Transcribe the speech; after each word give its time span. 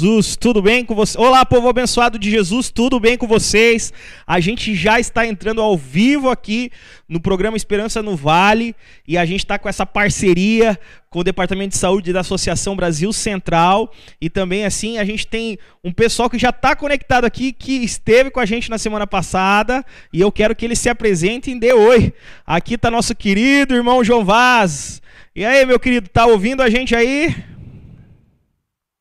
Jesus, 0.00 0.34
tudo 0.34 0.62
bem 0.62 0.82
com 0.82 0.94
você? 0.94 1.18
Olá, 1.18 1.44
povo 1.44 1.68
abençoado 1.68 2.18
de 2.18 2.30
Jesus, 2.30 2.70
tudo 2.70 2.98
bem 2.98 3.18
com 3.18 3.26
vocês? 3.26 3.92
A 4.26 4.40
gente 4.40 4.74
já 4.74 4.98
está 4.98 5.26
entrando 5.26 5.60
ao 5.60 5.76
vivo 5.76 6.30
aqui 6.30 6.70
no 7.06 7.20
programa 7.20 7.54
Esperança 7.54 8.02
no 8.02 8.16
Vale 8.16 8.74
e 9.06 9.18
a 9.18 9.26
gente 9.26 9.40
está 9.40 9.58
com 9.58 9.68
essa 9.68 9.84
parceria 9.84 10.80
com 11.10 11.18
o 11.18 11.24
Departamento 11.24 11.72
de 11.72 11.76
Saúde 11.76 12.14
da 12.14 12.20
Associação 12.20 12.74
Brasil 12.74 13.12
Central 13.12 13.92
e 14.18 14.30
também 14.30 14.64
assim 14.64 14.96
a 14.96 15.04
gente 15.04 15.26
tem 15.26 15.58
um 15.84 15.92
pessoal 15.92 16.30
que 16.30 16.38
já 16.38 16.48
está 16.48 16.74
conectado 16.74 17.26
aqui 17.26 17.52
que 17.52 17.84
esteve 17.84 18.30
com 18.30 18.40
a 18.40 18.46
gente 18.46 18.70
na 18.70 18.78
semana 18.78 19.06
passada 19.06 19.84
e 20.10 20.18
eu 20.18 20.32
quero 20.32 20.56
que 20.56 20.64
eles 20.64 20.78
se 20.78 20.88
apresentem 20.88 21.56
e 21.56 21.60
dê 21.60 21.74
oi. 21.74 22.14
Aqui 22.46 22.76
está 22.76 22.90
nosso 22.90 23.14
querido 23.14 23.74
irmão 23.74 24.02
João 24.02 24.24
Vaz. 24.24 25.02
E 25.36 25.44
aí, 25.44 25.66
meu 25.66 25.78
querido, 25.78 26.08
tá 26.08 26.24
ouvindo 26.24 26.62
a 26.62 26.70
gente 26.70 26.96
aí? 26.96 27.34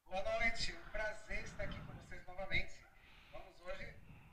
Boa 0.10 0.24
noite, 0.40 0.74
um 0.74 0.92
prazer 0.92 1.42
estar 1.44 1.64
aqui 1.64 1.78
com 1.88 1.94
vocês 1.94 2.22
novamente. 2.28 2.74
Vamos 3.34 3.56
hoje 3.66 3.86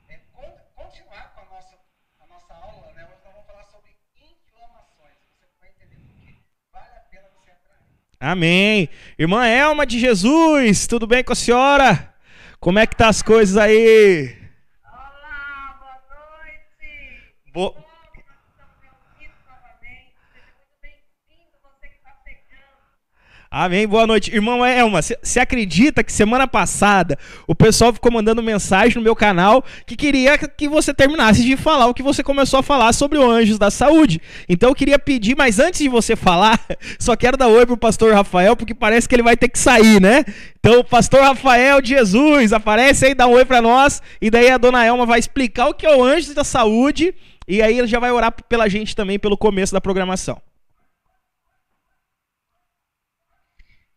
é, 0.09 0.19
con- 0.31 0.57
continuar 0.75 1.33
com 1.33 1.41
a 1.41 1.45
nossa, 1.55 1.75
a 2.21 2.27
nossa 2.27 2.53
aula, 2.53 2.93
né? 2.95 3.01
Hoje 3.09 3.21
nós 3.25 3.33
vamos 3.33 3.47
falar 3.47 3.65
sobre 3.65 3.91
inflamações. 4.13 5.17
Você 5.41 5.47
vai 5.59 5.69
entender 5.73 5.97
por 6.05 6.15
que 6.21 6.37
vale 6.71 6.85
a 6.85 6.89
pena 6.89 6.93
você 6.93 6.93
entrar 6.93 7.06
aí. 7.06 7.06
Amém. 8.19 8.89
Irmã 9.17 9.45
Elma 9.47 9.85
de 9.85 9.99
Jesus, 9.99 10.87
tudo 10.87 11.05
bem 11.05 11.23
com 11.23 11.33
a 11.33 11.35
senhora? 11.35 12.13
Como 12.59 12.79
é 12.79 12.87
que 12.87 12.95
tá 12.95 13.07
as 13.09 13.21
coisas 13.21 13.55
aí? 13.57 14.35
Olá, 14.83 15.77
boa 15.79 16.01
noite. 16.09 17.35
Bo- 17.53 17.71
Que 17.73 17.77
bom 17.77 17.83
que 18.13 18.23
nós 18.25 18.41
estamos 18.49 18.75
reunidos 18.81 19.37
novamente. 19.45 20.15
Seja 20.33 20.51
muito 20.57 20.75
bem-vindo, 20.81 21.57
você 21.61 21.87
que 21.89 21.95
está 21.97 22.13
chegando. 22.25 22.81
Amém. 23.49 23.87
Boa 23.87 24.05
noite. 24.05 24.33
Irmão 24.33 24.65
Elma, 24.65 25.01
você 25.01 25.39
acredita 25.39 26.03
que 26.03 26.11
semana 26.11 26.45
passada 26.47 27.17
o 27.47 27.55
pessoal 27.55 27.93
ficou 27.93 28.11
mandando 28.11 28.43
mensagem 28.43 28.95
no 28.97 29.01
meu 29.01 29.15
canal 29.15 29.63
que 29.85 29.95
queria 29.95 30.37
que 30.37 30.67
você 30.67 30.93
terminasse 30.93 31.43
de 31.43 31.55
falar 31.55 31.87
o 31.87 31.93
que 31.93 32.03
você 32.03 32.21
começou 32.21 32.59
a 32.59 32.63
falar 32.63 32.91
sobre 32.91 33.17
o 33.17 33.29
Anjos 33.29 33.57
da 33.57 33.71
Saúde. 33.71 34.21
Então 34.49 34.69
eu 34.69 34.75
queria 34.75 34.99
pedir, 34.99 35.35
mas 35.37 35.59
antes 35.59 35.79
de 35.79 35.87
você 35.87 36.15
falar, 36.15 36.59
só 36.99 37.15
quero 37.15 37.37
dar 37.37 37.47
oi 37.47 37.65
pro 37.65 37.77
pastor 37.77 38.13
Rafael, 38.13 38.55
porque 38.55 38.73
parece 38.75 39.07
que 39.07 39.15
ele 39.15 39.23
vai 39.23 39.37
ter 39.37 39.47
que 39.47 39.59
sair, 39.59 40.01
né? 40.01 40.25
Então, 40.59 40.83
pastor 40.83 41.21
Rafael 41.21 41.81
de 41.81 41.89
Jesus, 41.89 42.51
aparece 42.51 43.05
aí, 43.05 43.15
dá 43.15 43.27
um 43.27 43.31
oi 43.31 43.45
pra 43.45 43.61
nós, 43.61 44.01
e 44.21 44.29
daí 44.29 44.49
a 44.49 44.57
dona 44.57 44.83
Elma 44.83 45.05
vai 45.05 45.19
explicar 45.19 45.69
o 45.69 45.73
que 45.73 45.85
é 45.85 45.95
o 45.95 46.03
Anjos 46.03 46.33
da 46.33 46.43
Saúde 46.43 47.13
E 47.47 47.61
aí 47.61 47.77
ele 47.79 47.87
já 47.87 47.99
vai 47.99 48.11
orar 48.11 48.31
pela 48.49 48.67
gente 48.67 48.93
também 48.93 49.17
pelo 49.17 49.37
começo 49.37 49.71
da 49.71 49.79
programação. 49.79 50.41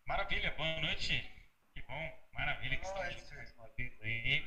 Maravilha, 0.07 0.51
boa 0.57 0.81
noite. 0.81 1.13
Que 1.73 1.83
bom, 1.83 2.13
maravilha 2.33 2.77
que 2.77 2.83
Boa 2.83 2.95
estamos 2.95 3.15
noite. 3.15 3.35
mais 3.37 3.53
uma 3.55 3.69
vez 3.77 4.01
aí. 4.03 4.45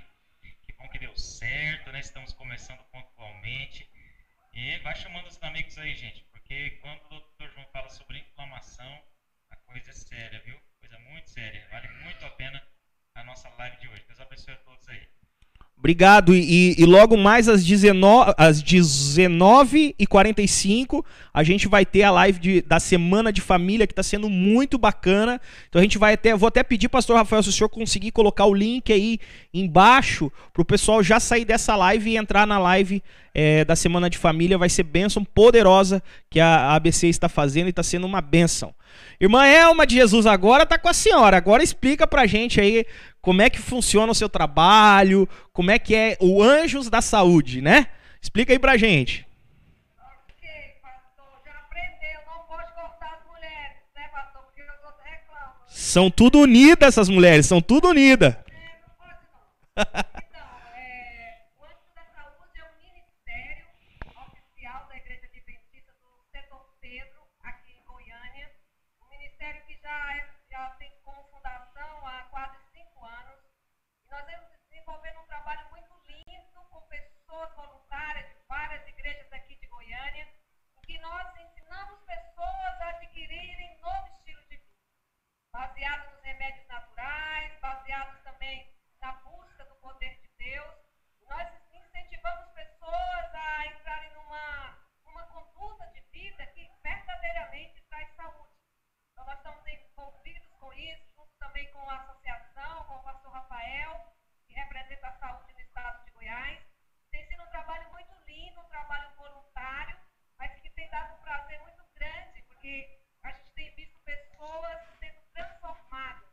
Que 0.62 0.74
bom 0.74 0.88
que 0.90 1.00
deu 1.00 1.16
certo, 1.18 1.92
né? 1.92 2.00
Estamos 2.00 2.34
começando 2.34 2.80
pontualmente. 2.92 3.90
E 4.54 4.78
vai 4.80 4.96
chamando 4.96 5.28
os 5.28 5.42
amigos 5.42 5.78
aí, 5.78 5.96
gente, 5.96 6.22
porque 6.32 6.72
quando 6.82 7.02
o 7.12 7.20
Dr. 7.20 7.50
João 7.54 7.66
fala 7.74 7.90
sobre 7.90 8.20
inflamação, 8.20 9.02
a 9.52 9.56
coisa 9.56 9.90
é 9.90 9.94
séria, 9.94 10.42
viu? 10.46 10.58
Coisa 10.82 11.00
muito 11.00 11.30
séria. 11.30 11.66
Vale 11.72 11.88
muito 12.04 12.26
a 12.26 12.30
pena 12.32 12.62
a 13.16 13.24
nossa 13.24 13.50
live 13.58 13.78
de 13.78 13.88
hoje. 13.88 14.04
Deus 14.08 14.20
abençoe 14.20 14.54
a 14.54 14.58
todos 14.58 14.88
aí. 14.90 15.08
Obrigado. 15.84 16.34
E, 16.34 16.76
e 16.80 16.86
logo 16.86 17.18
mais 17.18 17.50
às 17.50 17.62
19, 17.62 18.34
às 18.38 18.64
19h45, 18.64 21.04
a 21.34 21.44
gente 21.44 21.68
vai 21.68 21.86
ter 21.86 22.04
a 22.04 22.12
live 22.12 22.40
de- 22.40 22.62
da 22.62 22.80
Semana 22.80 23.34
de 23.34 23.42
Família, 23.42 23.86
que 23.86 23.92
está 23.92 24.02
sendo 24.02 24.30
muito 24.30 24.78
bacana. 24.78 25.42
Então 25.68 25.82
a 25.82 25.84
gente 25.84 25.98
vai 25.98 26.14
até. 26.14 26.34
Vou 26.38 26.48
até 26.48 26.64
pedir, 26.64 26.88
pastor 26.88 27.18
Rafael, 27.18 27.44
se 27.44 27.50
o 27.50 27.52
senhor 27.52 27.68
conseguir 27.68 28.12
colocar 28.12 28.46
o 28.46 28.54
link 28.54 28.94
aí 28.94 29.20
embaixo, 29.54 30.32
para 30.54 30.62
o 30.62 30.66
pessoal 30.66 31.04
já 31.04 31.20
sair 31.20 31.44
dessa 31.44 31.76
live 31.76 32.12
e 32.12 32.18
entrar 32.18 32.48
na 32.48 32.58
live 32.60 33.04
eh, 33.36 33.66
da 33.66 33.76
Semana 33.76 34.10
de 34.10 34.18
Família. 34.18 34.58
Vai 34.58 34.70
ser 34.70 34.84
bênção 34.84 35.26
poderosa 35.26 36.02
que 36.30 36.40
a 36.40 36.54
a 36.54 36.76
ABC 36.76 37.08
está 37.08 37.28
fazendo 37.28 37.66
e 37.68 37.72
está 37.72 37.84
sendo 37.84 38.06
uma 38.08 38.22
bênção. 38.22 38.74
Irmã 39.20 39.46
Elma 39.46 39.86
de 39.86 39.96
Jesus 39.96 40.26
agora 40.26 40.66
tá 40.66 40.78
com 40.78 40.90
a 40.90 40.94
senhora. 40.94 41.38
Agora 41.38 41.64
explica 41.64 42.06
pra 42.08 42.26
gente 42.26 42.60
aí 42.60 42.86
como 43.22 43.42
é 43.42 43.50
que 43.50 43.60
funciona 43.60 44.12
o 44.12 44.16
seu 44.16 44.28
trabalho, 44.30 45.28
como 45.52 45.72
é 45.72 45.80
que 45.80 45.96
é 45.96 46.18
o 46.20 46.42
Anjos 46.44 46.90
da 46.90 47.02
Saúde, 47.02 47.62
né? 47.62 47.88
Explica 48.22 48.54
aí 48.54 48.60
pra 48.60 48.78
gente. 48.78 49.26
Ok, 50.00 50.50
pastor, 50.82 51.42
já 51.46 51.52
aprendeu, 51.54 52.20
não 52.26 52.44
pode 52.46 52.72
cortar 52.74 53.20
as 53.20 53.26
mulheres, 53.32 53.78
né, 53.96 54.08
pastor? 54.12 54.44
Porque 54.44 54.62
eu 54.62 54.68
outros 54.86 55.04
reclamam. 55.04 55.54
São 55.68 56.10
tudo 56.12 56.40
unidas 56.40 56.90
essas 56.90 57.10
mulheres, 57.10 57.46
são 57.46 57.62
tudo 57.62 57.90
unidas. 57.90 58.36
Não 58.36 58.96
pode 58.98 59.86
não. 60.32 60.44
É, 60.76 61.42
o 61.58 61.64
Anjo 61.66 61.94
da 61.96 62.04
Saúde 62.16 62.60
é 62.60 62.64
um 62.64 62.76
ministério 62.78 63.66
oficial 64.16 64.86
da 64.88 64.96
Igreja 64.98 65.26
Adventista 65.26 65.92
do 66.02 66.24
Setor 66.32 66.66
Pedro, 66.82 67.22
aqui 67.44 67.72
em 67.72 67.84
Goiânia. 67.86 68.52
Um 69.02 69.10
ministério 69.10 69.62
que 69.68 69.78
já, 69.82 70.16
é- 70.18 70.28
já 70.50 70.70
tem 70.80 70.92
como 71.04 71.24
fundação 71.32 72.08
há 72.08 72.24
quase 72.32 72.58
cinco 72.72 73.04
anos. 73.06 73.40
E 74.06 74.12
nós 74.12 74.26
vemos 74.26 74.48
desenvolvendo 74.70 75.20
um 75.20 75.28
trabalho 75.28 75.66
muito 75.72 75.94
lindo 76.08 76.60
com 76.70 76.82
pessoas 76.88 77.50
voluntárias 77.56 78.26
de 78.30 78.36
várias 78.48 78.88
igrejas 78.88 79.32
aqui 79.34 79.56
de 79.56 79.68
Goiânia, 79.68 80.28
em 80.78 80.82
que 80.86 81.00
nós 81.00 81.28
ensinamos 81.36 82.00
pessoas 82.06 82.74
a 82.82 82.90
adquirirem 82.90 83.78
novo 83.82 84.08
estilo 84.14 84.42
de 84.50 84.58
vida 84.58 84.74
baseados 85.52 86.12
nos 86.14 86.24
remédios 86.24 86.68
naturais, 86.68 87.52
baseados 87.62 88.20
também 88.24 88.68
na 89.02 89.12
busca 89.24 89.64
do 89.66 89.76
poder 89.76 90.18
de 90.22 90.30
Deus. 90.38 90.76
Nós 91.30 91.48
incentivamos 91.72 92.48
pessoas 92.54 93.26
a 93.34 93.68
entrarem 93.68 94.12
numa, 94.14 94.78
numa 95.06 95.24
conduta 95.28 95.86
de 95.94 96.02
vida 96.12 96.46
que 96.48 96.70
verdadeiramente 96.84 97.82
traz 97.90 98.08
saúde. 98.16 98.54
Então, 99.12 99.26
nós 99.26 99.38
estamos 99.38 99.64
envolvidos 99.68 100.48
com 100.60 100.74
isso, 100.74 101.04
junto 101.16 101.32
também 101.40 101.68
com 101.72 101.90
a 101.90 101.96
associação, 102.02 102.84
com 102.86 102.96
o 102.96 103.04
pastor 103.04 103.32
Rafael, 103.32 104.14
que 104.48 104.54
representa 104.54 105.08
a 105.08 105.18
saúde 105.20 105.54
no 105.54 105.60
estado 105.62 106.04
de 106.06 106.12
Goiás. 106.12 106.60
Tem 107.12 107.28
sido 107.28 107.44
um 107.44 107.48
trabalho 107.48 107.90
muito 107.92 108.14
lindo, 108.26 108.60
um 108.60 108.70
trabalho 108.70 109.08
voluntário, 109.16 109.96
mas 110.40 110.52
que 110.62 110.70
tem 110.72 110.90
dado 110.90 111.14
um 111.14 111.22
prazer 111.22 111.60
muito 111.62 111.84
grande, 111.96 112.42
porque 112.48 113.00
a 113.24 113.30
gente 113.32 113.52
tem 113.54 113.70
visto 113.76 114.00
pessoas 114.04 114.78
sendo 115.00 115.22
transformadas, 115.34 116.24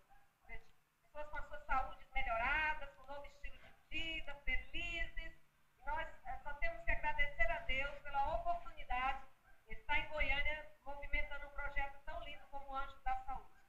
pessoas 0.47 1.27
com 1.29 1.37
a 1.39 1.43
sua 1.43 1.61
saúde 1.65 2.05
melhorada, 2.15 2.87
com 2.89 3.03
um 3.03 3.07
novo 3.07 3.27
estilo 3.27 3.57
de 3.59 3.71
vida, 3.91 4.35
felizes. 4.45 5.33
E 5.81 5.85
nós 5.85 6.07
eh, 6.27 6.39
só 6.43 6.53
temos 6.55 6.83
que 6.85 6.91
agradecer 6.91 7.51
a 7.51 7.59
Deus 7.61 7.95
pela 8.03 8.35
oportunidade 8.37 9.21
de 9.67 9.75
estar 9.75 9.99
em 9.99 10.09
Goiânia 10.09 10.67
movimentando 10.85 11.47
um 11.47 11.51
projeto 11.51 11.99
tão 12.05 12.23
lindo 12.25 12.43
como 12.51 12.67
o 12.73 12.77
Anjo 12.77 12.99
da 13.05 13.17
Saúde. 13.27 13.61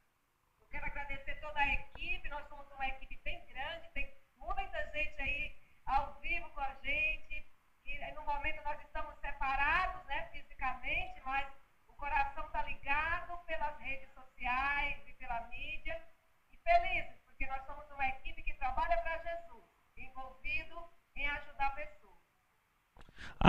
Eu 0.62 0.68
quero 0.68 0.86
agradecer 0.86 1.36
toda 1.40 1.60
a 1.60 1.74
equipe, 1.74 2.30
nós 2.30 2.48
somos 2.48 2.70
uma 2.72 2.88
equipe 2.88 3.20
bem 3.24 3.46
grande, 3.48 3.90
tem 3.94 4.12
muita 4.38 4.92
gente 4.92 5.22
aí 5.22 5.56
ao 5.86 6.20
vivo 6.20 6.50
com 6.50 6.62
a 6.62 6.74
gente. 6.84 7.46
E 7.86 7.98
eh, 7.98 8.14
no 8.14 8.24
momento 8.24 8.64
nós 8.64 8.80
estamos 8.82 9.16
separados, 9.20 10.04
né, 10.06 10.30
fisicamente, 10.32 11.22
mas 11.24 11.48
o 11.88 11.94
coração 11.94 12.46
está 12.46 12.64
ligado 12.64 13.38
pelas 13.46 13.78
redes 13.80 14.10
sociais 14.14 14.98
e 15.08 15.14
pela 15.14 15.42
mídia. 15.48 16.02
E 16.52 16.58
felizes, 16.58 17.20
porque 17.26 17.46
nós 17.48 17.64
somos 17.66 17.90
uma 17.92 18.08
equipe 18.08 18.42
que 18.44 18.54
trabalha 18.56 18.98
para 18.98 19.18
Jesus, 19.18 19.64
envolvido 19.98 20.84
em 21.16 21.28
ajudar 21.28 21.76
pessoas. 21.76 22.22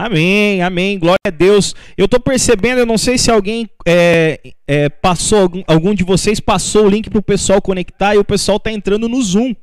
Amém, 0.04 0.60
amém, 0.62 0.98
glória 0.98 1.20
a 1.24 1.30
Deus. 1.30 1.76
Eu 1.96 2.08
tô 2.08 2.18
percebendo, 2.18 2.80
eu 2.80 2.86
não 2.86 2.98
sei 2.98 3.16
se 3.16 3.30
alguém 3.30 3.70
é, 3.86 4.40
é, 4.66 4.88
passou, 4.88 5.38
algum, 5.38 5.62
algum 5.64 5.94
de 5.94 6.02
vocês 6.02 6.40
passou 6.40 6.86
o 6.86 6.88
link 6.88 7.08
pro 7.08 7.22
pessoal 7.22 7.62
conectar 7.62 8.16
e 8.16 8.18
o 8.18 8.24
pessoal 8.24 8.58
tá 8.58 8.72
entrando 8.72 9.08
no 9.08 9.22
Zoom. 9.22 9.54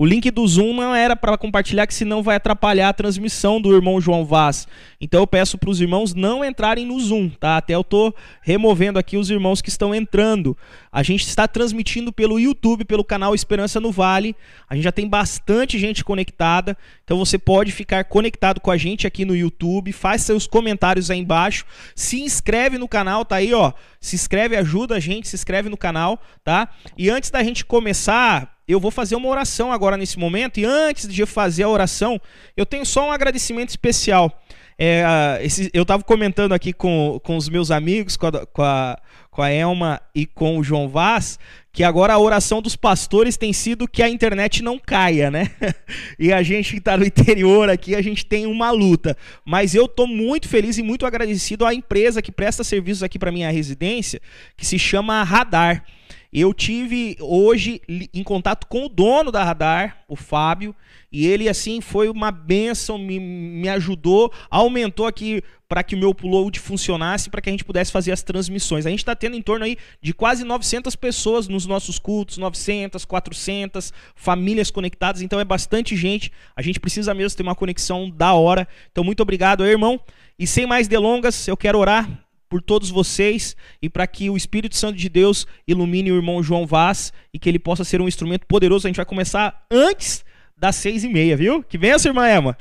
O 0.00 0.06
link 0.06 0.30
do 0.30 0.48
Zoom 0.48 0.72
não 0.72 0.94
era 0.94 1.14
para 1.14 1.36
compartilhar, 1.36 1.86
que 1.86 1.92
senão 1.92 2.22
vai 2.22 2.36
atrapalhar 2.36 2.88
a 2.88 2.92
transmissão 2.94 3.60
do 3.60 3.70
irmão 3.70 4.00
João 4.00 4.24
Vaz. 4.24 4.66
Então 4.98 5.20
eu 5.20 5.26
peço 5.26 5.58
para 5.58 5.68
os 5.68 5.78
irmãos 5.78 6.14
não 6.14 6.42
entrarem 6.42 6.86
no 6.86 6.98
Zoom, 6.98 7.28
tá? 7.28 7.58
Até 7.58 7.74
eu 7.74 7.84
tô 7.84 8.14
removendo 8.40 8.98
aqui 8.98 9.18
os 9.18 9.28
irmãos 9.28 9.60
que 9.60 9.68
estão 9.68 9.94
entrando. 9.94 10.56
A 10.90 11.02
gente 11.02 11.26
está 11.26 11.46
transmitindo 11.46 12.14
pelo 12.14 12.40
YouTube, 12.40 12.86
pelo 12.86 13.04
canal 13.04 13.34
Esperança 13.34 13.78
no 13.78 13.92
Vale. 13.92 14.34
A 14.70 14.74
gente 14.74 14.84
já 14.84 14.90
tem 14.90 15.06
bastante 15.06 15.78
gente 15.78 16.02
conectada, 16.02 16.78
então 17.04 17.18
você 17.18 17.36
pode 17.36 17.70
ficar 17.70 18.04
conectado 18.04 18.58
com 18.58 18.70
a 18.70 18.78
gente 18.78 19.06
aqui 19.06 19.26
no 19.26 19.36
YouTube, 19.36 19.92
faz 19.92 20.22
seus 20.22 20.46
comentários 20.46 21.10
aí 21.10 21.18
embaixo, 21.18 21.66
se 21.94 22.22
inscreve 22.22 22.78
no 22.78 22.88
canal, 22.88 23.22
tá 23.22 23.36
aí, 23.36 23.52
ó. 23.52 23.74
Se 24.00 24.16
inscreve, 24.16 24.56
ajuda 24.56 24.94
a 24.94 24.98
gente, 24.98 25.28
se 25.28 25.36
inscreve 25.36 25.68
no 25.68 25.76
canal, 25.76 26.18
tá? 26.42 26.70
E 26.96 27.10
antes 27.10 27.28
da 27.28 27.44
gente 27.44 27.66
começar, 27.66 28.59
eu 28.72 28.80
vou 28.80 28.90
fazer 28.90 29.14
uma 29.16 29.28
oração 29.28 29.72
agora 29.72 29.96
nesse 29.96 30.18
momento. 30.18 30.58
E 30.60 30.64
antes 30.64 31.08
de 31.08 31.24
fazer 31.26 31.64
a 31.64 31.68
oração, 31.68 32.20
eu 32.56 32.64
tenho 32.66 32.84
só 32.86 33.08
um 33.08 33.12
agradecimento 33.12 33.70
especial. 33.70 34.42
É, 34.78 35.38
esse- 35.42 35.70
eu 35.74 35.82
estava 35.82 36.02
comentando 36.02 36.52
aqui 36.52 36.72
com, 36.72 37.20
com 37.22 37.36
os 37.36 37.48
meus 37.50 37.70
amigos, 37.70 38.16
com 38.16 38.28
a, 38.28 38.46
com, 38.46 38.62
a, 38.62 38.98
com 39.30 39.42
a 39.42 39.50
Elma 39.50 40.00
e 40.14 40.24
com 40.24 40.56
o 40.56 40.64
João 40.64 40.88
Vaz, 40.88 41.38
que 41.70 41.84
agora 41.84 42.14
a 42.14 42.18
oração 42.18 42.62
dos 42.62 42.76
pastores 42.76 43.36
tem 43.36 43.52
sido 43.52 43.86
que 43.86 44.02
a 44.02 44.08
internet 44.08 44.62
não 44.62 44.78
caia, 44.78 45.30
né? 45.30 45.50
e 46.18 46.32
a 46.32 46.42
gente 46.42 46.72
que 46.72 46.78
está 46.78 46.96
no 46.96 47.04
interior 47.04 47.68
aqui, 47.68 47.94
a 47.94 48.00
gente 48.00 48.24
tem 48.24 48.46
uma 48.46 48.70
luta. 48.70 49.14
Mas 49.44 49.74
eu 49.74 49.84
estou 49.84 50.06
muito 50.06 50.48
feliz 50.48 50.78
e 50.78 50.82
muito 50.82 51.04
agradecido 51.04 51.66
à 51.66 51.74
empresa 51.74 52.22
que 52.22 52.32
presta 52.32 52.64
serviços 52.64 53.02
aqui 53.02 53.18
para 53.18 53.30
minha 53.30 53.50
residência, 53.50 54.18
que 54.56 54.64
se 54.64 54.78
chama 54.78 55.22
Radar. 55.22 55.84
Eu 56.32 56.54
tive 56.54 57.16
hoje 57.20 57.82
em 57.88 58.22
contato 58.22 58.68
com 58.68 58.86
o 58.86 58.88
dono 58.88 59.32
da 59.32 59.42
Radar, 59.42 60.04
o 60.06 60.14
Fábio, 60.14 60.74
e 61.10 61.26
ele 61.26 61.48
assim 61.48 61.80
foi 61.80 62.08
uma 62.08 62.30
benção, 62.30 62.96
me, 62.96 63.18
me 63.18 63.68
ajudou, 63.68 64.32
aumentou 64.48 65.08
aqui 65.08 65.42
para 65.68 65.82
que 65.82 65.96
o 65.96 65.98
meu 65.98 66.10
upload 66.10 66.60
funcionasse, 66.60 67.28
para 67.30 67.40
que 67.40 67.48
a 67.48 67.52
gente 67.52 67.64
pudesse 67.64 67.90
fazer 67.90 68.12
as 68.12 68.22
transmissões. 68.22 68.86
A 68.86 68.90
gente 68.90 69.00
está 69.00 69.16
tendo 69.16 69.34
em 69.34 69.42
torno 69.42 69.64
aí 69.64 69.76
de 70.00 70.14
quase 70.14 70.44
900 70.44 70.94
pessoas 70.94 71.48
nos 71.48 71.66
nossos 71.66 71.98
cultos, 71.98 72.38
900, 72.38 73.04
400 73.04 73.92
famílias 74.14 74.70
conectadas, 74.70 75.22
então 75.22 75.40
é 75.40 75.44
bastante 75.44 75.96
gente. 75.96 76.30
A 76.54 76.62
gente 76.62 76.78
precisa 76.78 77.12
mesmo 77.12 77.36
ter 77.36 77.42
uma 77.42 77.56
conexão 77.56 78.08
da 78.08 78.34
hora. 78.34 78.68
Então 78.92 79.02
muito 79.02 79.20
obrigado, 79.20 79.64
aí, 79.64 79.70
irmão. 79.70 80.00
E 80.38 80.46
sem 80.46 80.64
mais 80.64 80.86
delongas, 80.86 81.48
eu 81.48 81.56
quero 81.56 81.78
orar 81.78 82.08
por 82.50 82.60
todos 82.60 82.90
vocês 82.90 83.56
e 83.80 83.88
para 83.88 84.04
que 84.08 84.28
o 84.28 84.36
Espírito 84.36 84.76
Santo 84.76 84.98
de 84.98 85.08
Deus 85.08 85.46
ilumine 85.68 86.10
o 86.10 86.16
irmão 86.16 86.42
João 86.42 86.66
Vaz 86.66 87.12
e 87.32 87.38
que 87.38 87.48
ele 87.48 87.60
possa 87.60 87.84
ser 87.84 88.02
um 88.02 88.08
instrumento 88.08 88.44
poderoso. 88.44 88.86
A 88.86 88.90
gente 88.90 88.96
vai 88.96 89.06
começar 89.06 89.64
antes 89.70 90.24
das 90.58 90.74
seis 90.74 91.04
e 91.04 91.08
meia, 91.08 91.36
viu? 91.36 91.62
Que 91.62 91.78
benção, 91.78 92.10
irmã 92.10 92.28
Emma. 92.28 92.58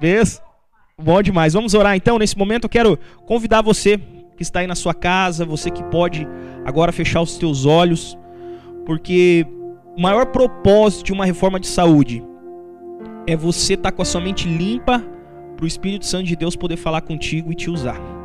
Benção. 0.00 0.42
Bom 0.98 1.20
demais. 1.20 1.52
Vamos 1.52 1.74
orar 1.74 1.94
então. 1.94 2.18
Nesse 2.18 2.38
momento 2.38 2.64
eu 2.64 2.70
quero 2.70 2.98
convidar 3.26 3.60
você 3.60 3.98
que 4.34 4.42
está 4.42 4.60
aí 4.60 4.66
na 4.66 4.74
sua 4.74 4.94
casa, 4.94 5.44
você 5.44 5.70
que 5.70 5.84
pode 5.84 6.26
agora 6.64 6.90
fechar 6.90 7.20
os 7.20 7.36
teus 7.36 7.66
olhos, 7.66 8.16
porque 8.86 9.46
o 9.94 10.00
maior 10.00 10.26
propósito 10.26 11.04
de 11.04 11.12
uma 11.12 11.26
reforma 11.26 11.60
de 11.60 11.66
saúde 11.66 12.24
é 13.26 13.36
você 13.36 13.74
estar 13.74 13.92
com 13.92 14.00
a 14.00 14.06
sua 14.06 14.22
mente 14.22 14.48
limpa 14.48 15.04
para 15.54 15.64
o 15.64 15.66
Espírito 15.66 16.06
Santo 16.06 16.24
de 16.24 16.36
Deus 16.36 16.56
poder 16.56 16.76
falar 16.76 17.02
contigo 17.02 17.52
e 17.52 17.54
te 17.54 17.68
usar. 17.68 18.15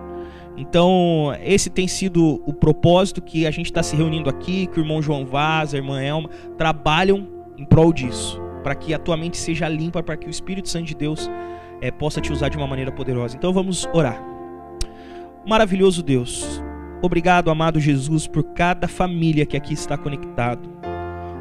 Então, 0.61 1.35
esse 1.43 1.71
tem 1.71 1.87
sido 1.87 2.39
o 2.45 2.53
propósito 2.53 3.19
que 3.19 3.47
a 3.47 3.51
gente 3.51 3.65
está 3.65 3.81
se 3.81 3.95
reunindo 3.95 4.29
aqui, 4.29 4.67
que 4.67 4.79
o 4.79 4.83
irmão 4.83 5.01
João 5.01 5.25
Vaz, 5.25 5.73
a 5.73 5.77
irmã 5.77 5.99
Elma, 5.99 6.29
trabalham 6.55 7.27
em 7.57 7.65
prol 7.65 7.91
disso, 7.91 8.39
para 8.61 8.75
que 8.75 8.93
a 8.93 8.99
tua 8.99 9.17
mente 9.17 9.37
seja 9.37 9.67
limpa, 9.67 10.03
para 10.03 10.15
que 10.15 10.27
o 10.27 10.29
Espírito 10.29 10.69
Santo 10.69 10.85
de 10.85 10.93
Deus 10.93 11.27
eh, 11.81 11.89
possa 11.89 12.21
te 12.21 12.31
usar 12.31 12.49
de 12.49 12.57
uma 12.57 12.67
maneira 12.67 12.91
poderosa. 12.91 13.35
Então 13.35 13.51
vamos 13.51 13.89
orar. 13.91 14.23
Maravilhoso 15.47 16.03
Deus, 16.03 16.61
obrigado, 17.01 17.49
amado 17.49 17.79
Jesus, 17.79 18.27
por 18.27 18.43
cada 18.53 18.87
família 18.87 19.47
que 19.47 19.57
aqui 19.57 19.73
está 19.73 19.97
conectado. 19.97 20.69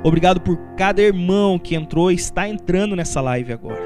Obrigado 0.03 0.41
por 0.41 0.57
cada 0.79 1.03
irmão 1.03 1.59
que 1.59 1.75
entrou 1.75 2.11
e 2.11 2.15
está 2.15 2.49
entrando 2.49 2.97
nessa 2.97 3.21
live 3.21 3.53
agora. 3.53 3.83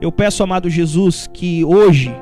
Eu 0.00 0.10
peço, 0.10 0.42
amado 0.42 0.68
Jesus, 0.68 1.30
que 1.32 1.64
hoje 1.64 2.12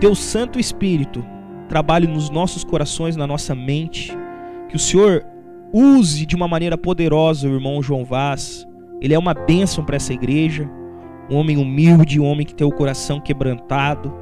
teu 0.00 0.14
Santo 0.14 0.58
Espírito 0.58 1.22
trabalhe 1.68 2.06
nos 2.06 2.30
nossos 2.30 2.64
corações, 2.64 3.16
na 3.16 3.26
nossa 3.26 3.54
mente, 3.54 4.16
que 4.68 4.74
o 4.74 4.78
Senhor 4.78 5.24
use 5.72 6.24
de 6.24 6.34
uma 6.34 6.48
maneira 6.48 6.76
poderosa 6.78 7.46
o 7.46 7.52
irmão 7.52 7.82
João 7.82 8.04
Vaz. 8.04 8.66
Ele 9.00 9.12
é 9.12 9.18
uma 9.18 9.34
bênção 9.34 9.84
para 9.84 9.96
essa 9.96 10.14
igreja, 10.14 10.68
um 11.30 11.36
homem 11.36 11.58
humilde, 11.58 12.18
um 12.18 12.24
homem 12.24 12.46
que 12.46 12.54
tem 12.54 12.66
o 12.66 12.72
coração 12.72 13.20
quebrantado, 13.20 14.12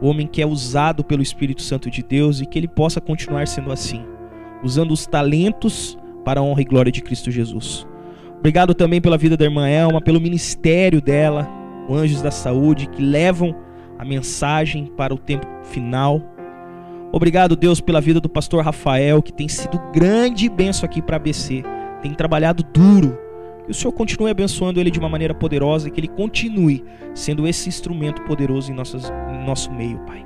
um 0.00 0.06
homem 0.06 0.26
que 0.26 0.40
é 0.40 0.46
usado 0.46 1.02
pelo 1.02 1.20
Espírito 1.20 1.62
Santo 1.62 1.90
de 1.90 2.02
Deus 2.02 2.40
e 2.40 2.46
que 2.46 2.56
ele 2.56 2.68
possa 2.68 3.00
continuar 3.00 3.48
sendo 3.48 3.72
assim, 3.72 4.04
usando 4.62 4.92
os 4.92 5.04
talentos 5.04 5.98
para 6.24 6.38
a 6.38 6.42
honra 6.42 6.62
e 6.62 6.64
glória 6.64 6.92
de 6.92 7.02
Cristo 7.02 7.30
Jesus. 7.30 7.84
Obrigado 8.38 8.72
também 8.72 9.00
pela 9.00 9.18
vida 9.18 9.36
da 9.36 9.44
irmã 9.44 9.68
Elma, 9.68 10.00
pelo 10.00 10.20
ministério 10.20 11.02
dela, 11.02 11.48
Anjos 11.90 12.22
da 12.22 12.30
Saúde, 12.30 12.88
que 12.88 13.02
levam 13.02 13.67
a 13.98 14.04
mensagem 14.04 14.86
para 14.86 15.12
o 15.12 15.18
tempo 15.18 15.46
final. 15.64 16.22
Obrigado, 17.10 17.56
Deus, 17.56 17.80
pela 17.80 18.00
vida 18.00 18.20
do 18.20 18.28
pastor 18.28 18.62
Rafael, 18.64 19.22
que 19.22 19.32
tem 19.32 19.48
sido 19.48 19.80
grande 19.92 20.48
benção 20.48 20.86
aqui 20.86 21.00
para 21.00 21.16
a 21.16 21.18
ABC. 21.18 21.64
Tem 22.02 22.14
trabalhado 22.14 22.62
duro. 22.62 23.18
Que 23.64 23.72
o 23.72 23.74
Senhor 23.74 23.92
continue 23.92 24.30
abençoando 24.30 24.80
ele 24.80 24.90
de 24.90 24.98
uma 24.98 25.08
maneira 25.08 25.34
poderosa 25.34 25.88
e 25.88 25.90
que 25.90 26.00
ele 26.00 26.08
continue 26.08 26.84
sendo 27.14 27.46
esse 27.46 27.68
instrumento 27.68 28.22
poderoso 28.22 28.70
em, 28.70 28.74
nossas, 28.74 29.10
em 29.30 29.44
nosso 29.44 29.72
meio, 29.72 29.98
Pai. 30.00 30.24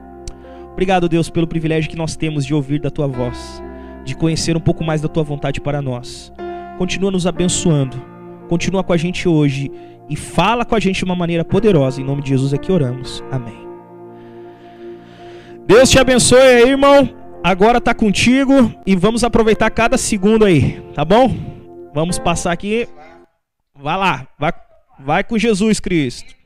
Obrigado, 0.72 1.08
Deus, 1.08 1.28
pelo 1.28 1.46
privilégio 1.46 1.90
que 1.90 1.96
nós 1.96 2.16
temos 2.16 2.44
de 2.44 2.54
ouvir 2.54 2.80
da 2.80 2.90
tua 2.90 3.06
voz, 3.06 3.62
de 4.04 4.14
conhecer 4.16 4.56
um 4.56 4.60
pouco 4.60 4.82
mais 4.82 5.00
da 5.00 5.08
tua 5.08 5.22
vontade 5.22 5.60
para 5.60 5.82
nós. 5.82 6.32
Continua 6.78 7.10
nos 7.10 7.26
abençoando. 7.26 7.96
Continua 8.48 8.82
com 8.82 8.92
a 8.92 8.96
gente 8.96 9.28
hoje 9.28 9.70
e 10.08 10.16
fala 10.16 10.64
com 10.64 10.74
a 10.74 10.80
gente 10.80 10.98
de 10.98 11.04
uma 11.04 11.16
maneira 11.16 11.44
poderosa. 11.44 12.00
Em 12.00 12.04
nome 12.04 12.22
de 12.22 12.30
Jesus 12.30 12.52
é 12.52 12.58
que 12.58 12.72
oramos. 12.72 13.22
Amém. 13.30 13.66
Deus 15.66 15.90
te 15.90 15.98
abençoe 15.98 16.40
aí, 16.40 16.70
irmão. 16.70 17.08
Agora 17.44 17.80
tá 17.80 17.94
contigo 17.94 18.72
e 18.86 18.94
vamos 18.94 19.24
aproveitar 19.24 19.70
cada 19.70 19.98
segundo 19.98 20.44
aí, 20.44 20.80
tá 20.94 21.04
bom? 21.04 21.34
Vamos 21.92 22.18
passar 22.18 22.52
aqui. 22.52 22.88
Vai 23.74 23.96
lá, 23.96 24.28
vai, 24.38 24.52
vai 24.98 25.24
com 25.24 25.36
Jesus 25.36 25.80
Cristo. 25.80 26.41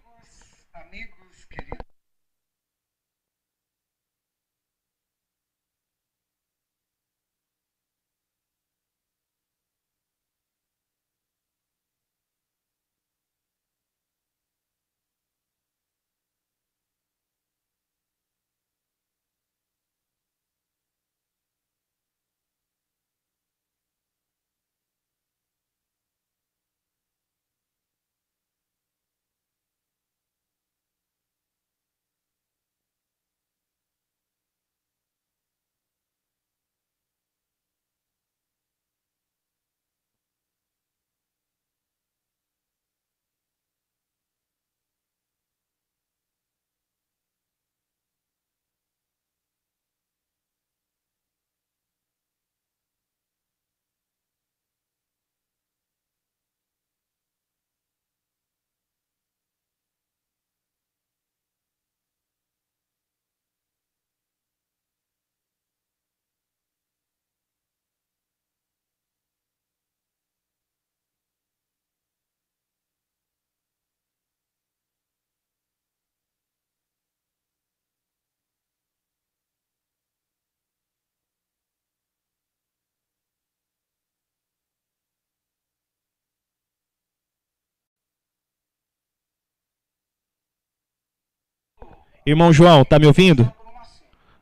Irmão 92.26 92.52
João, 92.52 92.84
tá 92.84 92.98
me 92.98 93.06
ouvindo? 93.06 93.50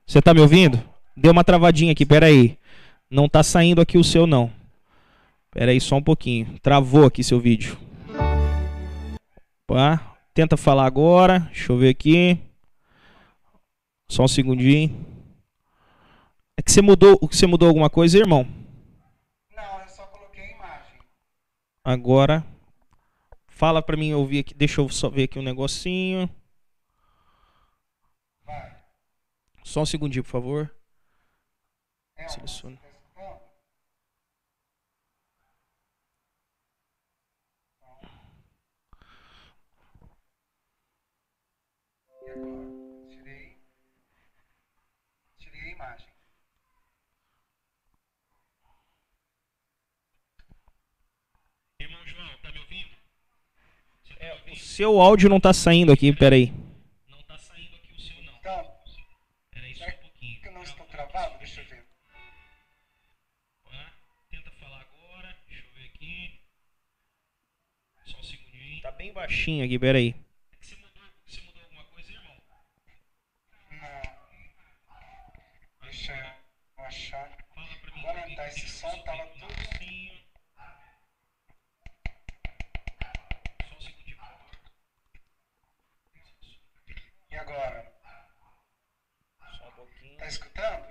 Você 0.07 0.23
tá 0.23 0.33
me 0.33 0.41
ouvindo? 0.41 0.83
Deu 1.15 1.33
uma 1.33 1.45
travadinha 1.45 1.93
aqui, 1.93 2.07
pera 2.07 2.27
aí. 2.27 2.59
Não 3.11 3.29
tá 3.29 3.43
saindo 3.43 3.81
aqui 3.81 3.99
o 3.99 4.03
seu 4.03 4.27
não. 4.27 4.51
Pera 5.51 5.71
aí 5.71 5.81
só 5.81 5.97
um 5.97 6.03
pouquinho. 6.03 6.59
Travou 6.61 7.05
aqui 7.05 7.23
seu 7.23 7.39
vídeo. 7.39 7.79
Opa. 9.69 10.17
Tenta 10.33 10.57
falar 10.57 10.87
agora. 10.87 11.41
Deixa 11.41 11.73
eu 11.73 11.79
ver 11.79 11.91
aqui. 11.91 12.39
Só 14.09 14.25
um 14.25 14.29
segundinho. 14.29 15.07
É 16.57 16.63
que 16.63 16.73
você 16.73 16.81
mudou, 16.81 17.19
você 17.21 17.47
mudou 17.47 17.69
alguma 17.69 17.91
coisa, 17.91 18.19
irmão? 18.19 18.47
Não, 19.55 19.81
eu 19.81 19.89
só 19.89 20.05
coloquei 20.07 20.45
a 20.45 20.51
imagem. 20.57 20.99
Agora 21.85 22.45
fala 23.47 23.83
pra 23.83 23.97
mim 23.97 24.13
ouvir 24.13 24.41
aqui. 24.41 24.55
Deixa 24.55 24.81
eu 24.81 24.89
só 24.89 25.09
ver 25.09 25.25
aqui 25.25 25.39
um 25.39 25.43
negocinho. 25.43 26.31
Vai. 28.45 28.77
Só 29.65 29.81
um 29.83 29.87
segundinho, 29.87 30.23
por 30.23 30.31
favor. 30.31 30.75
Elma, 32.17 32.29
Seleciona. 32.29 32.79
Tirei. 43.11 43.57
Tirei 45.39 45.61
a 45.61 45.71
imagem. 45.73 46.09
Irmão 51.81 52.01
João, 52.07 52.29
tá 52.43 52.51
me 52.53 52.59
ouvindo? 52.61 52.91
Tá 54.09 54.15
me 54.21 54.31
O 54.31 54.33
ouvindo? 54.41 54.57
seu 54.59 55.01
áudio 55.01 55.29
não 55.29 55.41
tá 55.41 55.53
saindo 55.53 55.93
aqui, 55.93 56.13
pera 56.13 56.35
aqui, 69.75 69.79
pera 69.79 69.99
aí. 69.99 70.13
Que 70.13 70.67
Você 70.67 70.77
mudou, 70.77 71.63
alguma 71.63 71.85
coisa, 71.85 72.13
irmão? 72.13 72.37
Não. 73.71 74.03
Deixa 75.83 76.13
eu 76.79 76.85
achar. 76.85 77.39
Esse 78.49 78.69
som. 78.69 78.89
Só 78.91 78.97
um. 78.97 80.11
E 87.31 87.37
agora? 87.37 87.93
Tá 90.19 90.27
escutando? 90.27 90.85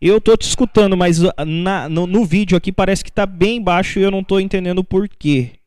Eu 0.00 0.20
tô 0.20 0.36
te 0.36 0.46
escutando, 0.46 0.96
mas 0.96 1.22
uh, 1.22 1.30
na- 1.46 1.88
no, 1.88 2.06
no 2.06 2.24
vídeo 2.24 2.56
aqui 2.56 2.72
parece 2.72 3.04
que 3.04 3.12
tá 3.12 3.26
bem 3.26 3.62
baixo 3.62 3.98
e 3.98 4.02
eu 4.02 4.10
não 4.10 4.24
tô 4.24 4.38
entendendo 4.40 4.78
o 4.78 4.84
porquê. 4.84 5.59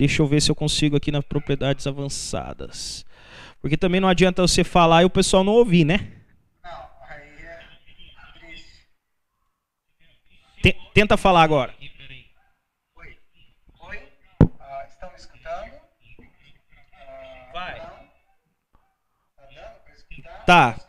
Deixa 0.00 0.22
eu 0.22 0.26
ver 0.26 0.40
se 0.40 0.50
eu 0.50 0.54
consigo 0.54 0.96
aqui 0.96 1.12
nas 1.12 1.22
propriedades 1.22 1.86
avançadas. 1.86 3.04
Porque 3.60 3.76
também 3.76 4.00
não 4.00 4.08
adianta 4.08 4.40
você 4.40 4.64
falar 4.64 5.02
e 5.02 5.04
o 5.04 5.10
pessoal 5.10 5.44
não 5.44 5.52
ouvir, 5.52 5.84
né? 5.84 6.10
Não, 6.64 6.88
aí 7.06 7.20
é 10.64 10.72
tenta 10.94 11.18
falar 11.18 11.42
agora. 11.42 11.74
Oi. 12.96 13.18
Oi. 13.78 14.02
Ah, 14.58 14.86
estão 14.88 15.10
me 15.10 15.16
escutando? 15.16 15.70
Ah, 16.94 17.50
vai. 17.52 17.74
Tá 17.76 17.92
dando 19.54 19.84
pra 19.84 19.92
escutar? 19.94 20.44
Tá. 20.46 20.80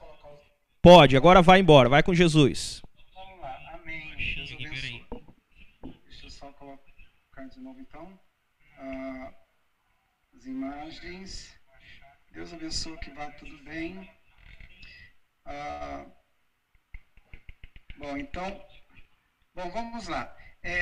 Pode, 0.81 1.17
agora 1.17 1.41
vai 1.41 1.59
embora, 1.59 1.89
vai 1.89 2.01
com 2.01 2.13
Jesus. 2.13 2.81
Ah, 8.91 9.33
as 10.35 10.45
imagens. 10.45 11.59
Deus 12.31 12.53
abençoe 12.53 12.97
que 12.99 13.11
vá 13.11 13.29
tudo 13.31 13.57
bem. 13.63 14.09
Ah, 15.45 16.05
bom, 17.97 18.17
então. 18.17 18.65
Bom, 19.53 19.69
vamos 19.69 20.07
lá. 20.07 20.35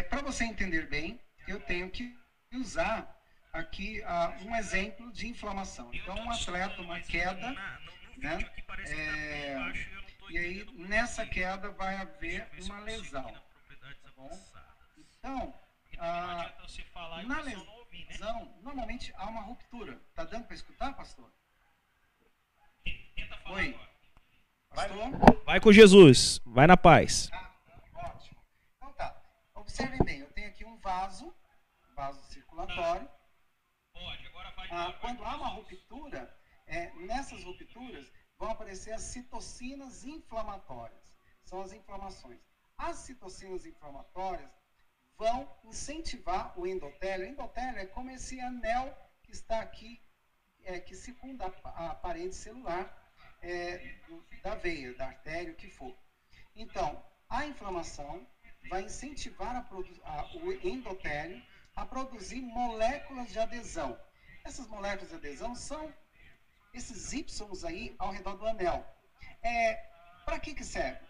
Para 0.09 0.21
você 0.21 0.43
entender 0.43 0.87
bem, 0.87 1.19
eu 1.47 1.59
tenho 1.59 1.89
que 1.89 2.15
usar 2.53 3.15
aqui 3.53 4.01
ah, 4.03 4.37
um 4.41 4.55
exemplo 4.55 5.11
de 5.11 5.27
inflamação. 5.27 5.93
Então, 5.93 6.15
um 6.15 6.31
atleta, 6.31 6.81
uma 6.81 6.99
queda, 6.99 7.51
né? 8.17 8.51
É, 8.87 9.55
e 10.29 10.37
aí, 10.37 10.65
nessa 10.73 11.25
queda, 11.25 11.71
vai 11.71 11.95
haver 11.95 12.47
uma 12.63 12.79
lesão. 12.81 13.31
Tá 14.03 14.11
bom? 14.15 14.29
Então, 14.97 15.53
ah, 15.97 16.53
na 17.25 17.41
lesão, 17.41 17.78
normalmente 18.61 19.13
há 19.15 19.27
uma 19.27 19.41
ruptura. 19.41 20.01
Tá 20.13 20.23
dando 20.23 20.45
para 20.45 20.55
escutar, 20.55 20.93
pastor? 20.93 21.31
Oi? 23.51 23.79
Pastor? 24.69 25.43
Vai 25.45 25.59
com 25.59 25.71
Jesus, 25.71 26.39
vai 26.45 26.67
na 26.67 26.77
paz. 26.77 27.29
Ah, 27.31 27.55
ótimo. 27.95 28.39
Então 28.77 28.93
tá. 28.93 29.21
Observem 29.55 29.99
bem, 30.03 30.19
eu 30.19 30.31
tenho 30.31 30.49
aqui 30.49 30.65
um 30.65 30.77
vaso, 30.77 31.33
vaso 31.95 32.21
circulatório. 32.25 33.09
Ah, 34.71 34.93
quando 35.01 35.23
há 35.25 35.35
uma 35.35 35.47
ruptura, 35.47 36.33
é, 36.67 36.91
nessas 36.93 37.43
rupturas 37.43 38.11
vão 38.37 38.51
aparecer 38.51 38.93
as 38.93 39.01
citocinas 39.01 40.05
inflamatórias. 40.05 41.17
São 41.43 41.61
as 41.61 41.73
inflamações. 41.73 42.39
As 42.77 42.97
citocinas 42.97 43.65
inflamatórias 43.65 44.58
vão 45.19 45.45
incentivar 45.65 46.57
o 46.57 46.65
endotélio. 46.65 47.27
O 47.27 47.29
endotélio 47.29 47.81
é 47.81 47.85
como 47.85 48.09
esse 48.09 48.39
anel 48.39 48.97
que 49.21 49.31
está 49.31 49.59
aqui, 49.59 50.01
é, 50.63 50.79
que 50.79 50.95
circunda 50.95 51.45
a, 51.65 51.93
parede 51.93 52.33
celular 52.33 52.95
é, 53.41 53.95
da 54.41 54.55
veia, 54.55 54.93
da 54.93 55.07
artéria, 55.07 55.51
o 55.51 55.55
que 55.55 55.67
for. 55.67 55.93
Então, 56.55 57.03
a 57.27 57.45
inflamação 57.45 58.25
vai 58.69 58.81
incentivar 58.83 59.55
a 59.55 59.59
a- 59.59 60.25
o 60.35 60.51
endotélio 60.65 61.41
a 61.75 61.85
produzir 61.85 62.41
moléculas 62.41 63.29
de 63.31 63.39
adesão. 63.39 63.97
Essas 64.43 64.67
moléculas 64.67 65.09
de 65.09 65.15
adesão 65.15 65.53
são 65.53 65.93
esses 66.73 67.11
Y 67.11 67.65
aí 67.67 67.93
ao 67.99 68.09
redor 68.09 68.35
do 68.35 68.45
anel. 68.47 68.85
É, 69.41 69.87
Para 70.25 70.37
que, 70.37 70.53
que 70.53 70.63
serve? 70.63 71.03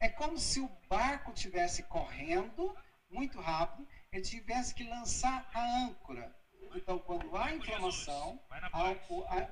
É 0.00 0.08
como 0.08 0.38
se 0.38 0.58
o 0.58 0.66
barco 0.88 1.30
estivesse 1.32 1.82
correndo 1.82 2.74
muito 3.12 3.38
rápido, 3.38 3.86
ele 4.10 4.22
tivesse 4.22 4.74
que 4.74 4.82
lançar 4.84 5.48
a 5.54 5.62
âncora. 5.84 6.34
Então, 6.74 6.98
quando 6.98 7.36
há 7.36 7.52
inflamação, 7.52 8.40
há 8.50 8.96
o- 9.08 9.24
a- 9.24 9.48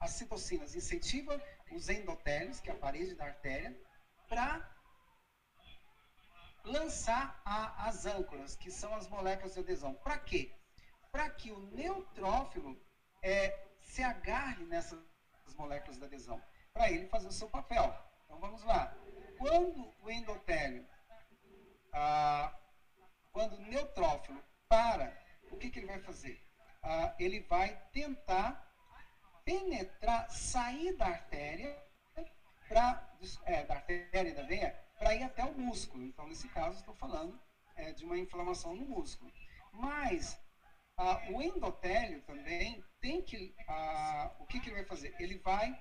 as 0.00 0.12
citocinas 0.12 0.74
incentivam 0.74 1.40
os 1.72 1.88
endotélios, 1.88 2.60
que 2.60 2.70
é 2.70 2.72
a 2.72 2.78
parede 2.78 3.14
da 3.14 3.26
artéria, 3.26 3.76
para 4.28 4.64
lançar 6.64 7.40
a- 7.44 7.86
as 7.86 8.06
âncoras, 8.06 8.54
que 8.54 8.70
são 8.70 8.94
as 8.94 9.08
moléculas 9.08 9.54
de 9.54 9.58
adesão. 9.58 9.94
Para 9.94 10.16
quê? 10.16 10.54
Para 11.10 11.28
que 11.28 11.50
o 11.50 11.58
neutrófilo 11.58 12.80
é, 13.20 13.66
se 13.80 14.00
agarre 14.00 14.64
nessas 14.66 15.00
moléculas 15.56 15.98
de 15.98 16.04
adesão, 16.04 16.40
para 16.72 16.88
ele 16.88 17.04
fazer 17.06 17.26
o 17.26 17.32
seu 17.32 17.48
papel. 17.48 17.92
Então 18.24 18.38
vamos 18.38 18.62
lá. 18.62 18.94
Quando 19.36 19.92
o 20.00 20.08
endotélio, 20.08 20.86
ah, 21.92 22.56
quando 23.32 23.54
o 23.54 23.60
neutrófilo 23.60 24.42
para, 24.68 25.16
o 25.50 25.56
que, 25.56 25.68
que 25.68 25.78
ele 25.78 25.86
vai 25.86 25.98
fazer? 25.98 26.40
Ah, 26.82 27.14
ele 27.18 27.40
vai 27.40 27.74
tentar 27.92 28.64
penetrar, 29.44 30.30
sair 30.30 30.92
da 30.92 31.06
artéria, 31.06 31.76
pra, 32.68 33.16
é, 33.44 33.64
da 33.64 33.74
artéria 33.74 34.34
da 34.34 34.42
veia, 34.42 34.70
para 34.98 35.14
ir 35.14 35.22
até 35.22 35.44
o 35.44 35.52
músculo. 35.52 36.04
Então, 36.04 36.26
nesse 36.26 36.46
caso, 36.48 36.78
estou 36.78 36.92
falando 36.94 37.38
é, 37.74 37.92
de 37.92 38.04
uma 38.04 38.18
inflamação 38.18 38.74
no 38.74 38.84
músculo. 38.84 39.30
Mas 39.72 40.38
ah, 40.96 41.20
o 41.30 41.40
endotélio 41.40 42.20
também 42.20 42.82
tem 43.00 43.20
que. 43.22 43.54
ah, 43.66 44.30
o 44.38 44.44
que, 44.44 44.58
que 44.58 44.68
ele 44.68 44.76
vai 44.76 44.84
fazer? 44.84 45.14
Ele 45.18 45.36
vai 45.36 45.74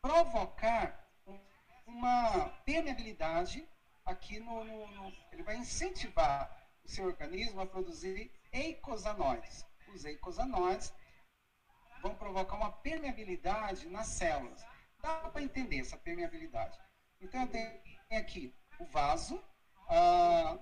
provocar 0.00 1.06
um- 1.26 1.38
uma 1.86 2.48
permeabilidade 2.64 3.66
aqui 4.04 4.38
no, 4.38 4.64
no- 4.64 4.90
no- 4.90 5.12
Ele 5.30 5.42
vai 5.42 5.56
incentivar 5.56 6.61
o 6.84 6.88
seu 6.88 7.04
organismo 7.06 7.60
a 7.60 7.66
produzir 7.66 8.30
eicosanoides. 8.52 9.64
Os 9.94 10.04
eicosanoides 10.04 10.92
vão 12.00 12.14
provocar 12.14 12.56
uma 12.56 12.72
permeabilidade 12.72 13.88
nas 13.88 14.08
células. 14.08 14.64
Dá 15.00 15.30
para 15.30 15.42
entender 15.42 15.80
essa 15.80 15.96
permeabilidade. 15.96 16.78
Então, 17.20 17.42
eu 17.42 17.48
tenho 17.48 17.80
aqui 18.10 18.54
o 18.78 18.84
vaso. 18.86 19.42
ah, 19.88 20.58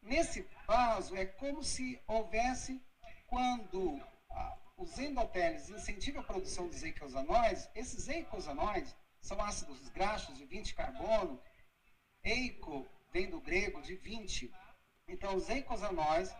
nesse 0.00 0.42
vaso, 0.66 1.16
é 1.16 1.24
como 1.24 1.62
se 1.62 2.00
houvesse, 2.06 2.82
quando 3.26 4.00
ah, 4.30 4.58
os 4.76 4.98
endotélios 4.98 5.70
incentivam 5.70 6.22
a 6.22 6.24
produção 6.24 6.66
dos 6.68 6.82
eicosanoides, 6.82 7.68
esses 7.74 8.08
eicosanoides 8.08 8.94
são 9.20 9.40
ácidos 9.40 9.88
graxos 9.90 10.36
de 10.36 10.44
20 10.44 10.74
carbono. 10.74 11.40
Eico 12.24 12.86
vem 13.12 13.30
do 13.30 13.40
grego 13.40 13.80
de 13.82 13.94
20. 13.96 14.52
Então, 15.12 15.36
os 15.36 15.46
eicosanoides 15.50 16.34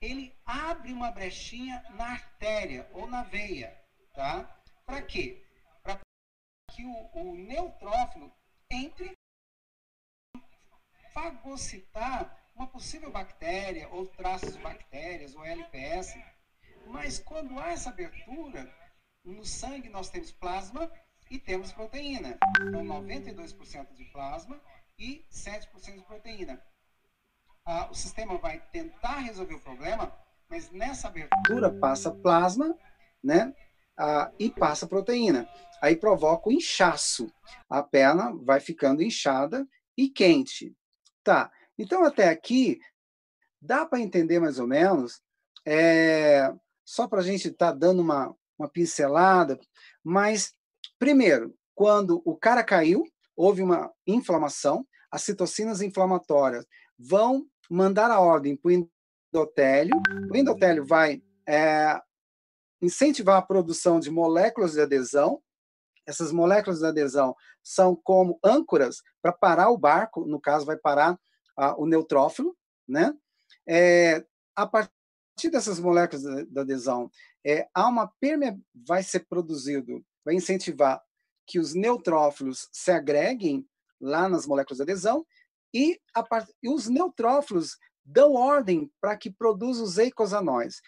ele 0.00 0.32
abre 0.46 0.92
uma 0.92 1.10
brechinha 1.10 1.84
na 1.90 2.12
artéria 2.12 2.88
ou 2.92 3.08
na 3.08 3.24
veia, 3.24 3.76
tá? 4.14 4.44
Para 4.86 5.02
quê? 5.02 5.44
Para 5.82 5.98
que 6.70 6.84
o, 6.84 7.10
o 7.12 7.34
neutrófilo 7.34 8.32
entre 8.70 9.12
fagocitar 11.12 12.38
uma 12.54 12.68
possível 12.68 13.10
bactéria 13.10 13.88
ou 13.88 14.06
traços 14.06 14.52
de 14.52 14.62
bactérias 14.62 15.34
ou 15.34 15.44
LPS. 15.44 16.14
Mas 16.86 17.18
quando 17.18 17.58
há 17.58 17.72
essa 17.72 17.90
abertura, 17.90 18.72
no 19.24 19.44
sangue 19.44 19.88
nós 19.88 20.08
temos 20.08 20.30
plasma 20.30 20.88
e 21.28 21.36
temos 21.36 21.72
proteína. 21.72 22.38
Então, 22.60 22.84
92% 22.84 23.92
de 23.94 24.04
plasma 24.04 24.60
e 24.96 25.26
7% 25.32 25.96
de 25.96 26.04
proteína 26.04 26.62
ah, 27.68 27.86
o 27.90 27.94
sistema 27.94 28.38
vai 28.38 28.62
tentar 28.72 29.18
resolver 29.18 29.56
o 29.56 29.60
problema, 29.60 30.10
mas 30.48 30.70
nessa 30.70 31.08
abertura 31.08 31.70
passa 31.70 32.10
plasma, 32.10 32.74
né? 33.22 33.54
Ah, 33.94 34.32
e 34.38 34.48
passa 34.48 34.86
proteína. 34.86 35.46
Aí 35.82 35.94
provoca 35.94 36.48
o 36.48 36.52
inchaço. 36.52 37.30
A 37.68 37.82
perna 37.82 38.34
vai 38.42 38.58
ficando 38.58 39.02
inchada 39.02 39.68
e 39.94 40.08
quente. 40.08 40.74
Tá. 41.22 41.52
Então, 41.78 42.04
até 42.04 42.30
aqui, 42.30 42.80
dá 43.60 43.84
para 43.84 44.00
entender 44.00 44.40
mais 44.40 44.58
ou 44.58 44.66
menos, 44.66 45.20
é, 45.66 46.50
só 46.86 47.06
para 47.06 47.20
a 47.20 47.22
gente 47.22 47.48
estar 47.48 47.72
tá 47.72 47.78
dando 47.78 48.00
uma, 48.00 48.34
uma 48.58 48.68
pincelada, 48.68 49.60
mas, 50.02 50.54
primeiro, 50.98 51.54
quando 51.74 52.22
o 52.24 52.34
cara 52.34 52.64
caiu, 52.64 53.04
houve 53.36 53.62
uma 53.62 53.92
inflamação, 54.06 54.86
as 55.10 55.22
citocinas 55.22 55.82
inflamatórias 55.82 56.66
vão 56.98 57.46
mandar 57.68 58.10
a 58.10 58.20
ordem 58.20 58.56
para 58.56 58.68
o 58.68 58.88
endotélio. 59.32 60.00
O 60.30 60.36
endotélio 60.36 60.84
vai 60.84 61.22
é, 61.46 62.00
incentivar 62.80 63.36
a 63.36 63.42
produção 63.42 64.00
de 64.00 64.10
moléculas 64.10 64.72
de 64.72 64.80
adesão. 64.80 65.42
Essas 66.06 66.32
moléculas 66.32 66.78
de 66.78 66.86
adesão 66.86 67.36
são 67.62 67.94
como 67.94 68.38
âncoras 68.42 69.02
para 69.20 69.32
parar 69.32 69.70
o 69.70 69.78
barco, 69.78 70.24
no 70.24 70.40
caso, 70.40 70.64
vai 70.64 70.76
parar 70.76 71.18
o 71.76 71.86
neutrófilo. 71.86 72.56
Né? 72.86 73.14
É, 73.66 74.24
a 74.56 74.66
partir 74.66 75.50
dessas 75.50 75.78
moléculas 75.78 76.22
de 76.22 76.58
adesão, 76.58 77.10
é, 77.44 77.68
há 77.74 77.86
uma 77.88 78.10
perme... 78.20 78.60
vai 78.74 79.02
ser 79.02 79.26
produzido, 79.28 80.02
vai 80.24 80.34
incentivar 80.34 81.02
que 81.46 81.58
os 81.58 81.74
neutrófilos 81.74 82.68
se 82.72 82.90
agreguem 82.90 83.66
lá 84.00 84.28
nas 84.28 84.46
moléculas 84.46 84.78
de 84.78 84.82
adesão 84.82 85.26
e, 85.72 86.00
part... 86.28 86.50
e 86.62 86.68
os 86.68 86.88
neutrófilos 86.88 87.76
dão 88.04 88.34
ordem 88.34 88.90
para 89.00 89.16
que 89.16 89.30
produza 89.30 89.82
os 89.82 89.98
eicosanoides. 89.98 90.80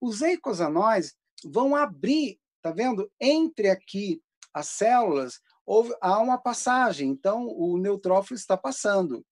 Os 0.00 0.20
eicosanoides 0.20 1.14
vão 1.44 1.74
abrir, 1.74 2.38
tá 2.60 2.70
vendo? 2.70 3.10
Entre 3.20 3.70
aqui 3.70 4.22
as 4.52 4.68
células 4.68 5.40
houve, 5.64 5.94
há 6.00 6.18
uma 6.18 6.38
passagem, 6.38 7.08
então 7.08 7.46
o 7.46 7.78
neutrófilo 7.78 8.36
está 8.36 8.56
passando. 8.56 9.24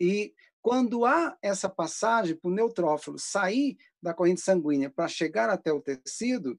E 0.00 0.34
quando 0.62 1.04
há 1.04 1.36
essa 1.42 1.68
passagem 1.68 2.36
para 2.36 2.48
o 2.48 2.54
neutrófilo 2.54 3.18
sair 3.18 3.76
da 4.00 4.14
corrente 4.14 4.40
sanguínea 4.40 4.88
para 4.88 5.08
chegar 5.08 5.50
até 5.50 5.72
o 5.72 5.82
tecido, 5.82 6.56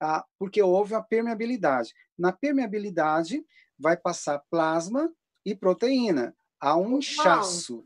ah, 0.00 0.24
porque 0.38 0.62
houve 0.62 0.94
a 0.94 1.02
permeabilidade. 1.02 1.92
Na 2.16 2.32
permeabilidade, 2.32 3.44
vai 3.78 3.96
passar 3.96 4.42
plasma 4.50 5.12
e 5.44 5.54
proteína. 5.54 6.34
Há 6.60 6.76
um 6.76 6.98
inchaço. 6.98 7.84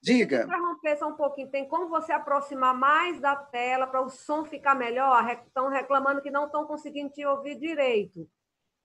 Diga. 0.00 0.44
interromper 0.44 0.96
só 0.96 1.08
um 1.08 1.16
pouquinho. 1.16 1.50
Tem 1.50 1.68
como 1.68 1.88
você 1.88 2.12
aproximar 2.12 2.74
mais 2.74 3.20
da 3.20 3.36
tela 3.36 3.86
para 3.86 4.00
o 4.00 4.08
som 4.08 4.44
ficar 4.44 4.74
melhor? 4.74 5.28
Estão 5.30 5.68
reclamando 5.68 6.22
que 6.22 6.30
não 6.30 6.46
estão 6.46 6.66
conseguindo 6.66 7.10
te 7.10 7.24
ouvir 7.24 7.58
direito. 7.58 8.28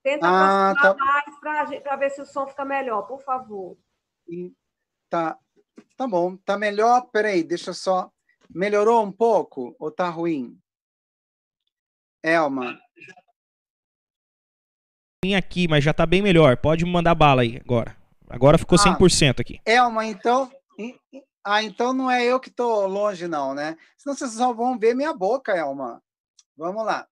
Tenta 0.04 0.28
Ah, 0.28 0.72
aproximar 0.72 0.96
tá. 0.96 1.06
mais 1.06 1.82
para 1.82 1.96
ver 1.96 2.10
se 2.10 2.22
o 2.22 2.26
som 2.26 2.46
fica 2.48 2.66
melhor, 2.66 3.04
por 3.04 3.22
favor. 3.22 3.78
Tá, 5.10 5.38
tá 5.96 6.08
bom. 6.08 6.36
Tá 6.38 6.58
melhor? 6.58 7.10
Peraí, 7.12 7.44
deixa 7.44 7.70
eu 7.70 7.76
só. 7.76 8.12
Melhorou 8.50 9.04
um 9.04 9.12
pouco 9.12 9.76
ou 9.80 9.90
tá 9.90 10.10
ruim? 10.10 10.60
Elma, 12.22 12.80
Vim 15.24 15.36
aqui, 15.36 15.70
mas 15.70 15.82
já 15.82 15.94
tá 15.94 16.06
bem 16.06 16.22
melhor. 16.22 16.58
Pode 16.58 16.84
me 16.84 16.92
mandar 16.92 17.16
bala 17.16 17.44
aí 17.44 17.58
agora. 17.58 17.96
Agora 18.34 18.58
ficou 18.58 18.80
Ah. 18.80 18.84
100% 18.84 19.40
aqui. 19.40 19.62
Elma, 19.64 20.06
então. 20.08 20.52
Ah, 21.46 21.62
então 21.62 21.94
não 21.94 22.10
é 22.10 22.24
eu 22.26 22.40
que 22.40 22.50
estou 22.50 22.88
longe, 22.88 23.28
não, 23.28 23.54
né? 23.54 23.78
Senão 23.96 24.16
vocês 24.16 24.32
só 24.34 24.52
vão 24.52 24.80
ver 24.80 24.96
minha 24.96 25.14
boca, 25.14 25.56
Elma. 25.56 26.02
Vamos 26.58 26.84
lá. 26.84 27.08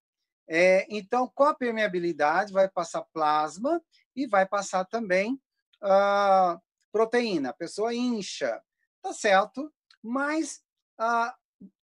É, 0.47 0.88
então, 0.89 1.31
com 1.36 1.43
a 1.43 1.53
permeabilidade, 1.53 2.51
vai 2.51 2.67
passar 2.67 3.05
plasma 3.13 3.79
e 4.15 4.25
vai 4.25 4.47
passar 4.47 4.84
também 4.86 5.39
ah, 5.84 6.60
proteína. 6.91 7.49
A 7.49 7.53
pessoa 7.53 7.93
incha, 7.93 8.60
tá 9.01 9.13
certo? 9.13 9.71
Mas, 10.01 10.62
ah, 10.97 11.36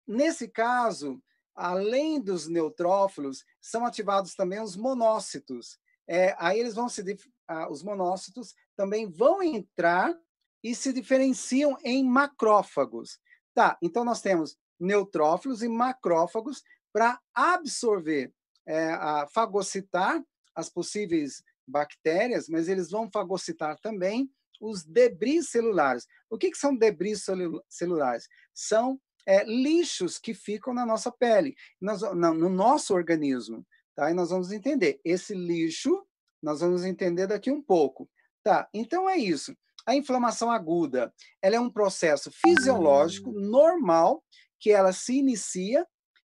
nesse 0.07 0.47
caso, 0.47 1.21
além 1.53 2.21
dos 2.21 2.47
neutrófilos, 2.47 3.45
são 3.61 3.85
ativados 3.85 4.35
também 4.37 4.61
os 4.61 4.77
monócitos. 4.77 5.79
É, 6.09 6.37
aí 6.39 6.61
eles 6.61 6.75
vão 6.75 6.89
se. 6.89 7.03
ah, 7.49 7.69
os 7.69 7.83
monócitos 7.83 8.55
também 8.77 9.09
vão 9.11 9.43
entrar 9.43 10.15
e 10.63 10.75
se 10.75 10.93
diferenciam 10.93 11.77
em 11.85 12.05
macrófagos. 12.05 13.19
Tá, 13.55 13.79
então 13.81 14.05
nós 14.05 14.21
temos 14.21 14.57
neutrófilos 14.79 15.63
e 15.63 15.69
macrófagos 15.69 16.63
para 16.93 17.21
absorver, 17.35 18.33
é, 18.67 18.91
a 18.91 19.27
fagocitar 19.33 20.23
as 20.55 20.69
possíveis 20.69 21.43
bactérias, 21.67 22.49
mas 22.49 22.69
eles 22.69 22.91
vão 22.91 23.11
fagocitar 23.11 23.79
também 23.81 24.31
os 24.61 24.85
debris 24.85 25.51
celulares. 25.51 26.07
O 26.31 26.39
que, 26.39 26.51
que 26.51 26.59
são 26.59 26.77
debris 26.77 27.25
celu- 27.25 27.63
celulares? 27.69 28.29
São 28.55 29.01
é, 29.27 29.45
lixos 29.45 30.19
que 30.19 30.33
ficam 30.33 30.73
na 30.73 30.87
nossa 30.87 31.11
pele, 31.11 31.55
nós- 31.81 32.03
na- 32.15 32.33
no 32.33 32.49
nosso 32.49 32.95
organismo. 32.95 33.67
Tá? 33.95 34.11
E 34.11 34.15
nós 34.15 34.31
vamos 34.31 34.53
entender. 34.53 35.01
Esse 35.05 35.35
lixo, 35.35 36.07
nós 36.43 36.61
vamos 36.61 36.85
entender 36.85 37.27
daqui 37.27 37.51
um 37.51 37.63
pouco. 37.63 38.09
Tá, 38.47 38.69
então 38.73 39.11
é 39.11 39.17
isso. 39.17 39.57
A 39.85 39.97
inflamação 39.97 40.53
aguda, 40.53 41.13
ela 41.43 41.57
é 41.57 41.61
um 41.61 41.69
processo 41.69 42.31
fisiológico 42.31 43.33
normal 43.33 44.23
que 44.61 44.71
ela 44.71 44.93
se 44.93 45.17
inicia, 45.17 45.85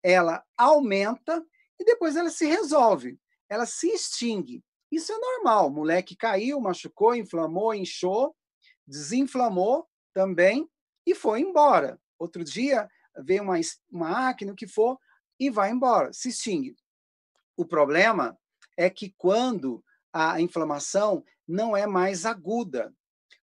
ela 0.03 0.43
aumenta 0.55 1.43
e 1.79 1.83
depois 1.83 2.15
ela 2.15 2.29
se 2.29 2.45
resolve, 2.45 3.19
ela 3.49 3.65
se 3.65 3.87
extingue. 3.87 4.63
Isso 4.91 5.11
é 5.11 5.17
normal. 5.17 5.69
O 5.69 5.71
moleque 5.71 6.15
caiu, 6.15 6.61
machucou, 6.61 7.15
inflamou, 7.15 7.73
inchou, 7.73 8.35
desinflamou 8.85 9.89
também 10.13 10.69
e 11.07 11.15
foi 11.15 11.41
embora. 11.41 11.99
Outro 12.19 12.43
dia 12.43 12.87
veio 13.25 13.41
uma, 13.41 13.55
uma 13.91 14.29
acne, 14.29 14.51
o 14.51 14.55
que 14.55 14.67
for, 14.67 14.99
e 15.39 15.49
vai 15.49 15.71
embora, 15.71 16.13
se 16.13 16.29
extingue. 16.29 16.75
O 17.57 17.65
problema 17.65 18.37
é 18.77 18.87
que 18.87 19.15
quando 19.17 19.83
a 20.13 20.39
inflamação 20.39 21.23
não 21.47 21.75
é 21.75 21.87
mais 21.87 22.25
aguda, 22.25 22.93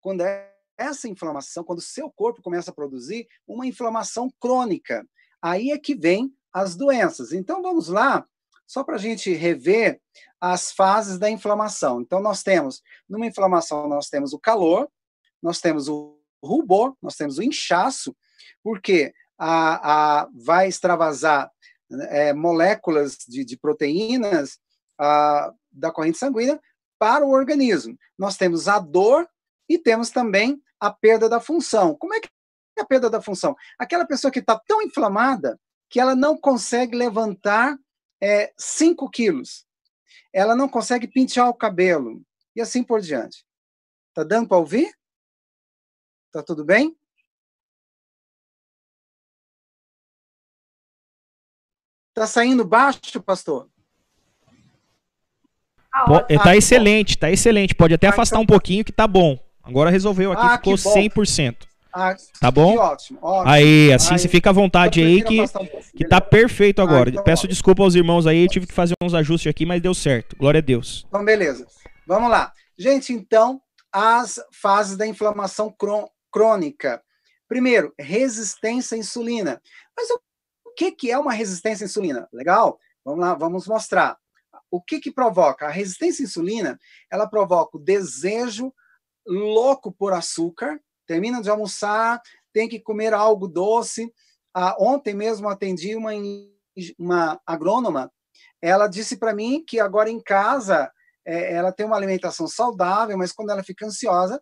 quando 0.02 0.22
é 0.22 0.54
essa 0.78 1.08
inflamação, 1.08 1.64
quando 1.64 1.80
o 1.80 1.82
seu 1.84 2.12
corpo 2.12 2.42
começa 2.42 2.70
a 2.70 2.74
produzir 2.74 3.28
uma 3.48 3.66
inflamação 3.66 4.32
crônica, 4.40 5.08
aí 5.42 5.72
é 5.72 5.78
que 5.78 5.96
vem 5.96 6.32
as 6.54 6.76
doenças. 6.76 7.32
Então 7.32 7.62
vamos 7.62 7.88
lá, 7.88 8.26
só 8.66 8.84
para 8.84 8.96
a 8.96 9.00
gente 9.00 9.34
rever 9.34 10.00
as 10.40 10.72
fases 10.72 11.18
da 11.18 11.30
inflamação. 11.30 12.02
Então 12.02 12.22
nós 12.22 12.44
temos, 12.44 12.82
numa 13.10 13.26
inflamação, 13.26 13.88
nós 13.88 14.08
temos 14.10 14.34
o 14.34 14.40
calor, 14.40 14.88
nós 15.42 15.60
temos 15.60 15.88
o 15.88 16.20
rubor, 16.44 16.96
nós 17.02 17.16
temos 17.16 17.38
o 17.38 17.44
inchaço, 17.44 18.16
porque 18.64 19.14
a, 19.38 20.22
a, 20.22 20.30
vai 20.34 20.68
extravasar 20.68 21.52
é, 22.10 22.34
moléculas 22.34 23.18
de, 23.28 23.44
de 23.44 23.58
proteínas 23.58 24.60
a, 25.00 25.54
da 25.78 25.92
corrente 25.92 26.18
sanguínea 26.18 26.60
para 27.00 27.26
o 27.26 27.32
organismo. 27.32 27.98
Nós 28.18 28.38
temos 28.38 28.68
a 28.68 28.80
dor 28.80 29.28
e 29.70 29.78
temos 29.78 30.10
também 30.10 30.62
a 30.80 30.92
perda 30.92 31.30
da 31.30 31.40
função. 31.40 31.96
Como 31.96 32.14
é 32.14 32.20
que 32.20 32.30
é 32.78 32.82
a 32.82 32.86
perda 32.86 33.10
da 33.10 33.22
função? 33.22 33.56
Aquela 33.78 34.06
pessoa 34.06 34.32
que 34.32 34.40
está 34.40 34.60
tão 34.68 34.82
inflamada 34.82 35.60
que 35.90 36.00
ela 36.00 36.16
não 36.16 36.38
consegue 36.38 36.96
levantar 36.96 37.78
5 38.58 39.06
é, 39.06 39.10
quilos, 39.12 39.66
ela 40.34 40.56
não 40.56 40.68
consegue 40.68 41.08
pentear 41.08 41.48
o 41.48 41.54
cabelo, 41.54 42.22
e 42.56 42.62
assim 42.62 42.84
por 42.84 43.00
diante. 43.02 43.46
Tá 44.14 44.24
dando 44.24 44.48
para 44.48 44.58
ouvir? 44.58 44.92
Tá 46.32 46.44
tudo 46.44 46.66
bem? 46.66 46.98
Tá 52.14 52.26
saindo 52.26 52.66
baixo, 52.66 53.22
pastor? 53.22 53.70
Tá 56.06 56.26
Ah, 56.44 56.52
que 56.52 56.58
excelente, 56.58 57.18
tá 57.18 57.32
excelente. 57.32 57.74
Pode 57.76 57.94
até 57.94 58.08
Ah, 58.08 58.12
afastar 58.12 58.36
então 58.36 58.44
um 58.44 58.46
pouquinho 58.46 58.84
que 58.86 58.92
tá 58.92 59.08
bom. 59.08 59.38
Agora 59.64 59.90
resolveu 59.90 60.32
aqui, 60.32 60.46
Ah, 60.46 60.58
ficou 60.58 60.76
que 60.78 60.84
bom. 60.84 60.94
100%. 60.94 61.68
Ah, 61.94 62.16
Tá 62.40 62.52
bom? 62.52 62.78
Ótimo, 62.78 63.18
ótimo. 63.22 63.50
Aí, 63.52 63.92
assim 63.92 64.14
Aí, 64.14 64.20
você 64.20 64.28
fica 64.28 64.50
à 64.52 64.54
vontade 64.54 65.02
aí 65.02 65.24
que, 65.24 65.42
um 65.42 65.46
que 65.96 66.06
tá 66.06 66.22
perfeito 66.22 66.82
agora. 66.82 67.10
então 67.10 67.24
Peço 67.24 67.42
ótimo. 67.42 67.50
desculpa 67.54 67.82
aos 67.84 67.96
irmãos 67.96 68.28
aí, 68.28 68.44
eu 68.44 68.48
tive 68.48 68.68
que 68.68 68.74
fazer 68.74 68.94
uns 69.02 69.14
ajustes 69.16 69.50
aqui, 69.50 69.66
mas 69.66 69.82
deu 69.82 69.94
certo. 69.96 70.36
Glória 70.38 70.60
a 70.60 70.62
Deus. 70.62 71.06
Então, 71.08 71.26
beleza. 71.26 71.66
Vamos 72.06 72.30
lá. 72.30 72.52
Gente, 72.78 73.12
então, 73.14 73.60
as 73.92 74.40
fases 74.54 74.96
da 74.96 75.08
inflamação 75.08 75.74
crô- 75.76 76.10
crônica. 76.32 77.02
Primeiro, 77.48 77.92
resistência 77.98 78.96
à 78.96 79.00
insulina. 79.00 79.60
Mas 79.96 80.10
o 80.12 80.20
o 80.66 80.74
que, 80.78 80.92
que 80.92 81.10
é 81.10 81.18
uma 81.18 81.34
resistência 81.34 81.86
à 81.86 81.88
insulina? 81.88 82.28
Legal? 82.32 82.78
Vamos 83.04 83.22
lá, 83.22 83.34
vamos 83.34 83.68
mostrar. 83.68 84.16
O 84.70 84.82
que, 84.82 85.00
que 85.00 85.12
provoca? 85.12 85.68
A 85.68 85.72
resistência 85.72 86.24
à 86.24 86.26
insulina, 86.26 86.80
ela 87.12 87.28
provoca 87.28 87.78
o 87.78 87.82
desejo 87.82 88.74
louco 89.26 89.92
por 89.92 90.14
açúcar, 90.14 90.80
termina 91.06 91.42
de 91.42 91.50
almoçar, 91.50 92.22
tem 92.54 92.68
que 92.68 92.80
comer 92.80 93.14
algo 93.14 93.48
doce. 93.48 94.12
Ah, 94.54 94.76
ontem 94.80 95.14
mesmo 95.14 95.48
atendi 95.48 95.96
uma, 95.96 96.12
uma 96.98 97.42
agrônoma, 97.46 98.12
ela 98.62 98.88
disse 98.88 99.18
para 99.18 99.34
mim 99.34 99.64
que 99.66 99.80
agora 99.80 100.10
em 100.10 100.22
casa 100.22 100.92
é, 101.26 101.54
ela 101.54 101.72
tem 101.72 101.86
uma 101.86 101.96
alimentação 101.96 102.48
saudável, 102.48 103.18
mas 103.18 103.32
quando 103.32 103.52
ela 103.52 103.64
fica 103.64 103.86
ansiosa, 103.86 104.42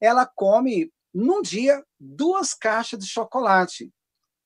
ela 0.00 0.26
come 0.26 0.92
num 1.12 1.42
dia 1.42 1.82
duas 1.98 2.54
caixas 2.54 3.00
de 3.00 3.06
chocolate, 3.06 3.92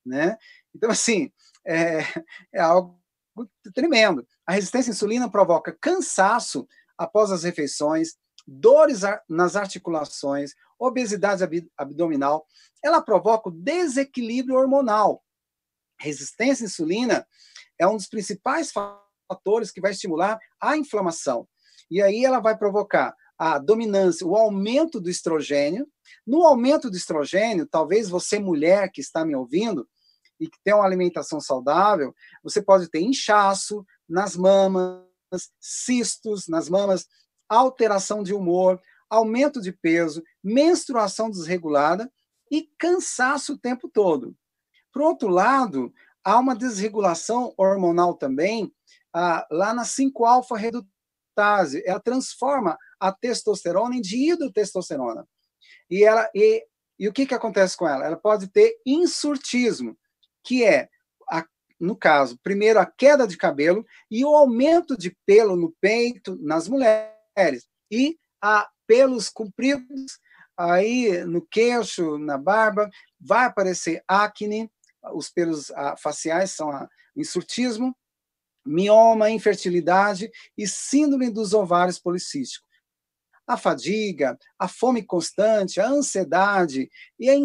né? 0.05 0.37
Então 0.73 0.89
assim 0.89 1.31
é, 1.65 1.99
é 2.53 2.61
algo 2.61 3.02
tremendo. 3.73 4.25
A 4.45 4.53
resistência 4.53 4.91
à 4.91 4.93
insulina 4.93 5.29
provoca 5.29 5.77
cansaço 5.79 6.67
após 6.97 7.31
as 7.31 7.43
refeições, 7.43 8.15
dores 8.47 9.01
nas 9.27 9.55
articulações, 9.55 10.51
obesidade 10.77 11.43
ab- 11.43 11.71
abdominal. 11.77 12.45
Ela 12.83 13.01
provoca 13.01 13.49
o 13.49 13.51
desequilíbrio 13.51 14.57
hormonal. 14.57 15.23
Resistência 15.99 16.65
à 16.65 16.67
insulina 16.67 17.27
é 17.79 17.87
um 17.87 17.95
dos 17.95 18.07
principais 18.07 18.71
fatores 18.71 19.71
que 19.71 19.81
vai 19.81 19.91
estimular 19.91 20.37
a 20.59 20.77
inflamação. 20.77 21.47
E 21.89 22.01
aí 22.01 22.25
ela 22.25 22.39
vai 22.39 22.57
provocar 22.57 23.15
a 23.37 23.57
dominância, 23.57 24.25
o 24.27 24.35
aumento 24.35 24.99
do 24.99 25.09
estrogênio. 25.09 25.87
No 26.25 26.43
aumento 26.43 26.89
do 26.89 26.95
estrogênio, 26.95 27.67
talvez 27.67 28.09
você, 28.09 28.39
mulher 28.39 28.91
que 28.91 29.01
está 29.01 29.25
me 29.25 29.35
ouvindo 29.35 29.87
e 30.39 30.47
que 30.47 30.57
tem 30.63 30.73
uma 30.73 30.85
alimentação 30.85 31.39
saudável, 31.39 32.13
você 32.43 32.61
pode 32.61 32.89
ter 32.89 33.01
inchaço 33.01 33.85
nas 34.07 34.35
mamas, 34.35 35.03
cistos 35.59 36.47
nas 36.47 36.69
mamas, 36.69 37.07
alteração 37.47 38.23
de 38.23 38.33
humor, 38.33 38.81
aumento 39.09 39.61
de 39.61 39.71
peso, 39.71 40.23
menstruação 40.43 41.29
desregulada 41.29 42.11
e 42.51 42.69
cansaço 42.77 43.53
o 43.53 43.57
tempo 43.57 43.89
todo. 43.89 44.35
Por 44.91 45.01
outro 45.01 45.27
lado, 45.27 45.93
há 46.23 46.37
uma 46.39 46.55
desregulação 46.55 47.53
hormonal 47.57 48.15
também 48.15 48.71
ah, 49.13 49.45
lá 49.51 49.73
na 49.73 49.83
5-alfa 49.83 50.57
redutase. 50.57 51.83
Ela 51.85 51.99
transforma 51.99 52.77
a 52.99 53.11
testosterona 53.11 53.95
em 53.95 54.01
dihidrotestosterona. 54.01 55.27
E, 55.89 56.03
ela, 56.03 56.29
e, 56.33 56.65
e 56.97 57.07
o 57.07 57.13
que, 57.13 57.25
que 57.25 57.35
acontece 57.35 57.75
com 57.75 57.87
ela? 57.87 58.05
Ela 58.05 58.17
pode 58.17 58.47
ter 58.47 58.75
insurtismo, 58.85 59.97
que 60.43 60.63
é 60.63 60.89
a, 61.29 61.45
no 61.79 61.95
caso, 61.95 62.37
primeiro 62.43 62.79
a 62.79 62.85
queda 62.85 63.27
de 63.27 63.37
cabelo 63.37 63.85
e 64.09 64.25
o 64.25 64.35
aumento 64.35 64.97
de 64.97 65.15
pelo 65.25 65.55
no 65.55 65.73
peito 65.79 66.37
nas 66.41 66.67
mulheres 66.67 67.67
e 67.91 68.17
a 68.41 68.69
pelos 68.85 69.29
compridos 69.29 70.19
aí 70.57 71.23
no 71.25 71.41
queixo, 71.41 72.17
na 72.17 72.37
barba, 72.37 72.89
vai 73.19 73.45
aparecer 73.45 74.03
acne, 74.07 74.69
os 75.13 75.29
pelos 75.29 75.71
ah, 75.71 75.95
faciais 75.97 76.51
são 76.51 76.69
a 76.69 76.87
insurtismo, 77.15 77.95
mioma, 78.65 79.29
infertilidade 79.29 80.31
e 80.57 80.67
síndrome 80.67 81.29
dos 81.29 81.53
ovários 81.53 81.99
policísticos. 81.99 82.67
A 83.45 83.57
fadiga, 83.57 84.37
a 84.57 84.67
fome 84.67 85.03
constante, 85.03 85.81
a 85.81 85.87
ansiedade 85.87 86.89
e 87.19 87.29
a 87.29 87.35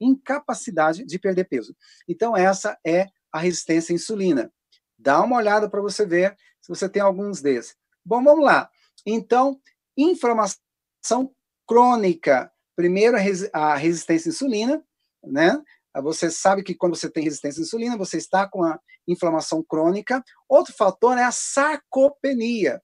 incapacidade 0.00 1.04
de 1.04 1.18
perder 1.18 1.44
peso. 1.44 1.74
Então, 2.08 2.36
essa 2.36 2.78
é 2.84 3.06
a 3.32 3.38
resistência 3.38 3.92
à 3.92 3.94
insulina. 3.94 4.52
Dá 4.98 5.22
uma 5.22 5.36
olhada 5.36 5.68
para 5.68 5.80
você 5.80 6.04
ver 6.04 6.36
se 6.60 6.68
você 6.68 6.88
tem 6.88 7.02
alguns 7.02 7.40
desses. 7.40 7.76
Bom, 8.04 8.22
vamos 8.22 8.44
lá. 8.44 8.68
Então, 9.06 9.60
inflamação 9.96 11.32
crônica. 11.66 12.50
Primeiro, 12.74 13.16
a 13.52 13.76
resistência 13.76 14.28
à 14.28 14.32
insulina, 14.32 14.84
né? 15.22 15.62
Você 16.02 16.28
sabe 16.28 16.64
que 16.64 16.74
quando 16.74 16.96
você 16.96 17.08
tem 17.08 17.22
resistência 17.22 17.60
à 17.60 17.64
insulina, 17.64 17.96
você 17.96 18.16
está 18.16 18.48
com 18.48 18.64
a 18.64 18.80
inflamação 19.06 19.62
crônica. 19.62 20.24
Outro 20.48 20.74
fator 20.74 21.16
é 21.16 21.22
a 21.22 21.30
sarcopenia. 21.30 22.82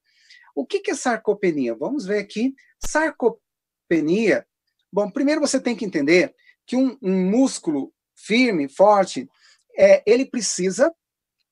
O 0.61 0.67
que 0.67 0.91
é 0.91 0.95
sarcopenia? 0.95 1.75
Vamos 1.75 2.05
ver 2.05 2.19
aqui. 2.19 2.55
Sarcopenia. 2.79 4.47
Bom, 4.93 5.11
primeiro 5.11 5.41
você 5.41 5.59
tem 5.59 5.75
que 5.75 5.87
entender 5.87 6.35
que 6.67 6.77
um, 6.77 6.99
um 7.01 7.31
músculo 7.31 7.95
firme, 8.15 8.69
forte, 8.69 9.27
é, 9.75 10.03
ele 10.05 10.27
precisa 10.27 10.95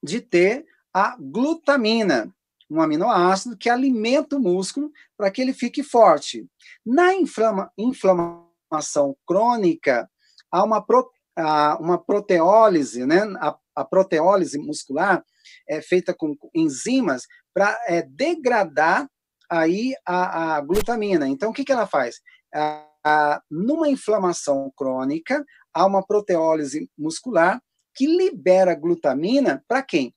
de 0.02 0.20
ter 0.20 0.66
a 0.92 1.16
glutamina, 1.18 2.30
um 2.68 2.82
aminoácido 2.82 3.56
que 3.56 3.70
alimenta 3.70 4.36
o 4.36 4.40
músculo 4.40 4.92
para 5.16 5.30
que 5.30 5.40
ele 5.40 5.54
fique 5.54 5.82
forte. 5.82 6.46
Na 6.84 7.14
inflama, 7.14 7.72
inflamação 7.78 9.16
crônica, 9.26 10.06
há 10.52 10.62
uma, 10.62 10.84
pro, 10.84 11.10
há 11.34 11.78
uma 11.80 11.96
proteólise, 11.96 13.06
né? 13.06 13.22
A, 13.40 13.56
a, 13.74 13.84
proteólise 13.86 14.58
muscular 14.58 15.24
é 15.66 15.80
feita 15.80 16.12
com 16.12 16.36
enzimas 16.54 17.26
para 17.58 17.76
é, 17.88 18.02
degradar 18.02 19.10
aí 19.50 19.92
a, 20.06 20.58
a, 20.58 20.60
glutamina. 20.60 21.26
Então, 21.26 21.50
o 21.50 21.52
que, 21.52 21.64
que 21.64 21.72
ela 21.72 21.88
faz? 21.88 22.20
A, 22.54 22.86
a, 23.04 23.42
numa 23.50 23.88
inflamação 23.88 24.72
crônica, 24.76 25.44
há 25.74 25.84
uma 25.84 26.06
proteólise 26.06 26.88
muscular 26.96 27.60
que 27.96 28.06
libera 28.06 28.76
glutamina 28.76 29.64
para 29.66 29.82
quem? 29.82 30.14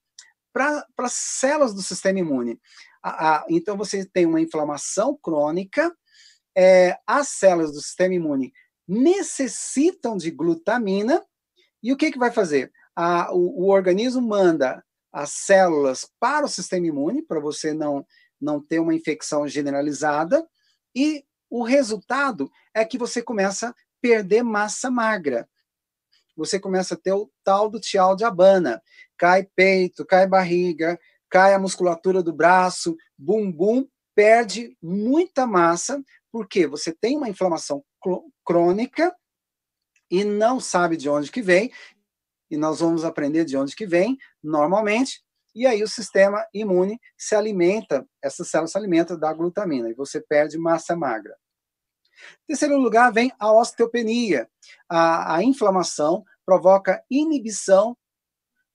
Para 0.53 0.85
as 0.99 1.13
células 1.13 1.73
do 1.73 1.81
sistema 1.81 2.19
imune. 2.19 2.59
Então, 3.49 3.75
você 3.75 4.05
tem 4.05 4.27
uma 4.27 4.39
inflamação 4.39 5.17
crônica, 5.19 5.91
é, 6.55 6.95
as 7.07 7.29
células 7.29 7.71
do 7.71 7.81
sistema 7.81 8.13
imune 8.13 8.53
necessitam 8.87 10.15
de 10.15 10.29
glutamina, 10.29 11.25
e 11.81 11.91
o 11.91 11.97
que, 11.97 12.11
que 12.11 12.19
vai 12.19 12.29
fazer? 12.29 12.71
A, 12.95 13.33
o, 13.33 13.63
o 13.63 13.69
organismo 13.71 14.21
manda 14.21 14.83
as 15.11 15.31
células 15.31 16.09
para 16.19 16.45
o 16.45 16.49
sistema 16.49 16.87
imune, 16.87 17.21
para 17.21 17.39
você 17.39 17.73
não, 17.73 18.05
não 18.39 18.61
ter 18.61 18.79
uma 18.79 18.95
infecção 18.95 19.47
generalizada, 19.47 20.47
e 20.95 21.23
o 21.49 21.63
resultado 21.63 22.49
é 22.73 22.85
que 22.85 22.97
você 22.97 23.21
começa 23.21 23.69
a 23.69 23.75
perder 24.01 24.43
massa 24.43 24.89
magra 24.89 25.47
você 26.35 26.59
começa 26.59 26.95
a 26.95 26.97
ter 26.97 27.13
o 27.13 27.31
tal 27.43 27.69
do 27.69 27.79
tial 27.79 28.15
de 28.15 28.23
abana. 28.23 28.81
Cai 29.17 29.47
peito, 29.55 30.05
cai 30.05 30.27
barriga, 30.27 30.99
cai 31.29 31.53
a 31.53 31.59
musculatura 31.59 32.23
do 32.23 32.33
braço, 32.33 32.97
bumbum, 33.17 33.87
perde 34.15 34.75
muita 34.81 35.45
massa, 35.45 36.03
porque 36.31 36.67
você 36.67 36.93
tem 36.93 37.17
uma 37.17 37.29
inflamação 37.29 37.83
crônica 38.43 39.15
e 40.09 40.23
não 40.23 40.59
sabe 40.59 40.97
de 40.97 41.07
onde 41.07 41.31
que 41.31 41.41
vem, 41.41 41.71
e 42.49 42.57
nós 42.57 42.79
vamos 42.79 43.05
aprender 43.05 43.45
de 43.45 43.55
onde 43.55 43.75
que 43.75 43.85
vem, 43.85 44.17
normalmente, 44.43 45.21
e 45.53 45.67
aí 45.67 45.83
o 45.83 45.87
sistema 45.87 46.45
imune 46.53 46.99
se 47.17 47.35
alimenta, 47.35 48.07
essa 48.21 48.43
célula 48.43 48.67
se 48.67 48.77
alimenta 48.77 49.17
da 49.17 49.33
glutamina, 49.33 49.89
e 49.89 49.93
você 49.93 50.21
perde 50.21 50.57
massa 50.57 50.95
magra. 50.95 51.35
Em 52.43 52.47
terceiro 52.47 52.77
lugar, 52.77 53.11
vem 53.11 53.31
a 53.39 53.51
osteopenia. 53.51 54.47
A, 54.87 55.35
a 55.35 55.43
inflamação 55.43 56.23
provoca 56.45 57.03
inibição 57.09 57.97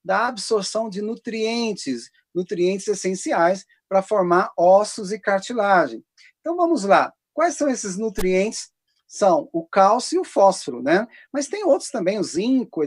da 0.04 0.28
absorção 0.28 0.88
de 0.88 1.02
nutrientes, 1.02 2.10
nutrientes 2.34 2.86
essenciais 2.88 3.64
para 3.88 4.02
formar 4.02 4.52
ossos 4.56 5.12
e 5.12 5.18
cartilagem. 5.18 6.04
Então 6.40 6.56
vamos 6.56 6.84
lá. 6.84 7.12
Quais 7.32 7.56
são 7.56 7.68
esses 7.68 7.96
nutrientes? 7.96 8.70
São 9.08 9.48
o 9.52 9.64
cálcio 9.64 10.16
e 10.16 10.18
o 10.18 10.24
fósforo, 10.24 10.82
né? 10.82 11.06
Mas 11.32 11.46
tem 11.46 11.64
outros 11.64 11.90
também, 11.90 12.18
o 12.18 12.24
zinco, 12.24 12.82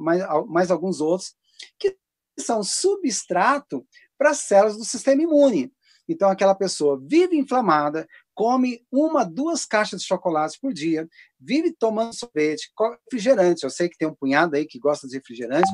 mais, 0.00 0.22
mais 0.46 0.70
alguns 0.70 1.00
outros, 1.00 1.34
que 1.78 1.96
são 2.38 2.62
substrato 2.62 3.86
para 4.16 4.30
as 4.30 4.38
células 4.38 4.76
do 4.76 4.84
sistema 4.84 5.22
imune. 5.22 5.72
Então, 6.08 6.30
aquela 6.30 6.54
pessoa 6.54 6.98
vive 6.98 7.36
inflamada, 7.36 8.08
come 8.34 8.82
uma, 8.90 9.24
duas 9.24 9.66
caixas 9.66 10.00
de 10.00 10.06
chocolate 10.06 10.58
por 10.60 10.72
dia, 10.72 11.06
vive 11.38 11.72
tomando 11.72 12.14
sorvete, 12.14 12.70
refrigerante. 13.04 13.64
Eu 13.64 13.70
sei 13.70 13.88
que 13.88 13.98
tem 13.98 14.08
um 14.08 14.14
punhado 14.14 14.56
aí 14.56 14.64
que 14.64 14.78
gosta 14.78 15.06
de 15.06 15.16
refrigerante, 15.16 15.70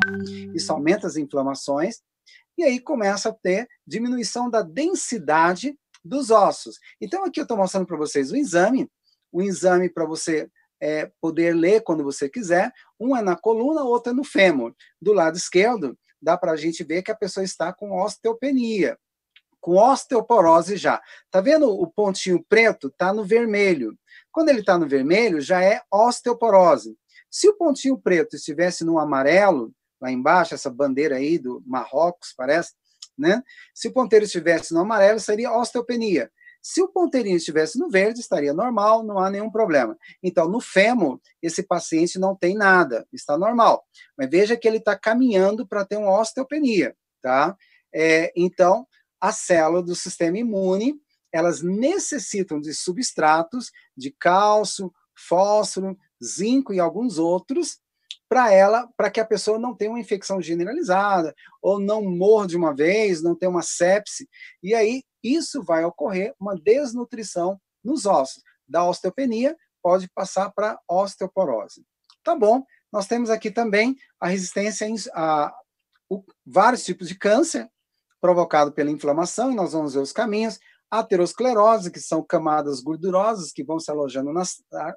isso 0.53 0.73
aumenta 0.73 1.07
as 1.07 1.17
inflamações, 1.17 2.01
e 2.59 2.65
aí 2.65 2.81
começa 2.81 3.29
a 3.29 3.33
ter 3.33 3.69
diminuição 3.87 4.51
da 4.51 4.63
densidade 4.63 5.79
dos 6.05 6.31
ossos. 6.31 6.79
Então, 7.01 7.25
aqui 7.25 7.41
eu 7.41 7.45
estou 7.45 7.57
mostrando 7.57 7.87
para 7.87 7.97
vocês 7.97 8.33
o 8.33 8.37
exame, 8.37 8.89
o 9.33 9.41
exame 9.41 9.89
para 9.89 10.05
você 10.05 10.49
é, 10.81 11.11
poder 11.21 11.55
ler 11.55 11.83
quando 11.83 12.05
você 12.05 12.29
quiser. 12.29 12.73
Um 13.01 13.17
é 13.17 13.23
na 13.23 13.37
coluna, 13.37 13.83
outro 13.83 14.13
é 14.13 14.15
no 14.15 14.25
fêmur. 14.25 14.75
Do 15.01 15.13
lado 15.13 15.37
esquerdo, 15.37 15.97
dá 16.25 16.37
para 16.37 16.53
a 16.53 16.57
gente 16.57 16.83
ver 16.83 17.03
que 17.03 17.11
a 17.11 17.17
pessoa 17.17 17.45
está 17.45 17.73
com 17.73 17.93
osteopenia 17.93 18.99
com 19.65 19.77
osteoporose 19.79 20.77
já. 20.77 21.01
Tá 21.31 21.41
vendo 21.41 21.71
o 21.71 21.87
pontinho 21.87 22.45
preto? 22.47 22.91
Tá 22.91 23.15
no 23.15 23.25
vermelho. 23.25 23.99
Quando 24.31 24.51
ele 24.51 24.61
está 24.61 24.77
no 24.77 24.87
vermelho, 24.87 25.41
já 25.41 25.65
é 25.65 25.81
osteoporose. 25.91 26.95
Se 27.31 27.49
o 27.49 27.57
pontinho 27.57 27.97
preto 27.97 28.37
estivesse 28.37 28.85
no 28.85 28.99
amarelo, 28.99 29.73
lá 29.99 30.13
embaixo, 30.13 30.53
essa 30.55 30.69
bandeira 30.69 31.17
aí 31.17 31.39
do 31.39 31.63
Marrocos, 31.67 32.35
parece, 32.37 32.75
né? 33.17 33.43
Se 33.75 33.89
o 33.89 33.93
ponteiro 33.93 34.27
estivesse 34.27 34.75
no 34.75 34.81
amarelo, 34.81 35.19
seria 35.19 35.51
osteopenia. 35.51 36.31
Se 36.67 36.81
o 36.81 36.89
ponteirinho 36.89 37.37
estivesse 37.37 37.79
no 37.79 37.91
verde, 37.91 38.21
estaria 38.21 38.55
normal, 38.55 39.03
não 39.03 39.19
há 39.19 39.29
nenhum 39.29 39.51
problema. 39.51 39.99
Então, 40.23 40.49
no 40.49 40.63
fêmur, 40.63 41.21
esse 41.43 41.63
paciente 41.63 42.19
não 42.19 42.35
tem 42.35 42.55
nada, 42.57 43.07
está 43.13 43.37
normal. 43.37 43.85
Mas 44.17 44.31
veja 44.31 44.57
que 44.57 44.67
ele 44.67 44.79
está 44.79 44.99
caminhando 44.99 45.67
para 45.67 45.85
ter 45.85 45.99
uma 45.99 46.19
osteopenia, 46.19 46.97
tá? 47.21 47.55
É, 47.95 48.33
então, 48.35 48.87
a 49.21 49.31
célula 49.31 49.83
do 49.83 49.95
sistema 49.95 50.39
imune, 50.39 50.99
elas 51.31 51.61
necessitam 51.61 52.59
de 52.59 52.73
substratos 52.73 53.71
de 53.95 54.11
cálcio, 54.11 54.91
fósforo, 55.15 55.99
zinco 56.25 56.73
e 56.73 56.81
alguns 56.81 57.19
outros 57.19 57.79
para 58.35 58.53
ela, 58.53 58.89
para 58.97 59.13
que 59.13 59.21
a 59.21 59.25
pessoa 59.25 59.61
não 59.61 59.77
tenha 59.77 59.93
uma 59.93 60.01
infecção 60.01 60.43
generalizada 60.43 61.33
ou 61.63 61.79
não 61.79 62.03
morra 62.03 62.49
de 62.49 62.57
uma 62.57 62.75
vez, 62.75 63.23
não 63.23 63.37
tenha 63.37 63.49
uma 63.49 63.63
sepse. 63.63 64.29
E 64.61 64.75
aí 64.75 65.05
isso 65.23 65.63
vai 65.63 65.85
ocorrer 65.85 66.35
uma 66.41 66.57
desnutrição 66.57 67.61
nos 67.85 68.07
ossos. 68.07 68.43
Da 68.67 68.85
osteopenia 68.85 69.57
pode 69.81 70.09
passar 70.13 70.51
para 70.51 70.77
osteoporose. 70.91 71.87
Tá 72.25 72.35
bom? 72.35 72.65
Nós 72.93 73.07
temos 73.07 73.31
aqui 73.31 73.53
também 73.53 73.95
a 74.19 74.27
resistência 74.27 74.85
a, 75.15 75.45
a 75.47 75.55
vários 76.45 76.85
tipos 76.85 77.07
de 77.07 77.15
câncer, 77.15 77.71
provocado 78.21 78.73
pela 78.73 78.91
inflamação, 78.91 79.53
e 79.53 79.55
nós 79.55 79.75
vamos 79.75 79.95
ver 79.95 80.01
os 80.01 80.11
caminhos. 80.11 80.59
Aterosclerose, 80.91 81.89
que 81.89 82.01
são 82.01 82.21
camadas 82.21 82.81
gordurosas 82.81 83.53
que 83.53 83.63
vão 83.63 83.79
se 83.79 83.93
alojando 83.93 84.33
nas, 84.33 84.57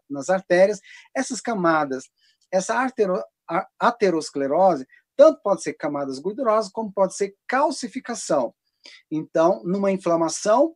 nas 0.10 0.28
artérias. 0.28 0.80
Essas 1.16 1.40
camadas, 1.40 2.06
essa 2.52 2.76
artero, 2.76 3.22
aterosclerose, 3.80 4.88
tanto 5.16 5.42
pode 5.42 5.64
ser 5.64 5.74
camadas 5.74 6.20
gordurosas, 6.20 6.72
como 6.72 6.92
pode 6.92 7.16
ser 7.16 7.36
calcificação. 7.48 8.54
Então, 9.10 9.62
numa 9.64 9.92
inflamação, 9.92 10.76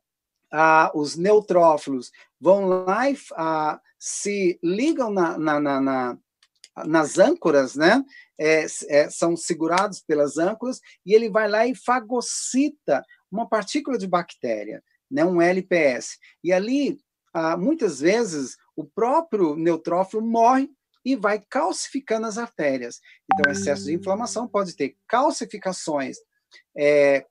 ah, 0.52 0.92
os 0.94 1.16
neutrófilos 1.16 2.12
vão 2.40 2.66
lá 2.66 3.10
e 3.10 3.18
ah, 3.36 3.80
se 4.00 4.60
ligam 4.64 5.12
na, 5.12 5.38
na, 5.38 5.60
na, 5.60 5.82
na, 5.82 6.18
nas 6.86 7.18
âncoras, 7.20 7.76
né? 7.76 8.04
é, 8.42 8.66
é, 8.90 9.10
são 9.12 9.38
segurados 9.38 10.02
pelas 10.02 10.40
âncoras, 10.40 10.82
e 11.06 11.14
ele 11.14 11.30
vai 11.30 11.48
lá 11.48 11.68
e 11.68 11.76
fagocita 11.76 13.06
uma 13.32 13.48
partícula 13.48 14.00
de 14.00 14.08
bactéria, 14.08 14.84
né, 15.10 15.24
um 15.24 15.40
LPS. 15.40 16.18
E 16.44 16.52
ali, 16.52 17.00
ah, 17.32 17.56
muitas 17.56 18.00
vezes, 18.00 18.58
o 18.76 18.84
próprio 18.84 19.56
neutrófilo 19.56 20.24
morre 20.24 20.72
e 21.04 21.16
vai 21.16 21.40
calcificando 21.50 22.28
as 22.28 22.38
artérias. 22.38 23.00
Então, 23.32 23.52
excesso 23.52 23.86
de 23.86 23.94
inflamação 23.94 24.48
pode 24.48 24.76
ter 24.76 24.96
calcificações, 25.08 26.18
é, 26.78 27.26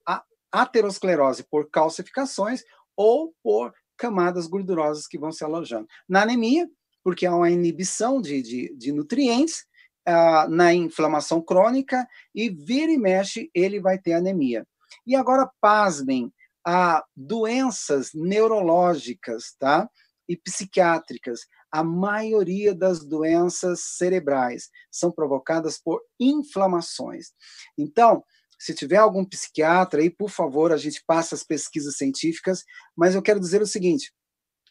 aterosclerose 0.51 1.45
por 1.45 1.71
calcificações 1.71 2.63
ou 2.97 3.35
por 3.43 3.73
camadas 3.97 4.47
gordurosas 4.47 5.07
que 5.07 5.19
vão 5.19 5.31
se 5.31 5.45
alojando. 5.45 5.87
Na 6.09 6.23
anemia, 6.23 6.69
porque 7.05 7.27
há 7.27 7.35
uma 7.35 7.51
inibição 7.51 8.21
de, 8.21 8.43
de, 8.43 8.75
de 8.77 8.93
nutrientes, 8.93 9.65
ah, 10.07 10.47
na 10.49 10.73
inflamação 10.73 11.41
crônica, 11.41 12.07
e 12.35 12.49
vira 12.49 12.91
e 12.91 12.99
mexe, 12.99 13.51
ele 13.55 13.81
vai 13.81 13.99
ter 13.99 14.15
anemia. 14.15 14.67
E 15.07 15.15
agora, 15.15 15.51
pasmem, 15.61 16.33
há 16.67 17.05
doenças 17.15 18.11
neurológicas, 18.15 19.55
tá? 19.59 19.89
E 20.29 20.37
psiquiátricas. 20.37 21.41
A 21.71 21.85
maioria 21.85 22.75
das 22.75 23.05
doenças 23.05 23.81
cerebrais 23.97 24.71
são 24.91 25.11
provocadas 25.11 25.79
por 25.79 26.01
inflamações. 26.19 27.29
Então, 27.79 28.25
se 28.59 28.75
tiver 28.75 28.99
algum 28.99 29.25
psiquiatra 29.25 30.03
aí, 30.03 30.11
por 30.11 30.29
favor, 30.29 30.73
a 30.73 30.77
gente 30.77 31.03
passa 31.07 31.35
as 31.35 31.43
pesquisas 31.43 31.97
científicas, 31.97 32.63
mas 32.95 33.15
eu 33.15 33.23
quero 33.23 33.41
dizer 33.41 33.63
o 33.63 33.67
seguinte: 33.67 34.13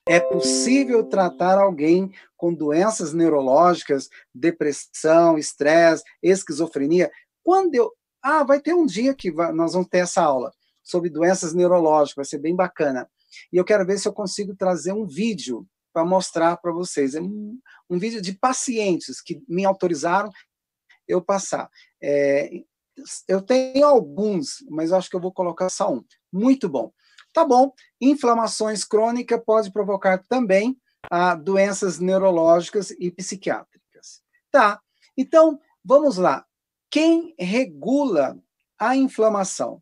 é 0.07 0.19
possível 0.19 1.03
tratar 1.03 1.57
alguém 1.57 2.11
com 2.35 2.53
doenças 2.53 3.13
neurológicas, 3.13 4.09
depressão, 4.33 5.37
estresse, 5.37 6.03
esquizofrenia. 6.21 7.11
Quando 7.43 7.75
eu. 7.75 7.91
Ah, 8.21 8.43
vai 8.43 8.59
ter 8.59 8.73
um 8.73 8.85
dia 8.85 9.15
que 9.15 9.31
nós 9.31 9.73
vamos 9.73 9.87
ter 9.87 9.99
essa 9.99 10.21
aula 10.21 10.51
sobre 10.83 11.09
doenças 11.09 11.53
neurológicas, 11.53 12.15
vai 12.15 12.25
ser 12.25 12.39
bem 12.39 12.55
bacana. 12.55 13.09
E 13.53 13.57
eu 13.57 13.63
quero 13.63 13.85
ver 13.85 13.97
se 13.97 14.07
eu 14.07 14.13
consigo 14.13 14.55
trazer 14.55 14.91
um 14.91 15.05
vídeo 15.05 15.65
para 15.93 16.05
mostrar 16.05 16.57
para 16.57 16.71
vocês. 16.71 17.15
É 17.15 17.21
um, 17.21 17.59
um, 17.89 17.97
vídeo 17.99 18.21
de 18.21 18.33
pacientes 18.33 19.21
que 19.21 19.41
me 19.47 19.65
autorizaram 19.65 20.29
eu 21.07 21.21
passar. 21.21 21.69
É, 22.01 22.49
eu 23.27 23.41
tenho 23.41 23.85
alguns, 23.85 24.63
mas 24.69 24.91
acho 24.91 25.09
que 25.09 25.15
eu 25.15 25.21
vou 25.21 25.31
colocar 25.31 25.69
só 25.69 25.93
um. 25.93 26.03
Muito 26.31 26.67
bom. 26.67 26.91
Tá 27.33 27.45
bom. 27.45 27.73
Inflamações 28.01 28.83
crônicas 28.83 29.41
pode 29.45 29.71
provocar 29.71 30.17
também 30.27 30.77
ah, 31.09 31.35
doenças 31.35 31.99
neurológicas 31.99 32.91
e 32.91 33.11
psiquiátricas. 33.11 34.21
Tá. 34.51 34.81
Então, 35.17 35.59
vamos 35.83 36.17
lá. 36.17 36.45
Quem 36.89 37.35
regula 37.37 38.37
a 38.77 38.95
inflamação? 38.95 39.81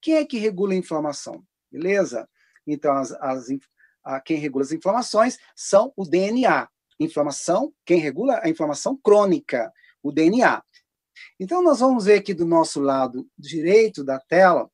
Quem 0.00 0.14
é 0.14 0.24
que 0.24 0.38
regula 0.38 0.72
a 0.72 0.76
inflamação? 0.76 1.44
Beleza? 1.70 2.28
Então, 2.66 2.92
as, 2.96 3.12
as, 3.12 3.48
a, 4.04 4.20
quem 4.20 4.38
regula 4.38 4.64
as 4.64 4.72
inflamações 4.72 5.38
são 5.54 5.92
o 5.96 6.04
DNA. 6.04 6.68
Inflamação, 6.98 7.72
quem 7.84 7.98
regula 7.98 8.40
a 8.42 8.48
inflamação 8.48 8.96
crônica, 8.96 9.72
o 10.02 10.12
DNA. 10.12 10.62
Então, 11.38 11.62
nós 11.62 11.80
vamos 11.80 12.04
ver 12.04 12.20
aqui 12.20 12.34
do 12.34 12.46
nosso 12.46 12.80
lado 12.80 13.26
direito 13.38 14.04
da 14.04 14.18
tela 14.18 14.70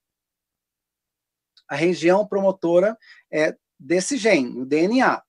a 1.68 1.76
região 1.76 2.26
promotora 2.26 2.96
é, 3.30 3.54
desse 3.78 4.16
gene, 4.16 4.60
o 4.60 4.64
DNA. 4.64 5.22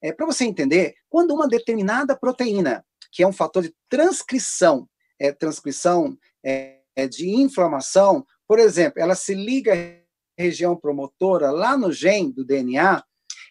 É, 0.00 0.12
Para 0.12 0.26
você 0.26 0.44
entender, 0.44 0.94
quando 1.08 1.34
uma 1.34 1.48
determinada 1.48 2.16
proteína, 2.16 2.84
que 3.10 3.22
é 3.22 3.26
um 3.26 3.32
fator 3.32 3.62
de 3.62 3.74
transcrição, 3.88 4.88
é, 5.18 5.32
transcrição 5.32 6.16
é, 6.44 6.80
é 6.94 7.08
de 7.08 7.28
inflamação, 7.28 8.24
por 8.46 8.58
exemplo, 8.58 9.00
ela 9.00 9.14
se 9.14 9.34
liga 9.34 9.74
à 9.74 10.42
região 10.42 10.76
promotora 10.76 11.50
lá 11.50 11.76
no 11.76 11.92
gene 11.92 12.32
do 12.32 12.44
DNA, 12.44 13.02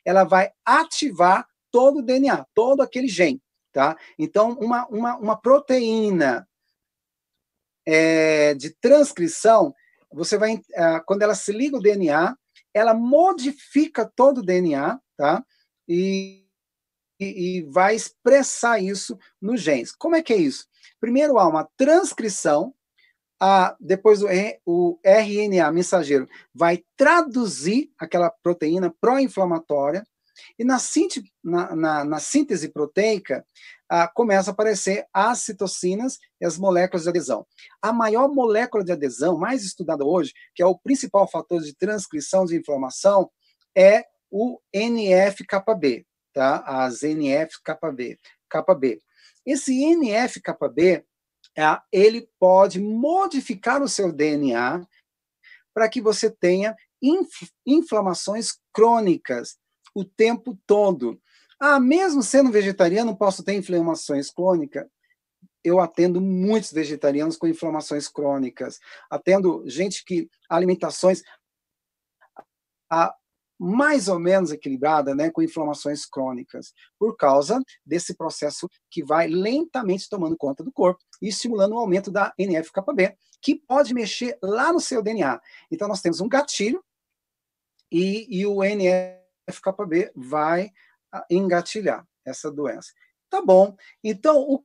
ela 0.09 0.23
vai 0.23 0.51
ativar 0.65 1.47
todo 1.69 1.99
o 1.99 2.01
DNA, 2.01 2.43
todo 2.55 2.81
aquele 2.81 3.07
gene. 3.07 3.39
Tá? 3.71 3.95
Então, 4.17 4.53
uma, 4.53 4.87
uma, 4.87 5.15
uma 5.17 5.39
proteína 5.39 6.49
é, 7.85 8.55
de 8.55 8.71
transcrição, 8.71 9.71
você 10.11 10.35
vai, 10.35 10.59
é, 10.73 10.99
quando 11.01 11.21
ela 11.21 11.35
se 11.35 11.51
liga 11.51 11.77
ao 11.77 11.81
DNA, 11.81 12.35
ela 12.73 12.95
modifica 12.95 14.03
todo 14.03 14.39
o 14.39 14.43
DNA, 14.43 14.99
tá? 15.15 15.45
E, 15.87 16.43
e, 17.19 17.59
e 17.59 17.61
vai 17.65 17.93
expressar 17.93 18.79
isso 18.79 19.15
nos 19.39 19.61
genes. 19.61 19.91
Como 19.91 20.15
é 20.15 20.23
que 20.23 20.33
é 20.33 20.37
isso? 20.37 20.65
Primeiro 20.99 21.37
há 21.37 21.47
uma 21.47 21.69
transcrição, 21.77 22.73
a, 23.39 23.75
depois 23.79 24.21
o, 24.21 24.27
o 24.65 24.99
RNA 25.03 25.71
mensageiro 25.71 26.27
vai 26.53 26.83
traduzir 26.97 27.91
aquela 27.97 28.29
proteína 28.29 28.93
pró-inflamatória, 28.99 30.03
e 30.57 30.63
na, 30.63 30.79
síntese, 30.79 31.31
na, 31.43 31.75
na, 31.75 32.03
na 32.05 32.19
síntese 32.19 32.69
proteica 32.69 33.45
ah, 33.89 34.07
começa 34.07 34.51
a 34.51 34.53
aparecer 34.53 35.05
as 35.13 35.39
citocinas 35.39 36.19
e 36.39 36.45
as 36.45 36.57
moléculas 36.57 37.03
de 37.03 37.09
adesão. 37.09 37.45
A 37.81 37.91
maior 37.91 38.29
molécula 38.29 38.83
de 38.83 38.91
adesão, 38.91 39.37
mais 39.37 39.63
estudada 39.63 40.05
hoje, 40.05 40.33
que 40.53 40.61
é 40.61 40.65
o 40.65 40.77
principal 40.77 41.27
fator 41.27 41.61
de 41.61 41.75
transcrição 41.75 42.45
de 42.45 42.55
inflamação, 42.55 43.29
é 43.75 44.05
o 44.31 44.59
NF-KB, 44.73 46.05
tá? 46.33 46.63
As 46.65 47.01
NF-kB. 47.03 48.19
Esse 49.45 49.83
NF-KB, 49.83 51.03
ele 51.91 52.29
pode 52.39 52.79
modificar 52.79 53.81
o 53.81 53.89
seu 53.89 54.11
DNA 54.11 54.85
para 55.73 55.89
que 55.89 56.01
você 56.01 56.29
tenha 56.29 56.75
inflamações 57.65 58.59
crônicas 58.73 59.57
o 59.93 60.03
tempo 60.03 60.57
todo. 60.65 61.19
Ah, 61.59 61.79
mesmo 61.79 62.23
sendo 62.23 62.51
vegetariano, 62.51 63.17
posso 63.17 63.43
ter 63.43 63.53
inflamações 63.53 64.31
crônicas? 64.31 64.87
Eu 65.63 65.79
atendo 65.79 66.21
muitos 66.21 66.71
vegetarianos 66.71 67.35
com 67.35 67.47
inflamações 67.47 68.07
crônicas. 68.07 68.79
Atendo 69.09 69.63
gente 69.67 70.05
que 70.05 70.29
alimentações 70.49 71.21
a, 72.89 73.13
mais 73.58 74.08
ou 74.08 74.18
menos 74.18 74.50
equilibrada, 74.50 75.14
né, 75.14 75.30
com 75.30 75.42
inflamações 75.42 76.04
crônicas, 76.04 76.74
por 76.98 77.16
causa 77.16 77.62
desse 77.84 78.14
processo 78.14 78.68
que 78.90 79.04
vai 79.04 79.28
lentamente 79.28 80.08
tomando 80.08 80.36
conta 80.36 80.62
do 80.62 80.72
corpo 80.72 81.00
e 81.22 81.28
estimulando 81.28 81.72
o 81.72 81.78
aumento 81.78 82.10
da 82.10 82.32
NF-κB, 82.38 83.16
que 83.40 83.54
pode 83.54 83.94
mexer 83.94 84.38
lá 84.42 84.72
no 84.72 84.80
seu 84.80 85.02
DNA. 85.02 85.40
Então, 85.70 85.86
nós 85.86 86.00
temos 86.00 86.20
um 86.20 86.28
gatilho 86.28 86.82
e, 87.90 88.26
e 88.40 88.46
o 88.46 88.62
NF-κB 88.64 90.10
vai 90.16 90.70
engatilhar 91.30 92.06
essa 92.24 92.50
doença. 92.50 92.92
Tá 93.30 93.40
bom. 93.40 93.76
Então, 94.02 94.40
o 94.40 94.64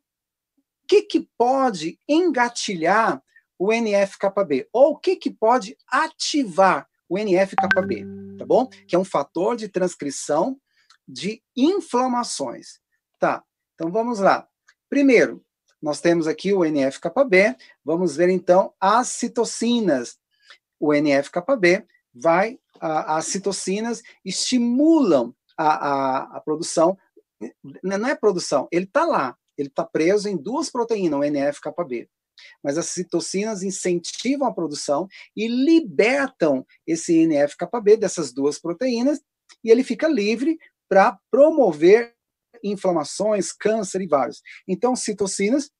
que, 0.87 1.03
que 1.03 1.29
pode 1.37 1.99
engatilhar 2.07 3.21
o 3.57 3.71
NF-κB? 3.71 4.67
Ou 4.73 4.93
o 4.93 4.97
que, 4.97 5.15
que 5.15 5.29
pode 5.29 5.77
ativar 5.87 6.87
o 7.07 7.17
NF-κB? 7.17 8.22
Tá 8.43 8.45
bom? 8.45 8.67
Que 8.87 8.95
é 8.95 8.99
um 8.99 9.05
fator 9.05 9.55
de 9.55 9.67
transcrição 9.67 10.59
de 11.07 11.41
inflamações. 11.55 12.79
Tá. 13.17 13.43
Então, 13.73 13.91
vamos 13.91 14.19
lá. 14.19 14.47
Primeiro, 14.89 15.43
nós 15.81 16.01
temos 16.01 16.27
aqui 16.27 16.53
o 16.53 16.63
NF-κB. 16.63 17.55
Vamos 17.83 18.15
ver, 18.15 18.29
então, 18.29 18.73
as 18.79 19.07
citocinas. 19.09 20.17
O 20.79 20.93
NF-κB 20.93 21.85
vai, 22.13 22.59
as 22.79 23.25
citocinas 23.25 24.01
estimulam 24.23 25.33
a, 25.57 25.67
a, 25.67 26.37
a 26.37 26.41
produção. 26.41 26.97
Não 27.83 28.07
é 28.07 28.15
produção, 28.15 28.67
ele 28.71 28.85
está 28.85 29.05
lá, 29.05 29.37
ele 29.57 29.69
está 29.69 29.85
preso 29.85 30.27
em 30.27 30.37
duas 30.37 30.69
proteínas, 30.69 31.19
o 31.19 31.23
NF-κB. 31.23 32.09
Mas 32.62 32.78
as 32.78 32.86
citocinas 32.86 33.62
incentivam 33.62 34.46
a 34.46 34.54
produção 34.54 35.08
e 35.36 35.46
libertam 35.46 36.66
esse 36.86 37.16
NF-κB 37.16 37.96
dessas 37.96 38.32
duas 38.32 38.58
proteínas 38.58 39.20
e 39.62 39.70
ele 39.70 39.84
fica 39.84 40.08
livre 40.08 40.58
para 40.88 41.18
promover 41.30 42.14
inflamações, 42.62 43.52
câncer 43.52 44.00
e 44.00 44.06
vários. 44.06 44.42
Então, 44.66 44.96
citocinas 44.96 45.70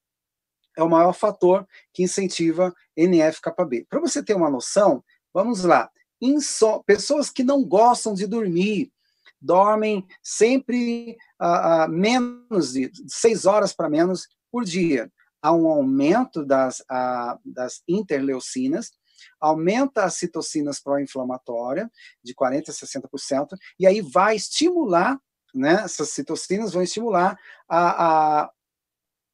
é 0.77 0.83
o 0.83 0.91
maior 0.91 1.13
fator 1.13 1.67
que 1.93 2.03
incentiva 2.03 2.75
NF-κB. 2.97 3.87
Para 3.89 4.01
você 4.01 4.23
ter 4.23 4.35
uma 4.35 4.51
noção, 4.51 5.03
vamos 5.33 5.65
lá. 5.65 5.91
Inso 6.21 6.83
pessoas 6.85 7.31
que 7.31 7.45
não 7.45 7.65
gostam 7.65 8.15
de 8.15 8.27
dormir, 8.27 8.93
dormem 9.41 10.07
sempre 10.23 11.17
uh, 11.41 11.87
uh, 11.87 11.89
menos 11.89 12.73
de 12.73 12.91
seis 13.07 13.45
horas 13.45 13.73
para 13.73 13.91
menos 13.91 14.29
por 14.51 14.65
dia. 14.65 15.13
Há 15.45 15.53
um 15.53 15.69
aumento 15.69 16.43
das, 16.43 16.81
uh, 16.81 17.39
das 17.45 17.83
interleucinas, 17.87 18.93
aumenta 19.39 20.05
as 20.05 20.15
citocinas 20.15 20.81
pró-inflamatórias 20.81 21.87
de 22.23 22.35
40% 22.35 22.71
a 22.71 22.73
60%, 22.73 23.49
e 23.79 23.87
aí 23.87 24.01
vai 24.01 24.37
estimular, 24.37 25.21
né, 25.55 25.83
essas 25.85 26.09
citocinas 26.09 26.73
vão 26.73 26.83
estimular 26.83 27.39
a, 27.69 28.41
a 28.45 28.51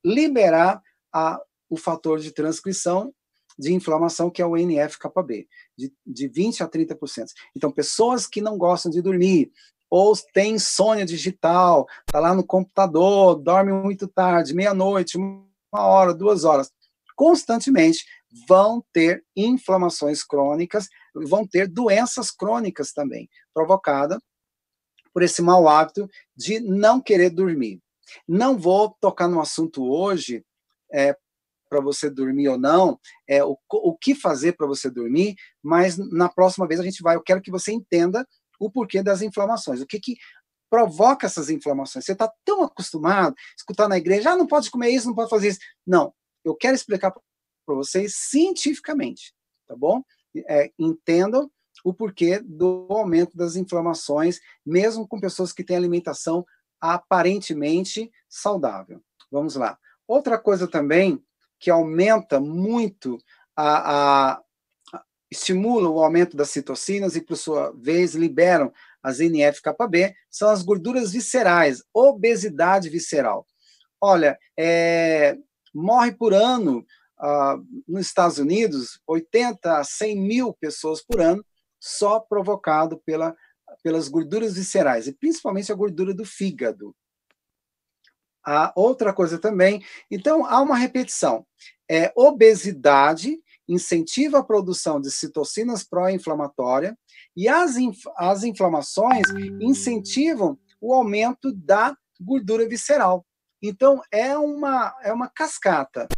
liberar 0.05 0.83
a, 1.13 1.41
o 1.69 1.77
fator 1.77 2.19
de 2.19 2.33
transcrição 2.33 3.15
de 3.57 3.73
inflamação, 3.73 4.31
que 4.31 4.43
é 4.43 4.47
o 4.47 4.57
NF-κB, 4.57 5.47
de, 5.79 5.93
de 6.05 6.29
20% 6.29 6.63
a 6.63 6.69
30%. 6.69 7.27
Então, 7.55 7.71
pessoas 7.71 8.27
que 8.27 8.41
não 8.41 8.59
gostam 8.59 8.91
de 8.91 9.01
dormir, 9.01 9.53
ou 9.89 10.13
tem 10.33 10.55
insônia 10.55 11.07
digital, 11.07 11.87
está 12.01 12.19
lá 12.19 12.35
no 12.35 12.45
computador, 12.45 13.37
dorme 13.37 13.73
muito 13.73 14.09
tarde, 14.09 14.55
meia-noite, 14.55 15.17
uma 15.73 15.87
hora, 15.87 16.15
duas 16.15 16.45
horas, 16.45 16.71
constantemente 17.15 18.05
vão 18.49 18.85
ter 18.93 19.25
inflamações 19.37 20.23
crônicas, 20.23 20.89
vão 21.15 21.47
ter 21.47 21.69
doenças 21.69 22.31
crônicas 22.31 22.93
também, 22.93 23.29
provocada 23.53 24.21
por 25.13 25.23
esse 25.23 25.43
mau 25.43 25.69
hábito 25.69 26.09
de 26.37 26.61
não 26.61 27.01
querer 27.01 27.31
dormir. 27.31 27.81
Não 28.27 28.59
vou 28.59 28.97
tocar 29.01 29.29
no 29.29 29.41
assunto 29.41 29.85
hoje, 29.85 30.45
é, 30.93 31.17
para 31.69 31.81
você 31.81 32.11
dormir 32.11 32.49
ou 32.49 32.59
não, 32.59 32.99
é, 33.29 33.45
o, 33.45 33.57
o 33.71 33.97
que 33.97 34.15
fazer 34.15 34.57
para 34.57 34.67
você 34.67 34.91
dormir, 34.91 35.37
mas 35.63 35.97
na 35.97 36.29
próxima 36.29 36.67
vez 36.67 36.81
a 36.81 36.83
gente 36.83 37.03
vai, 37.03 37.15
eu 37.15 37.23
quero 37.23 37.41
que 37.41 37.51
você 37.51 37.73
entenda 37.73 38.27
o 38.59 38.71
porquê 38.71 39.03
das 39.03 39.23
inflamações, 39.23 39.81
o 39.81 39.87
que, 39.87 40.01
que 40.01 40.17
provoca 40.71 41.27
essas 41.27 41.51
inflamações. 41.51 42.05
Você 42.05 42.13
está 42.13 42.33
tão 42.45 42.63
acostumado 42.63 43.35
a 43.35 43.57
escutar 43.57 43.89
na 43.89 43.99
igreja, 43.99 44.31
ah, 44.31 44.37
não 44.37 44.47
pode 44.47 44.71
comer 44.71 44.91
isso, 44.91 45.09
não 45.09 45.15
pode 45.15 45.29
fazer 45.29 45.49
isso. 45.49 45.61
Não, 45.87 46.15
eu 46.45 46.55
quero 46.55 46.75
explicar 46.75 47.11
para 47.11 47.75
vocês 47.75 48.15
cientificamente, 48.17 49.35
tá 49.67 49.77
bom? 49.77 50.03
É, 50.49 50.71
entendam 50.79 51.51
o 51.85 51.93
porquê 51.93 52.39
do 52.39 52.87
aumento 52.89 53.37
das 53.37 53.57
inflamações, 53.57 54.39
mesmo 54.65 55.07
com 55.09 55.21
pessoas 55.21 55.53
que 55.53 55.65
têm 55.65 55.77
alimentação 55.77 56.47
aparentemente 56.81 58.11
saudável. 58.29 59.03
Vamos 59.31 59.57
lá. 59.57 59.79
Outra 60.07 60.39
coisa 60.39 60.69
também 60.69 61.23
que 61.59 61.71
aumenta 61.71 62.41
muito 62.41 63.19
a, 63.55 64.33
a 64.33 64.43
estimula 65.31 65.89
o 65.89 66.03
aumento 66.03 66.37
das 66.37 66.51
citocinas 66.51 67.15
e, 67.15 67.21
por 67.21 67.37
sua 67.37 67.71
vez, 67.73 68.15
liberam 68.15 68.73
as 69.03 69.21
NF-κB, 69.21 70.15
são 70.31 70.51
as 70.51 70.63
gorduras 70.63 71.13
viscerais, 71.13 71.83
obesidade 71.93 72.89
visceral. 72.89 73.47
Olha, 74.01 74.39
é, 74.59 75.37
morre 75.75 76.13
por 76.13 76.33
ano 76.33 76.85
ah, 77.19 77.59
nos 77.87 78.07
Estados 78.07 78.39
Unidos 78.39 79.01
80 79.07 79.79
a 79.79 79.85
100 79.85 80.17
mil 80.17 80.55
pessoas 80.55 81.03
por 81.03 81.21
ano, 81.21 81.45
só 81.79 82.21
provocado 82.21 83.01
pela, 83.05 83.37
pelas 83.83 84.09
gorduras 84.09 84.55
viscerais, 84.55 85.07
e 85.07 85.13
principalmente 85.13 85.71
a 85.71 85.75
gordura 85.75 86.15
do 86.15 86.25
fígado. 86.25 86.95
A 88.45 88.73
outra 88.75 89.13
coisa 89.13 89.39
também, 89.39 89.85
então 90.11 90.47
há 90.47 90.61
uma 90.63 90.77
repetição. 90.77 91.47
É, 91.91 92.11
obesidade 92.17 93.39
incentiva 93.69 94.39
a 94.39 94.45
produção 94.45 95.01
de 95.01 95.11
citocinas 95.11 95.85
pró-inflamatórias 95.85 96.95
e 97.37 97.49
as, 97.49 97.77
inf 97.77 98.05
as 98.17 98.43
inflamações 98.43 99.27
incentivam 99.61 100.59
o 100.81 100.93
aumento 100.93 101.53
da 101.53 101.97
gordura 102.21 102.69
visceral. 102.69 103.25
Então, 103.63 104.03
é 104.11 104.37
uma, 104.37 104.95
é 105.03 105.13
uma 105.13 105.29
cascata. 105.29 106.09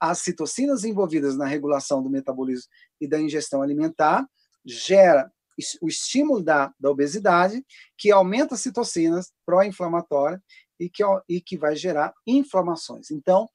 As 0.00 0.20
citocinas 0.20 0.84
envolvidas 0.84 1.36
na 1.36 1.46
regulação 1.46 2.02
do 2.02 2.10
metabolismo 2.10 2.68
e 3.00 3.08
da 3.08 3.20
ingestão 3.20 3.62
alimentar 3.62 4.28
gera 4.64 5.30
o 5.80 5.88
estímulo 5.88 6.42
da, 6.42 6.72
da 6.78 6.90
obesidade, 6.90 7.64
que 7.96 8.12
aumenta 8.12 8.54
as 8.54 8.60
citocinas 8.60 9.32
pró-inflamatórias 9.44 10.40
e 10.78 10.88
que, 10.88 11.02
e 11.28 11.40
que 11.40 11.56
vai 11.56 11.74
gerar 11.74 12.12
inflamações. 12.26 13.10
Então, 13.10 13.48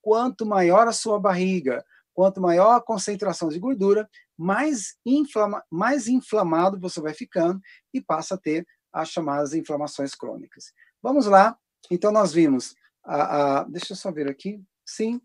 quanto 0.00 0.46
maior 0.46 0.86
a 0.86 0.92
sua 0.92 1.18
barriga, 1.18 1.84
quanto 2.14 2.40
maior 2.40 2.76
a 2.76 2.80
concentração 2.80 3.48
de 3.48 3.58
gordura, 3.58 4.08
mais, 4.38 4.96
inflama, 5.04 5.64
mais 5.68 6.06
inflamado 6.06 6.78
você 6.78 7.00
vai 7.00 7.12
ficando 7.12 7.60
e 7.92 8.00
passa 8.00 8.36
a 8.36 8.38
ter 8.38 8.64
as 8.92 9.10
chamadas 9.10 9.52
inflamações 9.52 10.14
crônicas. 10.14 10.72
Vamos 11.02 11.26
lá. 11.26 11.58
Então, 11.90 12.12
nós 12.12 12.32
vimos. 12.32 12.74
A, 13.04 13.64
deixa 13.64 13.92
eu 13.92 13.96
só 13.96 14.12
ver 14.12 14.28
aqui. 14.28 14.62
Sim. 14.86 15.20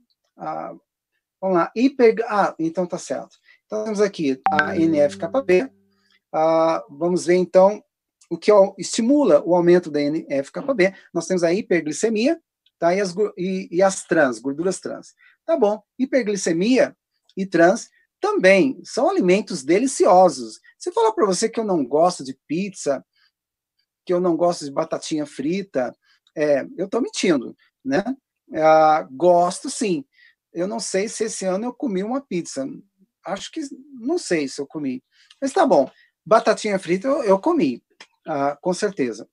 Vamos 1.39 1.57
lá. 1.57 1.71
Hiper, 1.75 2.15
ah, 2.27 2.55
então 2.57 2.87
tá 2.87 2.97
certo. 2.97 3.37
Então, 3.65 3.83
temos 3.83 4.01
aqui 4.01 4.41
a 4.51 4.75
NF-κB. 4.75 5.71
Ah, 6.33 6.83
vamos 6.89 7.25
ver, 7.27 7.35
então, 7.35 7.83
o 8.29 8.37
que 8.37 8.51
estimula 8.77 9.43
o 9.45 9.55
aumento 9.55 9.91
da 9.91 10.01
NF-κB. 10.01 10.93
Nós 11.13 11.27
temos 11.27 11.43
a 11.43 11.53
hiperglicemia 11.53 12.41
tá? 12.79 12.95
e, 12.95 12.99
as, 12.99 13.13
e, 13.37 13.67
e 13.71 13.81
as 13.81 14.03
trans, 14.05 14.39
gorduras 14.39 14.79
trans. 14.79 15.13
Tá 15.45 15.55
bom. 15.57 15.81
Hiperglicemia 15.99 16.95
e 17.37 17.45
trans 17.45 17.89
também 18.23 18.79
são 18.85 19.09
alimentos 19.09 19.65
deliciosos. 19.65 20.61
Se 20.79 20.87
eu 20.87 20.93
falar 20.93 21.11
para 21.11 21.25
você 21.25 21.49
que 21.49 21.59
eu 21.59 21.65
não 21.65 21.85
gosto 21.85 22.23
de 22.23 22.39
pizza, 22.47 23.05
que 24.05 24.13
eu 24.13 24.21
não 24.21 24.37
gosto 24.37 24.63
de 24.63 24.71
batatinha 24.71 25.25
frita, 25.25 25.93
é, 26.33 26.65
eu 26.77 26.85
estou 26.85 27.01
mentindo, 27.01 27.53
né? 27.83 28.01
Ah, 28.53 29.05
gosto 29.11 29.69
sim. 29.69 30.05
Eu 30.53 30.67
não 30.69 30.79
sei 30.79 31.09
se 31.09 31.25
esse 31.25 31.43
ano 31.43 31.65
eu 31.65 31.73
comi 31.73 32.01
uma 32.01 32.21
pizza. 32.21 32.65
Acho 33.25 33.51
que 33.51 33.59
não 33.99 34.17
sei 34.17 34.47
se 34.47 34.61
eu 34.61 34.65
comi. 34.65 35.03
Mas 35.41 35.51
tá 35.51 35.67
bom. 35.67 35.91
Batatinha 36.25 36.79
frita 36.79 37.09
eu, 37.09 37.23
eu 37.25 37.37
comi, 37.37 37.83
ah, 38.25 38.57
com 38.61 38.73
certeza. 38.73 39.27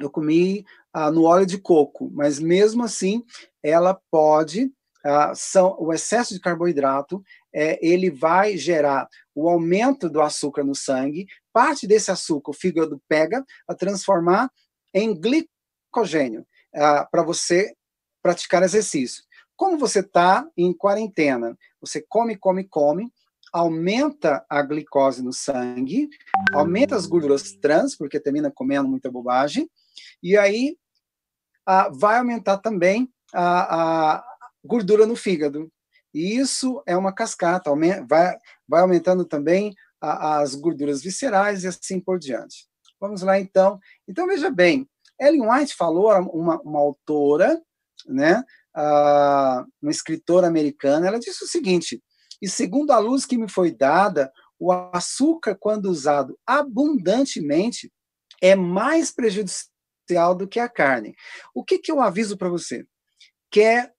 Eu 0.00 0.10
comi 0.10 0.64
ah, 0.94 1.10
no 1.10 1.24
óleo 1.24 1.44
de 1.44 1.58
coco, 1.58 2.10
mas 2.10 2.38
mesmo 2.38 2.84
assim 2.84 3.22
ela 3.62 4.00
pode 4.10 4.72
ah, 5.04 5.32
são 5.34 5.76
o 5.78 5.92
excesso 5.92 6.34
de 6.34 6.40
carboidrato 6.40 7.22
é, 7.52 7.78
ele 7.86 8.10
vai 8.10 8.56
gerar 8.56 9.08
o 9.34 9.48
aumento 9.48 10.08
do 10.08 10.20
açúcar 10.20 10.64
no 10.64 10.74
sangue. 10.74 11.26
Parte 11.52 11.86
desse 11.86 12.10
açúcar 12.10 12.50
o 12.50 12.54
fígado 12.54 13.00
pega 13.08 13.44
a 13.66 13.74
transformar 13.74 14.50
em 14.92 15.14
glicogênio 15.18 16.46
ah, 16.74 17.06
para 17.10 17.22
você 17.22 17.74
praticar 18.22 18.62
exercício. 18.62 19.22
Como 19.56 19.78
você 19.78 20.00
está 20.00 20.46
em 20.56 20.72
quarentena, 20.72 21.56
você 21.80 22.04
come, 22.08 22.36
come, 22.36 22.64
come, 22.64 23.12
aumenta 23.52 24.44
a 24.48 24.62
glicose 24.62 25.22
no 25.22 25.32
sangue, 25.32 26.08
aumenta 26.52 26.94
as 26.94 27.06
gorduras 27.06 27.52
trans, 27.52 27.96
porque 27.96 28.20
termina 28.20 28.50
comendo 28.50 28.88
muita 28.88 29.10
bobagem, 29.10 29.68
e 30.22 30.36
aí 30.36 30.76
ah, 31.66 31.88
vai 31.90 32.18
aumentar 32.18 32.58
também 32.58 33.10
a, 33.32 34.14
a 34.16 34.37
gordura 34.64 35.06
no 35.06 35.16
fígado. 35.16 35.70
E 36.12 36.36
isso 36.36 36.82
é 36.86 36.96
uma 36.96 37.12
cascata, 37.12 37.70
vai, 38.08 38.36
vai 38.66 38.80
aumentando 38.80 39.24
também 39.24 39.74
a, 40.00 40.38
as 40.38 40.54
gorduras 40.54 41.02
viscerais 41.02 41.64
e 41.64 41.68
assim 41.68 42.00
por 42.00 42.18
diante. 42.18 42.66
Vamos 43.00 43.22
lá, 43.22 43.38
então. 43.38 43.78
Então, 44.08 44.26
veja 44.26 44.50
bem, 44.50 44.88
Ellen 45.20 45.48
White 45.48 45.74
falou, 45.74 46.10
uma, 46.32 46.60
uma 46.62 46.78
autora, 46.78 47.60
né, 48.06 48.42
uh, 48.76 49.66
uma 49.82 49.90
escritora 49.90 50.46
americana, 50.46 51.06
ela 51.06 51.18
disse 51.18 51.44
o 51.44 51.48
seguinte, 51.48 52.02
e 52.40 52.48
segundo 52.48 52.92
a 52.92 52.98
luz 52.98 53.26
que 53.26 53.36
me 53.36 53.48
foi 53.48 53.70
dada, 53.70 54.32
o 54.58 54.72
açúcar, 54.72 55.56
quando 55.58 55.86
usado 55.86 56.38
abundantemente, 56.46 57.92
é 58.40 58.54
mais 58.54 59.10
prejudicial 59.10 60.34
do 60.36 60.48
que 60.48 60.60
a 60.60 60.68
carne. 60.68 61.14
O 61.54 61.64
que, 61.64 61.78
que 61.78 61.90
eu 61.90 62.00
aviso 62.00 62.36
para 62.36 62.48
você? 62.48 62.84
Quer 63.50 63.92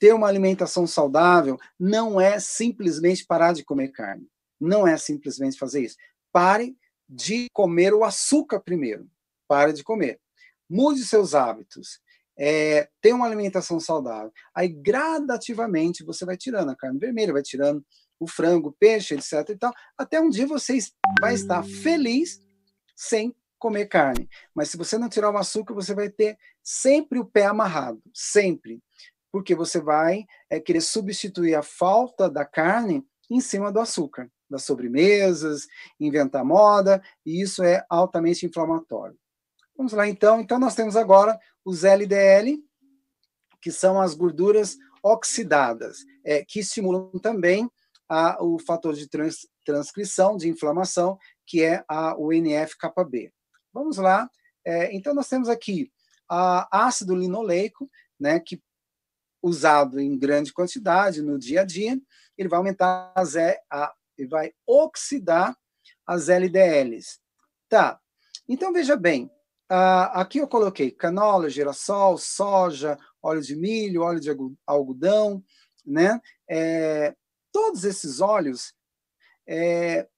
ter 0.00 0.14
uma 0.14 0.26
alimentação 0.26 0.86
saudável 0.86 1.58
não 1.78 2.18
é 2.18 2.40
simplesmente 2.40 3.24
parar 3.24 3.52
de 3.52 3.62
comer 3.62 3.92
carne. 3.92 4.26
Não 4.58 4.88
é 4.88 4.96
simplesmente 4.96 5.58
fazer 5.58 5.84
isso. 5.84 5.96
Pare 6.32 6.74
de 7.06 7.48
comer 7.52 7.92
o 7.92 8.02
açúcar 8.02 8.60
primeiro. 8.60 9.06
Pare 9.46 9.74
de 9.74 9.84
comer. 9.84 10.18
Mude 10.68 11.04
seus 11.04 11.34
hábitos 11.34 12.00
é, 12.38 12.88
ter 13.02 13.12
uma 13.12 13.26
alimentação 13.26 13.78
saudável. 13.78 14.32
Aí, 14.54 14.68
gradativamente, 14.68 16.02
você 16.02 16.24
vai 16.24 16.38
tirando 16.38 16.70
a 16.70 16.76
carne 16.76 16.98
vermelha, 16.98 17.34
vai 17.34 17.42
tirando 17.42 17.84
o 18.18 18.26
frango, 18.26 18.70
o 18.70 18.72
peixe, 18.72 19.14
etc. 19.14 19.50
E 19.50 19.56
tal, 19.56 19.72
até 19.98 20.18
um 20.18 20.30
dia 20.30 20.46
você 20.46 20.78
vai 21.20 21.34
estar 21.34 21.62
feliz 21.62 22.40
sem 22.96 23.34
comer 23.58 23.86
carne. 23.86 24.26
Mas 24.54 24.70
se 24.70 24.78
você 24.78 24.96
não 24.96 25.10
tirar 25.10 25.30
o 25.30 25.36
açúcar, 25.36 25.74
você 25.74 25.94
vai 25.94 26.08
ter 26.08 26.38
sempre 26.62 27.18
o 27.18 27.26
pé 27.26 27.44
amarrado, 27.44 28.02
sempre. 28.14 28.82
Porque 29.32 29.54
você 29.54 29.80
vai 29.80 30.24
é, 30.48 30.58
querer 30.58 30.80
substituir 30.80 31.54
a 31.54 31.62
falta 31.62 32.28
da 32.28 32.44
carne 32.44 33.04
em 33.30 33.40
cima 33.40 33.70
do 33.70 33.78
açúcar, 33.78 34.30
das 34.48 34.64
sobremesas, 34.64 35.66
inventar 35.98 36.44
moda, 36.44 37.00
e 37.24 37.40
isso 37.40 37.62
é 37.62 37.84
altamente 37.88 38.44
inflamatório. 38.44 39.16
Vamos 39.76 39.92
lá, 39.92 40.08
então. 40.08 40.40
Então, 40.40 40.58
nós 40.58 40.74
temos 40.74 40.96
agora 40.96 41.38
os 41.64 41.84
LDL, 41.84 42.62
que 43.62 43.70
são 43.70 44.00
as 44.00 44.14
gorduras 44.14 44.76
oxidadas, 45.02 45.98
é, 46.24 46.44
que 46.44 46.60
estimulam 46.60 47.10
também 47.20 47.70
a, 48.08 48.42
o 48.42 48.58
fator 48.58 48.94
de 48.94 49.08
trans, 49.08 49.48
transcrição, 49.64 50.36
de 50.36 50.48
inflamação, 50.48 51.16
que 51.46 51.62
é 51.62 51.84
a, 51.88 52.14
o 52.18 52.32
NF-κB. 52.32 53.32
Vamos 53.72 53.96
lá. 53.96 54.28
É, 54.64 54.94
então, 54.94 55.14
nós 55.14 55.28
temos 55.28 55.48
aqui 55.48 55.90
a 56.28 56.86
ácido 56.86 57.14
linoleico, 57.14 57.88
né, 58.18 58.38
que 58.38 58.60
usado 59.42 59.98
em 59.98 60.18
grande 60.18 60.52
quantidade 60.52 61.22
no 61.22 61.38
dia 61.38 61.62
a 61.62 61.64
dia, 61.64 62.00
ele 62.36 62.48
vai 62.48 62.58
aumentar 62.58 63.12
as, 63.14 63.36
a, 63.36 63.94
ele 64.16 64.28
vai 64.28 64.52
oxidar 64.66 65.56
as 66.06 66.28
LDLs. 66.28 67.18
Tá. 67.68 68.00
Então, 68.48 68.72
veja 68.72 68.96
bem, 68.96 69.30
aqui 69.68 70.38
eu 70.38 70.48
coloquei 70.48 70.90
canola, 70.90 71.48
girassol, 71.48 72.18
soja, 72.18 72.98
óleo 73.22 73.40
de 73.40 73.54
milho, 73.54 74.02
óleo 74.02 74.20
de 74.20 74.30
algodão, 74.66 75.42
né? 75.86 76.20
É, 76.48 77.14
todos 77.52 77.84
esses 77.84 78.20
óleos 78.20 78.74
é, 79.46 80.08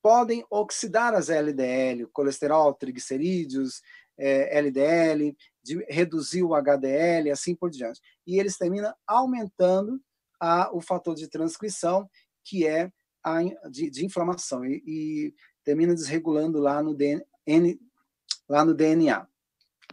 podem 0.00 0.44
oxidar 0.50 1.14
as 1.14 1.28
LDL, 1.28 2.06
colesterol, 2.12 2.72
triglicerídeos, 2.74 3.82
é, 4.16 4.58
LDL, 4.58 5.36
de 5.64 5.82
reduzir 5.88 6.42
o 6.42 6.54
HDL, 6.54 7.30
assim 7.30 7.54
por 7.54 7.70
diante. 7.70 8.00
E 8.26 8.38
eles 8.38 8.58
terminam 8.58 8.94
aumentando 9.06 9.98
a, 10.38 10.70
o 10.72 10.80
fator 10.80 11.14
de 11.14 11.26
transcrição, 11.26 12.08
que 12.44 12.66
é 12.66 12.92
a, 13.24 13.42
de, 13.70 13.90
de 13.90 14.04
inflamação, 14.04 14.64
e, 14.64 14.82
e, 14.86 15.34
termina 15.64 15.94
desregulando 15.94 16.58
lá 16.60 16.82
no, 16.82 16.94
DNA, 16.94 17.24
lá 18.46 18.62
no 18.62 18.74
DNA. 18.74 19.26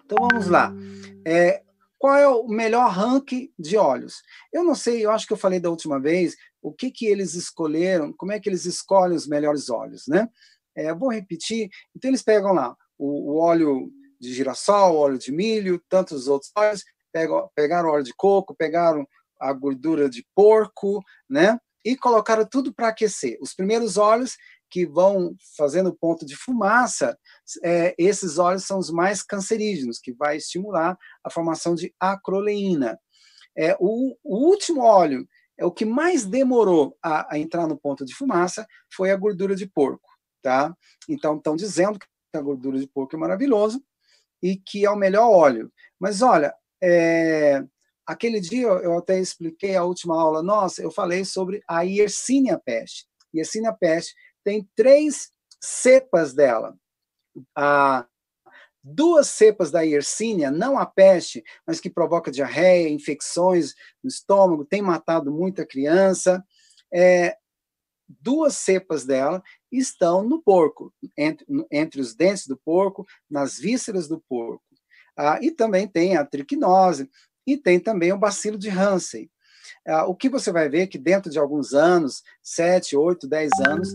Então 0.03 0.27
vamos 0.29 0.47
lá. 0.47 0.73
É, 1.25 1.63
qual 1.97 2.17
é 2.17 2.27
o 2.27 2.45
melhor 2.49 2.89
ranking 2.89 3.53
de 3.57 3.77
óleos? 3.77 4.21
Eu 4.51 4.65
não 4.65 4.75
sei, 4.75 5.05
eu 5.05 5.11
acho 5.11 5.25
que 5.25 5.31
eu 5.31 5.37
falei 5.37 5.61
da 5.61 5.69
última 5.69 6.01
vez 6.01 6.35
o 6.61 6.73
que, 6.73 6.91
que 6.91 7.05
eles 7.05 7.33
escolheram, 7.33 8.11
como 8.11 8.33
é 8.33 8.39
que 8.39 8.49
eles 8.49 8.65
escolhem 8.65 9.15
os 9.15 9.27
melhores 9.27 9.69
óleos, 9.69 10.05
né? 10.07 10.27
É, 10.75 10.93
vou 10.93 11.09
repetir. 11.09 11.69
Então 11.95 12.09
eles 12.09 12.21
pegam 12.21 12.51
lá 12.51 12.75
o, 12.97 13.33
o 13.33 13.37
óleo 13.37 13.89
de 14.21 14.33
girassol, 14.33 14.95
óleo 14.95 15.17
de 15.17 15.31
milho, 15.31 15.81
tantos 15.89 16.27
outros 16.27 16.51
óleos, 16.55 16.83
pegaram 17.55 17.89
óleo 17.89 18.03
de 18.03 18.13
coco, 18.13 18.55
pegaram 18.55 19.05
a 19.39 19.51
gordura 19.51 20.07
de 20.07 20.25
porco, 20.35 21.01
né? 21.27 21.57
E 21.83 21.97
colocaram 21.97 22.45
tudo 22.45 22.71
para 22.71 22.89
aquecer. 22.89 23.37
Os 23.41 23.55
primeiros 23.55 23.97
óleos 23.97 24.37
que 24.69 24.85
vão 24.85 25.35
fazendo 25.57 25.93
ponto 25.93 26.25
de 26.25 26.35
fumaça, 26.35 27.17
é, 27.63 27.95
esses 27.97 28.37
óleos 28.37 28.63
são 28.63 28.77
os 28.77 28.91
mais 28.91 29.23
cancerígenos, 29.23 29.99
que 29.99 30.13
vai 30.13 30.37
estimular 30.37 30.95
a 31.23 31.29
formação 31.29 31.73
de 31.73 31.93
acroleína. 31.99 32.97
É, 33.57 33.75
o, 33.79 34.15
o 34.23 34.47
último 34.47 34.81
óleo, 34.81 35.27
é 35.57 35.65
o 35.65 35.71
que 35.71 35.83
mais 35.83 36.25
demorou 36.25 36.95
a, 37.03 37.33
a, 37.33 37.39
entrar 37.39 37.67
no 37.67 37.77
ponto 37.77 38.05
de 38.05 38.15
fumaça, 38.15 38.65
foi 38.93 39.11
a 39.11 39.15
gordura 39.15 39.55
de 39.55 39.67
porco. 39.67 40.09
Tá? 40.41 40.75
Então, 41.09 41.35
estão 41.35 41.55
dizendo 41.55 41.99
que 41.99 42.07
a 42.33 42.41
gordura 42.41 42.79
de 42.79 42.87
porco 42.87 43.15
é 43.15 43.19
maravilhoso 43.19 43.83
e 44.41 44.55
que 44.55 44.85
é 44.85 44.89
o 44.89 44.95
melhor 44.95 45.29
óleo. 45.29 45.71
Mas, 45.99 46.21
olha, 46.21 46.53
é, 46.81 47.63
aquele 48.05 48.39
dia 48.39 48.67
eu 48.67 48.97
até 48.97 49.19
expliquei 49.19 49.75
a 49.75 49.83
última 49.83 50.19
aula 50.19 50.41
nossa, 50.41 50.81
eu 50.81 50.91
falei 50.91 51.23
sobre 51.23 51.61
a 51.67 51.81
Yersinia 51.81 52.59
peste. 52.59 53.05
Yersinia 53.33 53.73
peste 53.73 54.13
tem 54.43 54.67
três 54.75 55.31
cepas 55.61 56.33
dela. 56.33 56.75
A, 57.55 58.05
duas 58.83 59.27
cepas 59.27 59.69
da 59.69 59.81
Yersinia, 59.81 60.49
não 60.49 60.77
a 60.77 60.85
peste, 60.85 61.43
mas 61.65 61.79
que 61.79 61.89
provoca 61.89 62.31
diarreia, 62.31 62.89
infecções 62.89 63.73
no 64.03 64.09
estômago, 64.09 64.65
tem 64.65 64.81
matado 64.81 65.31
muita 65.31 65.65
criança. 65.65 66.43
É, 66.91 67.37
duas 68.07 68.55
cepas 68.55 69.05
dela 69.05 69.41
estão 69.71 70.23
no 70.23 70.41
porco, 70.41 70.93
entre, 71.17 71.45
entre 71.71 72.01
os 72.01 72.13
dentes 72.13 72.47
do 72.47 72.57
porco, 72.57 73.05
nas 73.29 73.57
vísceras 73.57 74.07
do 74.07 74.19
porco. 74.27 74.63
Ah, 75.17 75.39
e 75.41 75.51
também 75.51 75.87
tem 75.87 76.17
a 76.17 76.25
triquinose, 76.25 77.09
e 77.45 77.57
tem 77.57 77.79
também 77.79 78.11
o 78.11 78.17
bacilo 78.17 78.57
de 78.57 78.69
Hansen. 78.69 79.29
Ah, 79.87 80.05
o 80.05 80.15
que 80.15 80.29
você 80.29 80.51
vai 80.51 80.69
ver 80.69 80.81
é 80.81 80.87
que 80.87 80.97
dentro 80.97 81.31
de 81.31 81.39
alguns 81.39 81.73
anos, 81.73 82.23
7, 82.41 82.95
8, 82.95 83.27
10 83.27 83.51
anos, 83.67 83.89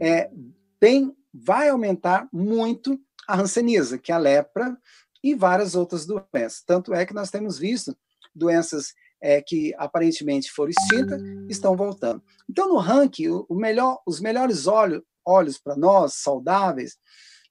é, 0.00 0.30
tem, 0.78 1.16
vai 1.32 1.68
aumentar 1.68 2.28
muito 2.32 3.00
a 3.26 3.40
hanseníase, 3.40 3.98
que 3.98 4.12
é 4.12 4.14
a 4.14 4.18
lepra, 4.18 4.76
e 5.22 5.34
várias 5.34 5.74
outras 5.74 6.04
doenças. 6.04 6.62
Tanto 6.66 6.92
é 6.92 7.06
que 7.06 7.14
nós 7.14 7.30
temos 7.30 7.58
visto 7.58 7.96
doenças 8.34 8.92
é, 9.20 9.40
que 9.40 9.72
aparentemente 9.78 10.50
foram 10.50 10.70
extintas 10.70 11.22
estão 11.48 11.76
voltando. 11.76 12.20
Então, 12.50 12.68
no 12.68 12.76
ranking, 12.76 13.28
o 13.48 13.54
melhor, 13.54 14.00
os 14.04 14.20
melhores 14.20 14.66
óleos, 14.66 15.02
óleos 15.26 15.58
para 15.58 15.76
nós, 15.76 16.14
saudáveis, 16.14 16.96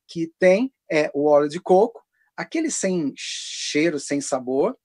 que 0.07 0.31
tem 0.39 0.73
é 0.91 1.09
o 1.13 1.25
óleo 1.25 1.47
de 1.47 1.59
coco, 1.59 2.01
aquele 2.35 2.69
sem 2.69 3.13
cheiro, 3.15 3.99
sem 3.99 4.19
sabor, 4.19 4.77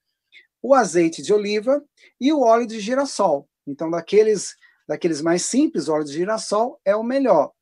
o 0.63 0.75
azeite 0.75 1.23
de 1.23 1.33
oliva 1.33 1.83
e 2.21 2.33
o 2.33 2.41
óleo 2.41 2.67
de 2.67 2.81
girassol. 2.81 3.49
Então, 3.67 3.91
daqueles, 3.91 4.55
daqueles 4.89 5.21
mais 5.21 5.43
simples, 5.43 5.89
o 5.89 5.93
óleo 5.93 6.05
de 6.05 6.13
girassol 6.13 6.81
é 6.85 6.95
o 6.95 7.03
melhor. 7.03 7.53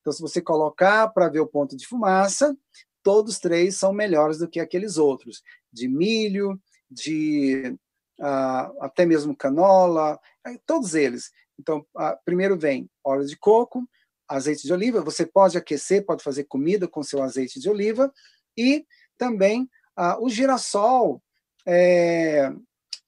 Então, 0.00 0.12
se 0.12 0.22
você 0.22 0.40
colocar 0.40 1.08
para 1.08 1.28
ver 1.28 1.40
o 1.40 1.46
ponto 1.46 1.76
de 1.76 1.86
fumaça, 1.86 2.56
todos 3.02 3.38
três 3.38 3.76
são 3.76 3.92
melhores 3.92 4.38
do 4.38 4.48
que 4.48 4.60
aqueles 4.60 4.96
outros, 4.96 5.42
de 5.72 5.88
milho, 5.88 6.60
de 6.90 7.76
uh, 8.18 8.82
até 8.82 9.04
mesmo 9.04 9.36
canola, 9.36 10.18
todos 10.66 10.94
eles. 10.94 11.30
Então, 11.58 11.86
uh, 11.96 12.16
primeiro 12.24 12.58
vem 12.58 12.88
óleo 13.04 13.26
de 13.26 13.36
coco, 13.36 13.86
azeite 14.30 14.66
de 14.66 14.72
oliva. 14.72 15.02
Você 15.02 15.26
pode 15.26 15.58
aquecer, 15.58 16.06
pode 16.06 16.22
fazer 16.22 16.44
comida 16.44 16.86
com 16.86 17.02
seu 17.02 17.22
azeite 17.22 17.58
de 17.58 17.68
oliva 17.68 18.12
e 18.56 18.86
também 19.18 19.68
uh, 19.98 20.24
o 20.24 20.30
girassol 20.30 21.22
é, 21.66 22.50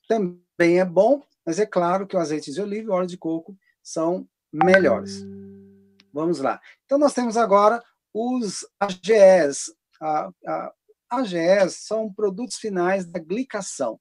também 0.09 0.81
é 0.81 0.85
bom, 0.85 1.23
mas 1.47 1.59
é 1.59 1.67
claro 1.67 2.07
que 2.07 2.17
o 2.17 2.19
azeite 2.19 2.53
de 2.53 2.61
oliva 2.61 2.85
e 2.85 2.89
o 2.89 2.93
óleo 2.93 3.07
de 3.07 3.17
coco 3.17 3.57
são 3.83 4.29
melhores. 4.53 5.25
Vamos 6.13 6.41
lá. 6.41 6.61
Então, 6.85 6.99
nós 6.99 7.15
temos 7.15 7.37
agora 7.37 7.83
os 8.13 8.67
AGEs. 8.79 9.73
A, 10.01 10.31
a, 10.47 10.73
AGEs 11.11 11.77
são 11.77 12.13
produtos 12.13 12.57
finais 12.57 13.07
da 13.07 13.19
glicação. 13.19 13.99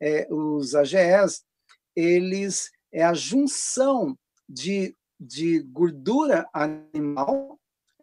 É, 0.00 0.26
os 0.30 0.74
AGEs, 0.74 1.42
eles 1.96 2.70
é 2.92 3.02
a 3.02 3.14
junção 3.14 4.16
de, 4.48 4.96
de 5.18 5.60
gordura 5.60 6.48
animal 6.52 7.58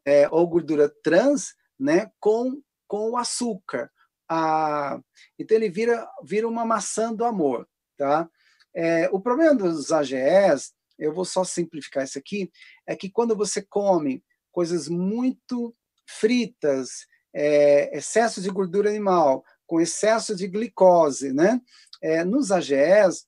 é, 0.06 0.28
ou 0.30 0.48
gordura 0.48 0.94
trans 1.04 1.54
né, 1.80 2.12
com, 2.20 2.62
com 2.88 3.12
o 3.12 3.18
açúcar. 3.18 3.92
A, 4.30 5.00
então, 5.38 5.58
ele 5.58 5.70
vira, 5.70 6.08
vira 6.24 6.48
uma 6.48 6.66
maçã 6.66 7.14
do 7.14 7.26
amor. 7.26 7.68
Tá? 7.98 8.30
É, 8.76 9.10
o 9.12 9.20
problema 9.20 9.56
dos 9.56 9.92
AGEs 9.92 10.74
eu 10.98 11.14
vou 11.14 11.26
só 11.26 11.44
simplificar 11.44 12.04
isso 12.04 12.18
aqui, 12.18 12.52
é 12.88 12.96
que 12.96 13.10
quando 13.10 13.36
você 13.36 13.62
come 13.62 14.24
coisas 14.52 14.88
muito 14.88 15.76
fritas, 16.08 17.06
é, 17.34 17.96
excesso 17.98 18.42
de 18.42 18.50
gordura 18.50 18.90
animal, 18.90 19.44
com 19.68 19.82
excesso 19.82 20.36
de 20.36 20.48
glicose, 20.48 21.34
né? 21.34 21.60
É, 22.02 22.24
nos 22.24 22.52
AGEs, 22.52 23.26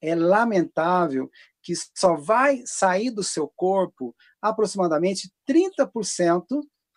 é 0.00 0.14
lamentável 0.14 1.30
que 1.62 1.72
só 1.94 2.16
vai 2.16 2.62
sair 2.66 3.10
do 3.10 3.22
seu 3.22 3.48
corpo 3.48 4.14
aproximadamente 4.40 5.32
30% 5.48 6.44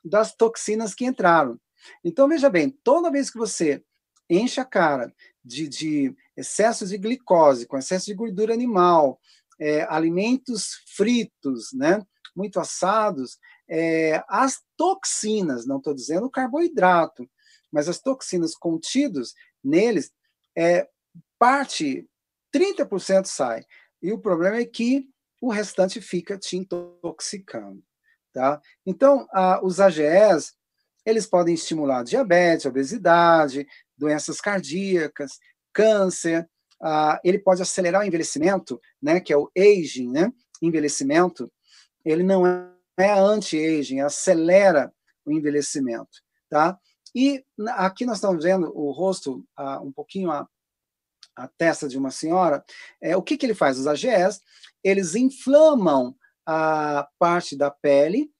das 0.03 0.35
toxinas 0.35 0.93
que 0.93 1.05
entraram. 1.05 1.59
Então, 2.03 2.27
veja 2.27 2.49
bem, 2.49 2.69
toda 2.83 3.11
vez 3.11 3.29
que 3.29 3.37
você 3.37 3.83
enche 4.29 4.59
a 4.59 4.65
cara 4.65 5.13
de, 5.43 5.67
de 5.67 6.15
excesso 6.35 6.87
de 6.87 6.97
glicose, 6.97 7.67
com 7.67 7.77
excesso 7.77 8.07
de 8.07 8.13
gordura 8.13 8.53
animal, 8.53 9.19
é, 9.59 9.83
alimentos 9.83 10.81
fritos, 10.95 11.71
né, 11.73 12.01
muito 12.35 12.59
assados, 12.59 13.37
é, 13.67 14.23
as 14.27 14.61
toxinas, 14.75 15.65
não 15.65 15.77
estou 15.77 15.93
dizendo 15.93 16.29
carboidrato, 16.29 17.29
mas 17.71 17.87
as 17.87 17.99
toxinas 17.99 18.55
contidas 18.55 19.33
neles, 19.63 20.11
é, 20.57 20.87
parte, 21.37 22.07
30% 22.53 23.25
sai. 23.25 23.63
E 24.05 24.13
o 24.13 24.19
problema 24.19 24.57
é 24.57 24.65
que 24.65 25.09
o 25.41 25.49
restante 25.51 25.99
fica 25.99 26.37
te 26.37 26.55
intoxicando. 26.55 27.83
Tá? 28.31 28.61
Então, 28.85 29.27
os 29.63 29.79
AGEs, 29.79 30.53
eles 31.03 31.25
podem 31.25 31.55
estimular 31.55 32.03
diabetes, 32.03 32.67
obesidade, 32.67 33.65
doenças 33.97 34.39
cardíacas, 34.39 35.39
câncer, 35.73 36.47
ah, 36.79 37.19
ele 37.23 37.39
pode 37.39 37.63
acelerar 37.63 38.03
o 38.03 38.05
envelhecimento, 38.05 38.79
né, 39.01 39.19
que 39.19 39.33
é 39.33 39.37
o 39.37 39.49
aging, 39.57 40.11
né, 40.11 40.31
envelhecimento, 40.61 41.51
ele 42.03 42.21
não 42.21 42.45
é, 42.45 42.69
é 42.99 43.11
anti-aging, 43.11 44.01
acelera 44.01 44.93
o 45.25 45.31
envelhecimento, 45.31 46.21
tá? 46.47 46.77
E 47.15 47.43
aqui 47.69 48.05
nós 48.05 48.17
estamos 48.17 48.43
vendo 48.43 48.71
o 48.77 48.91
rosto, 48.91 49.43
ah, 49.57 49.81
um 49.81 49.91
pouquinho 49.91 50.29
a, 50.29 50.47
a 51.35 51.47
testa 51.47 51.87
de 51.87 51.97
uma 51.97 52.11
senhora, 52.11 52.63
é, 53.01 53.15
o 53.15 53.21
que, 53.21 53.37
que 53.37 53.45
ele 53.45 53.53
faz? 53.53 53.77
Os 53.77 53.87
AGEs, 53.87 54.41
eles 54.83 55.15
inflamam 55.15 56.15
a 56.45 57.07
parte 57.19 57.57
da 57.57 57.69
pele 57.69 58.31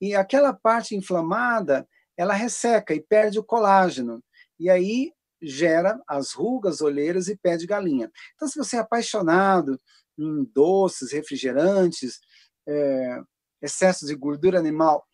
e 0.00 0.14
aquela 0.14 0.52
parte 0.52 0.94
inflamada, 0.94 1.88
ela 2.16 2.34
resseca 2.34 2.94
e 2.94 3.00
perde 3.00 3.38
o 3.38 3.44
colágeno. 3.44 4.22
E 4.58 4.68
aí 4.68 5.12
gera 5.40 6.00
as 6.06 6.32
rugas, 6.32 6.80
olheiras 6.80 7.28
e 7.28 7.36
pé 7.36 7.56
de 7.56 7.66
galinha. 7.66 8.10
Então, 8.34 8.48
se 8.48 8.58
você 8.58 8.76
é 8.76 8.80
apaixonado 8.80 9.80
em 10.18 10.44
doces, 10.44 11.12
refrigerantes, 11.12 12.20
é, 12.66 13.20
excesso 13.62 14.06
de 14.06 14.14
gordura 14.14 14.58
animal 14.58 15.06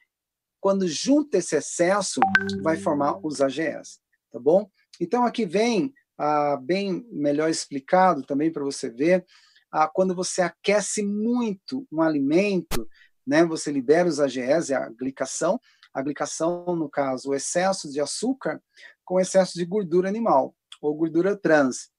quando 0.61 0.87
junta 0.87 1.39
esse 1.39 1.57
excesso, 1.57 2.21
vai 2.63 2.77
formar 2.77 3.19
os 3.25 3.41
AGEs, 3.41 3.99
tá 4.31 4.39
bom? 4.39 4.71
Então, 5.01 5.25
aqui 5.25 5.47
vem, 5.47 5.93
ah, 6.23 6.59
bem 6.61 7.07
melhor 7.11 7.49
explicado 7.49 8.23
também 8.23 8.53
para 8.53 8.63
você 8.63 8.91
ver, 8.91 9.25
ah, 9.73 9.89
quando 9.89 10.15
você 10.15 10.43
aquece 10.43 11.03
muito 11.03 11.89
um 11.91 12.03
alimento, 12.03 12.87
né, 13.27 13.43
você 13.43 13.73
libera 13.73 14.07
os 14.07 14.21
AGEs, 14.21 14.71
a 14.71 14.91
glicação, 14.91 15.59
a 15.95 16.03
glicação, 16.03 16.77
no 16.77 16.91
caso, 16.91 17.31
o 17.31 17.35
excesso 17.35 17.91
de 17.91 18.03
açúcar 18.03 18.63
com 19.03 19.19
excesso 19.19 19.55
de 19.55 19.65
gordura 19.65 20.11
animal 20.11 20.55
ou 20.83 20.95
gordura 20.95 21.35
trans, 21.35 21.91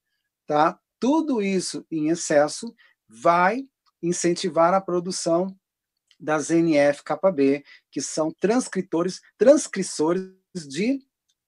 tá? 0.46 0.78
Tudo 1.00 1.42
isso 1.42 1.84
em 1.90 2.08
excesso 2.08 2.72
vai 3.08 3.64
incentivar 4.00 4.72
a 4.72 4.80
produção 4.80 5.48
das 6.18 6.48
NF-κB, 6.48 7.64
que 7.90 8.00
são 8.00 8.32
transcritores, 8.38 9.20
transcriçores 9.36 10.30
de 10.54 11.00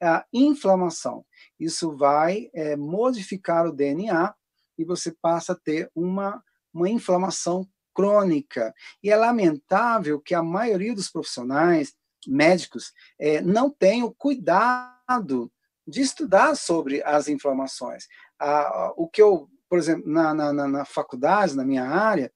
uh, 0.05 0.23
inflamação. 0.33 1.25
Isso 1.59 1.97
vai 1.97 2.51
é, 2.55 2.77
modificar 2.77 3.67
o 3.67 3.73
DNA 3.73 4.35
e 4.77 4.85
você 4.85 5.13
passa 5.13 5.53
a 5.53 5.57
ter 5.57 5.91
uma, 5.95 6.43
uma 6.73 6.89
inflamação 6.89 7.67
crônica. 7.95 8.75
E 9.03 9.11
é 9.11 9.17
lamentável 9.17 10.21
que 10.21 10.35
a 10.35 10.43
maioria 10.43 10.95
dos 10.95 11.09
profissionais 11.09 11.95
médicos 12.27 12.93
é, 13.19 13.41
não 13.41 13.75
o 14.03 14.15
cuidado 14.15 15.51
de 15.87 16.01
estudar 16.01 16.57
sobre 16.57 17.03
as 17.05 17.29
inflamações. 17.29 18.07
Ah, 18.41 18.93
o 18.97 19.09
que 19.09 19.23
eu, 19.23 19.49
por 19.69 19.79
exemplo, 19.79 20.11
na, 20.11 20.35
na, 20.35 20.53
na 20.53 20.85
faculdade, 20.85 21.55
na 21.55 21.65
minha 21.65 21.85
área 21.85 22.33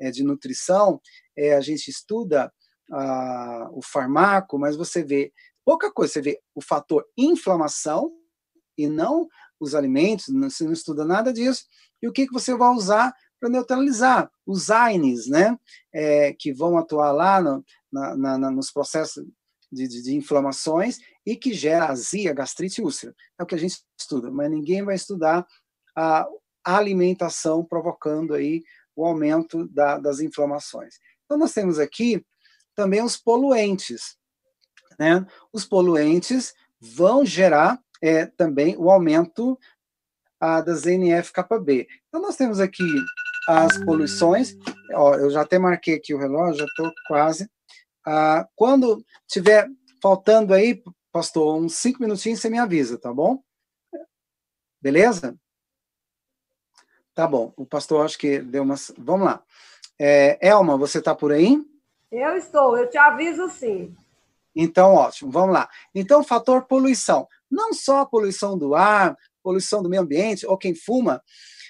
é, 0.00 0.10
de 0.10 0.22
nutrição, 0.22 1.00
é, 1.36 1.54
a 1.54 1.60
gente 1.60 1.88
estuda 1.88 2.52
ah, 2.90 3.68
o 3.72 3.82
farmaco, 3.82 4.58
mas 4.58 4.76
você 4.76 5.02
vê 5.02 5.32
pouca 5.64 5.90
coisa, 5.90 6.12
você 6.12 6.22
vê 6.22 6.40
o 6.54 6.60
fator 6.60 7.06
inflamação 7.16 8.12
e 8.76 8.88
não 8.88 9.28
os 9.60 9.74
alimentos, 9.74 10.26
você 10.26 10.64
não 10.64 10.72
estuda 10.72 11.04
nada 11.04 11.32
disso, 11.32 11.64
e 12.02 12.08
o 12.08 12.12
que, 12.12 12.26
que 12.26 12.32
você 12.32 12.54
vai 12.54 12.70
usar 12.70 13.14
para 13.38 13.48
neutralizar 13.48 14.30
os 14.46 14.70
AINES, 14.70 15.26
né, 15.28 15.58
é, 15.92 16.32
que 16.32 16.52
vão 16.52 16.78
atuar 16.78 17.12
lá 17.12 17.40
no, 17.40 17.64
na, 17.90 18.38
na, 18.38 18.50
nos 18.50 18.70
processos 18.70 19.24
de, 19.70 19.88
de, 19.88 20.02
de, 20.02 20.14
inflamações 20.14 20.98
e 21.24 21.34
que 21.34 21.52
gera 21.52 21.86
azia, 21.86 22.32
gastrite 22.32 22.80
e 22.80 22.84
úlcera. 22.84 23.14
É 23.38 23.42
o 23.42 23.46
que 23.46 23.54
a 23.54 23.58
gente 23.58 23.82
estuda, 23.98 24.30
mas 24.30 24.50
ninguém 24.50 24.84
vai 24.84 24.94
estudar 24.94 25.46
a 25.96 26.28
alimentação 26.64 27.64
provocando 27.64 28.34
aí 28.34 28.62
o 28.94 29.04
aumento 29.04 29.66
da, 29.68 29.98
das 29.98 30.20
inflamações. 30.20 30.96
Então, 31.24 31.38
nós 31.38 31.52
temos 31.52 31.78
aqui 31.78 32.24
também 32.74 33.02
os 33.02 33.16
poluentes. 33.16 34.16
Né? 35.02 35.26
Os 35.52 35.64
poluentes 35.64 36.54
vão 36.80 37.26
gerar 37.26 37.82
é, 38.00 38.24
também 38.24 38.76
o 38.76 38.88
aumento 38.88 39.58
a, 40.38 40.60
das 40.60 40.86
NF-κB. 40.86 41.88
Então, 42.06 42.22
nós 42.22 42.36
temos 42.36 42.60
aqui 42.60 42.84
as 43.48 43.76
poluições. 43.84 44.56
Ó, 44.94 45.16
eu 45.16 45.28
já 45.28 45.40
até 45.40 45.58
marquei 45.58 45.96
aqui 45.96 46.14
o 46.14 46.18
relógio, 46.18 46.60
já 46.60 46.64
estou 46.66 46.92
quase. 47.08 47.50
Ah, 48.06 48.46
quando 48.54 49.04
tiver 49.26 49.68
faltando 50.00 50.54
aí, 50.54 50.80
pastor, 51.10 51.56
uns 51.56 51.74
cinco 51.74 52.00
minutinhos, 52.00 52.38
você 52.38 52.48
me 52.48 52.58
avisa, 52.58 52.96
tá 52.96 53.12
bom? 53.12 53.42
Beleza? 54.80 55.36
Tá 57.12 57.26
bom. 57.26 57.52
O 57.56 57.66
pastor 57.66 58.04
acho 58.04 58.16
que 58.16 58.38
deu 58.38 58.62
umas. 58.62 58.92
Vamos 58.96 59.26
lá. 59.26 59.42
É, 59.98 60.38
Elma, 60.40 60.76
você 60.76 60.98
está 60.98 61.12
por 61.12 61.32
aí? 61.32 61.60
Eu 62.10 62.36
estou, 62.36 62.76
eu 62.76 62.88
te 62.88 62.98
aviso 62.98 63.48
sim. 63.48 63.96
Então, 64.54 64.94
ótimo, 64.94 65.30
vamos 65.30 65.54
lá. 65.54 65.68
Então, 65.94 66.22
fator 66.22 66.66
poluição. 66.66 67.26
Não 67.50 67.72
só 67.72 68.00
a 68.00 68.06
poluição 68.06 68.56
do 68.56 68.74
ar, 68.74 69.16
poluição 69.42 69.82
do 69.82 69.88
meio 69.88 70.02
ambiente, 70.02 70.46
ou 70.46 70.56
quem 70.56 70.74
fuma, 70.74 71.22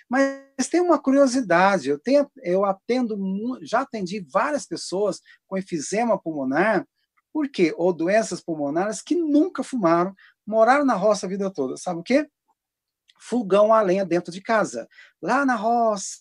mas 0.09 0.69
tem 0.71 0.81
uma 0.81 0.99
curiosidade, 0.99 1.89
eu, 1.89 1.99
tenho, 1.99 2.31
eu 2.43 2.67
atendo, 2.67 3.17
já 3.63 3.81
atendi 3.81 4.21
várias 4.31 4.67
pessoas 4.67 5.23
com 5.47 5.57
efizema 5.57 6.21
pulmonar, 6.21 6.87
por 7.33 7.49
quê? 7.49 7.73
Ou 7.79 7.95
doenças 7.95 8.41
pulmonares 8.41 9.01
que 9.01 9.15
nunca 9.15 9.63
fumaram, 9.63 10.15
moraram 10.47 10.85
na 10.85 10.95
roça 10.95 11.25
a 11.25 11.29
vida 11.29 11.51
toda. 11.51 11.79
Sabe 11.79 12.01
o 12.01 12.03
quê? 12.03 12.29
Fogão 13.19 13.73
a 13.73 13.81
lenha 13.81 14.05
dentro 14.05 14.31
de 14.31 14.43
casa. 14.43 14.87
Lá 15.23 15.47
na 15.47 15.55
roça, 15.55 16.21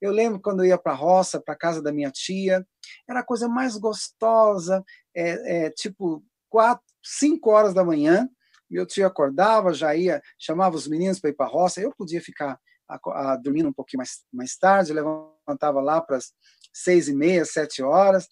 eu 0.00 0.10
lembro 0.10 0.40
quando 0.40 0.60
eu 0.64 0.68
ia 0.68 0.78
para 0.78 0.92
a 0.92 0.96
roça, 0.96 1.42
para 1.42 1.54
casa 1.54 1.82
da 1.82 1.92
minha 1.92 2.10
tia, 2.10 2.66
era 3.06 3.20
a 3.20 3.24
coisa 3.24 3.48
mais 3.48 3.76
gostosa, 3.76 4.82
é, 5.14 5.66
é, 5.66 5.70
tipo 5.70 6.24
quatro, 6.48 6.84
cinco 7.02 7.50
horas 7.50 7.74
da 7.74 7.84
manhã, 7.84 8.28
meu 8.70 8.86
tio 8.86 9.06
acordava, 9.06 9.72
já 9.72 9.94
ia, 9.94 10.22
chamava 10.38 10.76
os 10.76 10.88
meninos 10.88 11.20
para 11.20 11.30
ir 11.30 11.34
para 11.34 11.46
a 11.46 11.48
roça, 11.48 11.80
eu 11.80 11.92
podia 11.96 12.20
ficar 12.20 12.58
a, 12.88 13.32
a, 13.32 13.36
dormindo 13.36 13.68
um 13.68 13.72
pouquinho 13.72 13.98
mais, 13.98 14.22
mais 14.32 14.56
tarde, 14.56 14.92
levantava 14.92 15.80
lá 15.80 16.00
para 16.00 16.16
as 16.16 16.32
seis 16.72 17.08
e 17.08 17.14
meia, 17.14 17.44
sete 17.44 17.82
horas, 17.82 18.26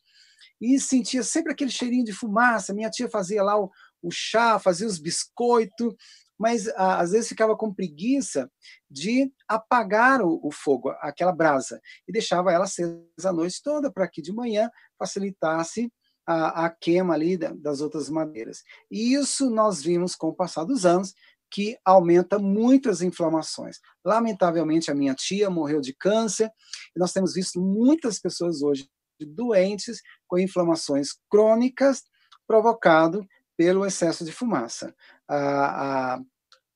e 0.61 0.79
sentia 0.81 1.23
sempre 1.23 1.53
aquele 1.53 1.71
cheirinho 1.71 2.05
de 2.05 2.13
fumaça. 2.13 2.75
Minha 2.75 2.91
tia 2.91 3.09
fazia 3.09 3.43
lá 3.43 3.59
o, 3.61 3.71
o 4.03 4.11
chá, 4.11 4.59
fazia 4.59 4.87
os 4.87 4.99
biscoitos, 4.99 5.95
mas 6.39 6.69
a, 6.69 7.01
às 7.01 7.13
vezes 7.13 7.29
ficava 7.29 7.57
com 7.57 7.73
preguiça 7.73 8.51
de 8.91 9.33
apagar 9.47 10.23
o, 10.23 10.41
o, 10.43 10.51
fogo, 10.51 10.91
aquela 11.01 11.33
brasa, 11.33 11.81
e 12.07 12.13
deixava 12.13 12.53
ela 12.53 12.65
acesa 12.65 13.05
a 13.25 13.33
noite 13.33 13.61
toda 13.63 13.93
para 13.93 14.09
que 14.09 14.23
de 14.23 14.33
manhã 14.33 14.71
facilitasse 14.99 15.93
a, 16.27 16.67
a 16.67 16.71
queima 16.71 17.15
ali 17.15 17.37
das 17.37 17.81
outras 17.81 18.09
madeiras. 18.09 18.63
E 18.91 19.15
isso 19.15 19.51
nós 19.51 19.83
vimos 19.83 20.15
com 20.15 20.29
o 20.29 20.35
passar 20.35 20.65
dos 20.65 20.87
anos, 20.87 21.15
que 21.51 21.77
aumenta 21.85 22.39
muito 22.39 22.89
as 22.89 23.03
inflamações. 23.03 23.79
Lamentavelmente, 24.05 24.91
a 24.91 24.95
minha 24.95 25.15
tia 25.15 25.51
morreu 25.51 25.81
de 25.81 25.95
câncer, 25.95 26.51
e 26.97 26.99
nós 26.99 27.13
temos 27.13 27.35
visto 27.35 27.61
muitas 27.61 28.19
pessoas 28.19 28.63
hoje 28.63 28.89
doentes 29.21 30.01
com 30.27 30.39
inflamações 30.39 31.11
crônicas 31.31 32.03
provocado 32.47 33.25
pelo 33.57 33.87
excesso 33.87 34.25
de 34.25 34.33
fumaça. 34.33 34.95
Ah, 35.29 36.17
ah, 36.17 36.21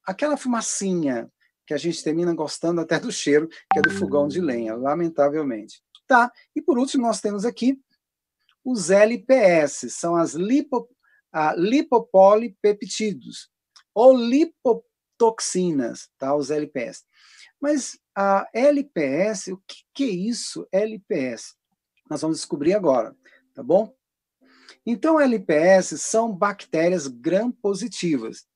aquela 0.06 0.36
fumacinha 0.36 1.28
que 1.66 1.74
a 1.74 1.76
gente 1.76 2.02
termina 2.04 2.32
gostando 2.32 2.80
até 2.80 3.00
do 3.00 3.10
cheiro, 3.10 3.48
que 3.48 3.78
é 3.78 3.82
do 3.82 3.90
fogão 3.90 4.28
de 4.28 4.40
lenha, 4.40 4.76
lamentavelmente. 4.76 5.82
Tá, 6.06 6.30
e 6.54 6.62
por 6.62 6.78
último 6.78 7.02
nós 7.02 7.20
temos 7.20 7.44
aqui 7.44 7.80
os 8.66 8.90
LPS, 8.90 9.92
são 9.92 10.16
as 10.16 10.34
lipo, 10.34 10.88
lipopolipeptídeos, 11.56 13.48
ou 13.94 14.12
lipotoxinas, 14.16 16.08
tá? 16.18 16.34
os 16.34 16.50
LPS. 16.50 17.04
Mas 17.60 17.96
a 18.12 18.48
LPS, 18.52 19.52
o 19.52 19.58
que, 19.58 19.76
que 19.94 20.04
é 20.04 20.08
isso, 20.08 20.66
LPS? 20.72 21.54
Nós 22.10 22.20
vamos 22.20 22.38
descobrir 22.38 22.74
agora, 22.74 23.14
tá 23.54 23.62
bom? 23.62 23.94
Então, 24.84 25.20
LPS 25.20 26.00
são 26.00 26.32
bactérias 26.32 27.06
gram-positivas. 27.06 28.46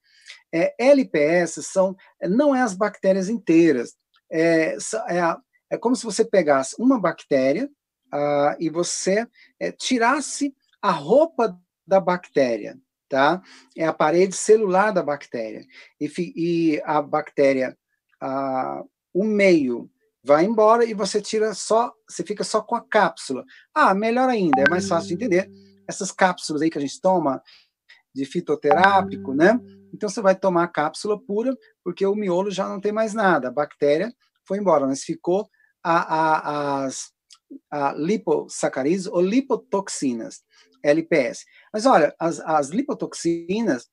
É, 0.52 0.74
LPS 0.76 1.66
são, 1.66 1.96
não 2.22 2.52
é 2.54 2.62
as 2.62 2.74
bactérias 2.74 3.28
inteiras, 3.28 3.94
é, 4.30 4.76
é, 5.08 5.20
a, 5.20 5.40
é 5.70 5.78
como 5.78 5.94
se 5.94 6.04
você 6.04 6.24
pegasse 6.24 6.74
uma 6.80 7.00
bactéria 7.00 7.70
uh, 8.12 8.56
e 8.58 8.68
você 8.68 9.26
é, 9.58 9.72
tirasse 9.72 10.54
a 10.80 10.90
roupa 10.90 11.58
da 11.86 12.00
bactéria, 12.00 12.78
tá? 13.08 13.42
É 13.76 13.84
a 13.86 13.92
parede 13.92 14.34
celular 14.34 14.92
da 14.92 15.02
bactéria. 15.02 15.64
E, 16.00 16.10
e 16.36 16.82
a 16.84 17.02
bactéria, 17.02 17.76
a, 18.20 18.82
o 19.12 19.24
meio 19.24 19.90
vai 20.22 20.44
embora 20.44 20.84
e 20.84 20.94
você 20.94 21.20
tira 21.20 21.54
só, 21.54 21.92
você 22.08 22.22
fica 22.22 22.44
só 22.44 22.60
com 22.60 22.76
a 22.76 22.80
cápsula. 22.80 23.44
Ah, 23.74 23.94
melhor 23.94 24.28
ainda, 24.28 24.62
é 24.62 24.68
mais 24.68 24.86
fácil 24.88 25.08
de 25.08 25.14
entender. 25.14 25.50
Essas 25.86 26.12
cápsulas 26.12 26.62
aí 26.62 26.70
que 26.70 26.78
a 26.78 26.80
gente 26.80 27.00
toma 27.00 27.42
de 28.14 28.24
fitoterápico, 28.24 29.34
né? 29.34 29.58
Então 29.92 30.08
você 30.08 30.20
vai 30.20 30.34
tomar 30.34 30.64
a 30.64 30.68
cápsula 30.68 31.20
pura, 31.20 31.56
porque 31.82 32.04
o 32.06 32.14
miolo 32.14 32.50
já 32.50 32.68
não 32.68 32.80
tem 32.80 32.92
mais 32.92 33.14
nada, 33.14 33.48
a 33.48 33.52
bactéria 33.52 34.12
foi 34.44 34.58
embora, 34.58 34.86
mas 34.86 35.02
ficou 35.02 35.48
a, 35.82 36.14
a, 36.14 36.84
as 36.84 37.12
a 37.70 37.92
lipossacarídeos 37.92 39.06
ou 39.06 39.20
lipotoxinas. 39.20 40.42
LPS. 40.82 41.44
Mas 41.72 41.86
olha, 41.86 42.14
as, 42.18 42.40
as 42.40 42.70
lipotoxinas, 42.70 43.88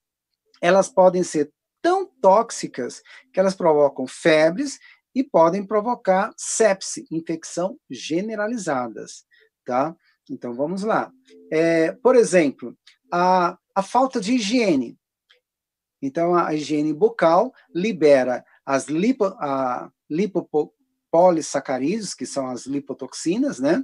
elas 0.61 0.89
podem 0.89 1.23
ser 1.23 1.51
tão 1.81 2.05
tóxicas 2.21 3.01
que 3.31 3.39
elas 3.39 3.55
provocam 3.55 4.07
febres 4.07 4.79
e 5.13 5.23
podem 5.23 5.65
provocar 5.65 6.33
sepse, 6.37 7.05
infecção 7.11 7.77
generalizadas, 7.89 9.25
tá? 9.65 9.95
Então 10.29 10.53
vamos 10.53 10.83
lá. 10.83 11.11
É, 11.51 11.91
por 11.91 12.15
exemplo, 12.15 12.77
a, 13.11 13.57
a 13.73 13.81
falta 13.81 14.19
de 14.19 14.33
higiene. 14.33 14.97
Então 16.01 16.35
a 16.35 16.53
higiene 16.53 16.93
bucal 16.93 17.53
libera 17.73 18.45
as 18.65 18.87
lipo, 18.87 19.25
a, 19.25 19.89
lipopolissacarídeos, 21.17 22.13
que 22.13 22.25
são 22.25 22.47
as 22.47 22.65
lipotoxinas, 22.65 23.59
né? 23.59 23.83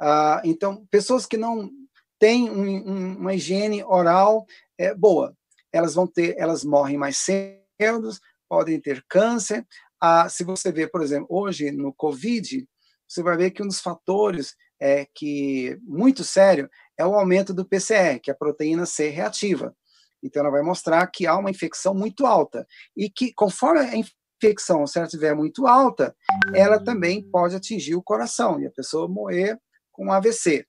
Ah, 0.00 0.40
então 0.44 0.86
pessoas 0.90 1.26
que 1.26 1.36
não 1.36 1.70
têm 2.18 2.50
um, 2.50 2.90
um, 2.90 3.16
uma 3.18 3.34
higiene 3.34 3.82
oral 3.84 4.46
é, 4.78 4.94
boa. 4.94 5.34
Elas 5.72 5.94
vão 5.94 6.06
ter, 6.06 6.34
elas 6.38 6.64
morrem 6.64 6.96
mais 6.96 7.18
cedo, 7.18 8.10
podem 8.48 8.80
ter 8.80 9.04
câncer. 9.08 9.66
Ah, 10.00 10.28
se 10.28 10.44
você 10.44 10.72
vê, 10.72 10.86
por 10.86 11.02
exemplo, 11.02 11.26
hoje 11.30 11.70
no 11.70 11.92
COVID, 11.92 12.66
você 13.06 13.22
vai 13.22 13.36
ver 13.36 13.50
que 13.50 13.62
um 13.62 13.66
dos 13.66 13.80
fatores 13.80 14.54
é 14.80 15.06
que 15.14 15.76
muito 15.82 16.22
sério 16.22 16.68
é 16.96 17.04
o 17.04 17.14
aumento 17.14 17.52
do 17.52 17.64
PCR, 17.64 18.20
que 18.20 18.30
é 18.30 18.34
a 18.34 18.36
proteína 18.36 18.86
C 18.86 19.08
reativa. 19.08 19.74
Então, 20.22 20.40
ela 20.40 20.50
vai 20.50 20.62
mostrar 20.62 21.06
que 21.08 21.26
há 21.26 21.36
uma 21.36 21.50
infecção 21.50 21.94
muito 21.94 22.26
alta 22.26 22.66
e 22.96 23.08
que, 23.08 23.32
conforme 23.32 23.80
a 23.80 23.96
infecção, 24.38 24.86
se 24.86 24.98
ela 24.98 25.06
estiver 25.06 25.34
muito 25.34 25.66
alta, 25.66 26.14
ela 26.54 26.82
também 26.82 27.22
pode 27.22 27.56
atingir 27.56 27.96
o 27.96 28.02
coração 28.02 28.60
e 28.60 28.66
a 28.66 28.70
pessoa 28.70 29.08
morrer 29.08 29.60
com 29.92 30.12
AVC. 30.12 30.66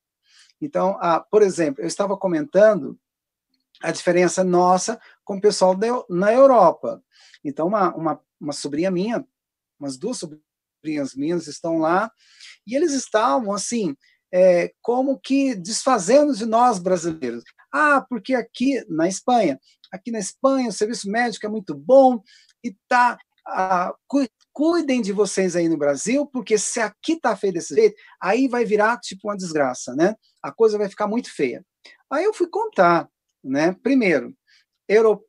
Então, 0.61 0.97
por 1.31 1.41
exemplo, 1.41 1.81
eu 1.83 1.87
estava 1.87 2.17
comentando 2.17 2.99
a 3.81 3.91
diferença 3.91 4.43
nossa 4.43 4.99
com 5.23 5.37
o 5.37 5.41
pessoal 5.41 5.77
na 6.09 6.33
Europa. 6.33 7.01
Então, 7.43 7.67
uma, 7.67 7.95
uma, 7.95 8.21
uma 8.39 8.53
sobrinha 8.53 8.91
minha, 8.91 9.25
umas 9.79 9.97
duas 9.97 10.17
sobrinhas 10.17 11.15
minhas 11.15 11.47
estão 11.47 11.77
lá, 11.77 12.11
e 12.67 12.75
eles 12.75 12.91
estavam, 12.91 13.53
assim, 13.53 13.95
é, 14.31 14.73
como 14.81 15.19
que 15.19 15.55
desfazendo 15.55 16.35
de 16.35 16.45
nós 16.45 16.79
brasileiros. 16.79 17.43
Ah, 17.71 18.05
porque 18.07 18.35
aqui 18.35 18.83
na 18.89 19.07
Espanha, 19.07 19.59
aqui 19.91 20.11
na 20.11 20.19
Espanha 20.19 20.69
o 20.69 20.73
serviço 20.73 21.09
médico 21.09 21.45
é 21.45 21.49
muito 21.49 21.73
bom 21.73 22.21
e 22.63 22.75
tá. 22.87 23.17
Ah, 23.51 23.93
cuidem 24.53 25.01
de 25.01 25.11
vocês 25.11 25.55
aí 25.55 25.67
no 25.69 25.77
Brasil, 25.77 26.25
porque 26.25 26.57
se 26.57 26.79
aqui 26.79 27.19
tá 27.19 27.35
feio 27.35 27.53
desse 27.53 27.73
jeito, 27.73 27.95
aí 28.21 28.47
vai 28.47 28.65
virar 28.65 28.99
tipo 28.99 29.27
uma 29.27 29.37
desgraça, 29.37 29.95
né? 29.95 30.15
A 30.41 30.51
coisa 30.51 30.77
vai 30.77 30.89
ficar 30.89 31.07
muito 31.07 31.33
feia. 31.33 31.65
Aí 32.09 32.23
eu 32.23 32.33
fui 32.33 32.47
contar, 32.47 33.09
né? 33.43 33.75
Primeiro, 33.83 34.35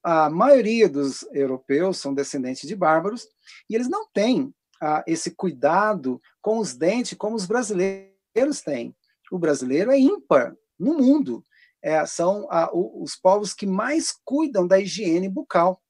a 0.02 0.30
maioria 0.30 0.88
dos 0.88 1.22
europeus 1.32 1.98
são 1.98 2.14
descendentes 2.14 2.66
de 2.66 2.74
bárbaros 2.74 3.26
e 3.68 3.74
eles 3.74 3.88
não 3.88 4.06
têm 4.12 4.54
ah, 4.80 5.04
esse 5.06 5.30
cuidado 5.32 6.20
com 6.40 6.58
os 6.58 6.74
dentes 6.74 7.16
como 7.16 7.36
os 7.36 7.46
brasileiros 7.46 8.62
têm. 8.64 8.94
O 9.30 9.38
brasileiro 9.38 9.90
é 9.90 9.98
ímpar 9.98 10.56
no 10.78 10.94
mundo 10.94 11.44
é, 11.82 12.04
são 12.04 12.46
a, 12.50 12.70
os 12.72 13.16
povos 13.16 13.54
que 13.54 13.66
mais 13.66 14.12
cuidam 14.24 14.66
da 14.66 14.78
higiene 14.78 15.28
bucal, 15.28 15.80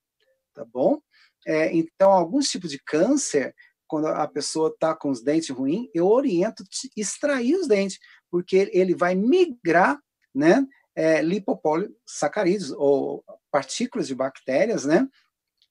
tá 0.55 0.65
bom? 0.65 1.01
É, 1.47 1.75
então, 1.75 2.11
alguns 2.11 2.49
tipos 2.49 2.71
de 2.71 2.79
câncer, 2.79 3.55
quando 3.87 4.07
a 4.07 4.27
pessoa 4.29 4.69
está 4.69 4.95
com 4.95 5.11
os 5.11 5.23
dentes 5.23 5.51
ruins, 5.51 5.89
eu 5.95 6.07
oriento 6.07 6.63
extrair 6.97 7.57
os 7.57 7.67
dentes, 7.67 7.99
porque 8.31 8.71
ele 8.73 8.95
vai 8.95 9.15
migrar, 9.15 9.99
né, 10.35 10.67
é, 10.95 11.23
lipopolissacarídeos, 11.23 12.73
ou 12.73 13.25
partículas 13.51 14.07
de 14.07 14.15
bactérias, 14.15 14.85
né, 14.85 15.09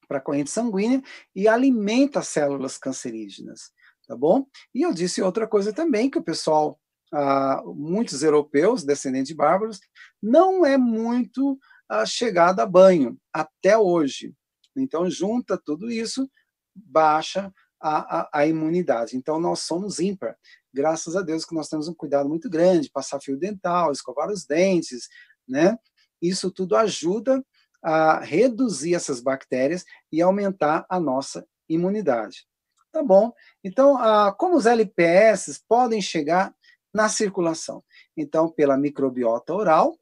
para 0.07 0.17
a 0.17 0.21
corrente 0.21 0.49
sanguínea 0.49 1.01
e 1.35 1.47
alimenta 1.47 2.19
as 2.19 2.27
células 2.27 2.77
cancerígenas, 2.77 3.71
tá 4.07 4.17
bom? 4.17 4.47
E 4.73 4.81
eu 4.81 4.91
disse 4.91 5.21
outra 5.21 5.47
coisa 5.47 5.71
também, 5.71 6.09
que 6.09 6.17
o 6.17 6.23
pessoal 6.23 6.79
ah, 7.11 7.61
muitos 7.65 8.23
europeus, 8.23 8.83
descendentes 8.83 9.29
de 9.29 9.35
bárbaros, 9.35 9.79
não 10.21 10.65
é 10.65 10.77
muito 10.77 11.59
ah, 11.87 12.05
chegada 12.05 12.63
a 12.63 12.67
banho, 12.67 13.17
até 13.33 13.77
hoje. 13.77 14.33
Então, 14.75 15.09
junta 15.09 15.57
tudo 15.57 15.91
isso, 15.91 16.29
baixa 16.75 17.53
a, 17.79 18.19
a, 18.19 18.29
a, 18.33 18.47
imunidade. 18.47 19.15
Então, 19.15 19.39
nós 19.39 19.61
somos 19.61 19.99
ímpar. 19.99 20.37
Graças 20.73 21.15
a 21.15 21.21
Deus 21.21 21.45
que 21.45 21.55
nós 21.55 21.67
temos 21.67 21.87
um 21.87 21.93
cuidado 21.93 22.29
muito 22.29 22.49
grande, 22.49 22.91
passar 22.91 23.19
fio 23.19 23.37
dental, 23.37 23.91
escovar 23.91 24.29
os 24.29 24.45
dentes, 24.45 25.07
né? 25.47 25.77
Isso 26.21 26.51
tudo 26.51 26.75
ajuda 26.75 27.43
a 27.81 28.19
reduzir 28.19 28.93
essas 28.93 29.21
bactérias 29.21 29.85
e 30.11 30.21
aumentar 30.21 30.85
a 30.89 30.99
nossa 30.99 31.47
imunidade. 31.67 32.45
Tá 32.91 33.01
bom? 33.03 33.31
Então, 33.63 33.97
ah, 33.97 34.33
como 34.37 34.55
os 34.55 34.65
LPS 34.65 35.63
podem 35.67 36.01
chegar 36.01 36.53
na 36.93 37.07
circulação. 37.07 37.83
Então, 38.17 38.49
pela 38.49 38.77
microbiota 38.77 39.53
oral, 39.53 39.97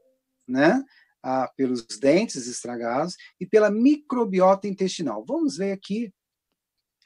né? 0.47 0.84
Ah, 1.30 1.51
pelos 1.57 1.86
dentes 1.99 2.47
estragados 2.47 3.17
e 3.38 3.45
pela 3.45 3.69
microbiota 3.69 4.65
intestinal. 4.65 5.25
Vamos 5.28 5.57
ver 5.57 5.73
aqui, 5.73 6.09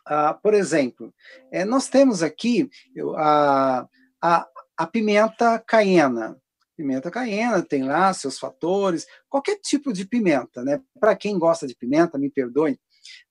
ah, 0.05 0.35
por 0.35 0.53
exemplo, 0.53 1.11
é, 1.51 1.65
nós 1.65 1.87
temos 1.87 2.21
aqui 2.21 2.69
a, 3.17 3.87
a, 4.21 4.47
a 4.77 4.85
pimenta 4.85 5.57
caiena. 5.57 6.39
Pimenta 6.77 7.09
caiena 7.09 7.63
tem 7.63 7.81
lá 7.81 8.13
seus 8.13 8.37
fatores, 8.37 9.07
qualquer 9.27 9.59
tipo 9.59 9.91
de 9.91 10.05
pimenta, 10.05 10.63
né? 10.63 10.79
Para 10.99 11.15
quem 11.15 11.39
gosta 11.39 11.65
de 11.65 11.75
pimenta, 11.75 12.19
me 12.19 12.29
perdoe, 12.29 12.79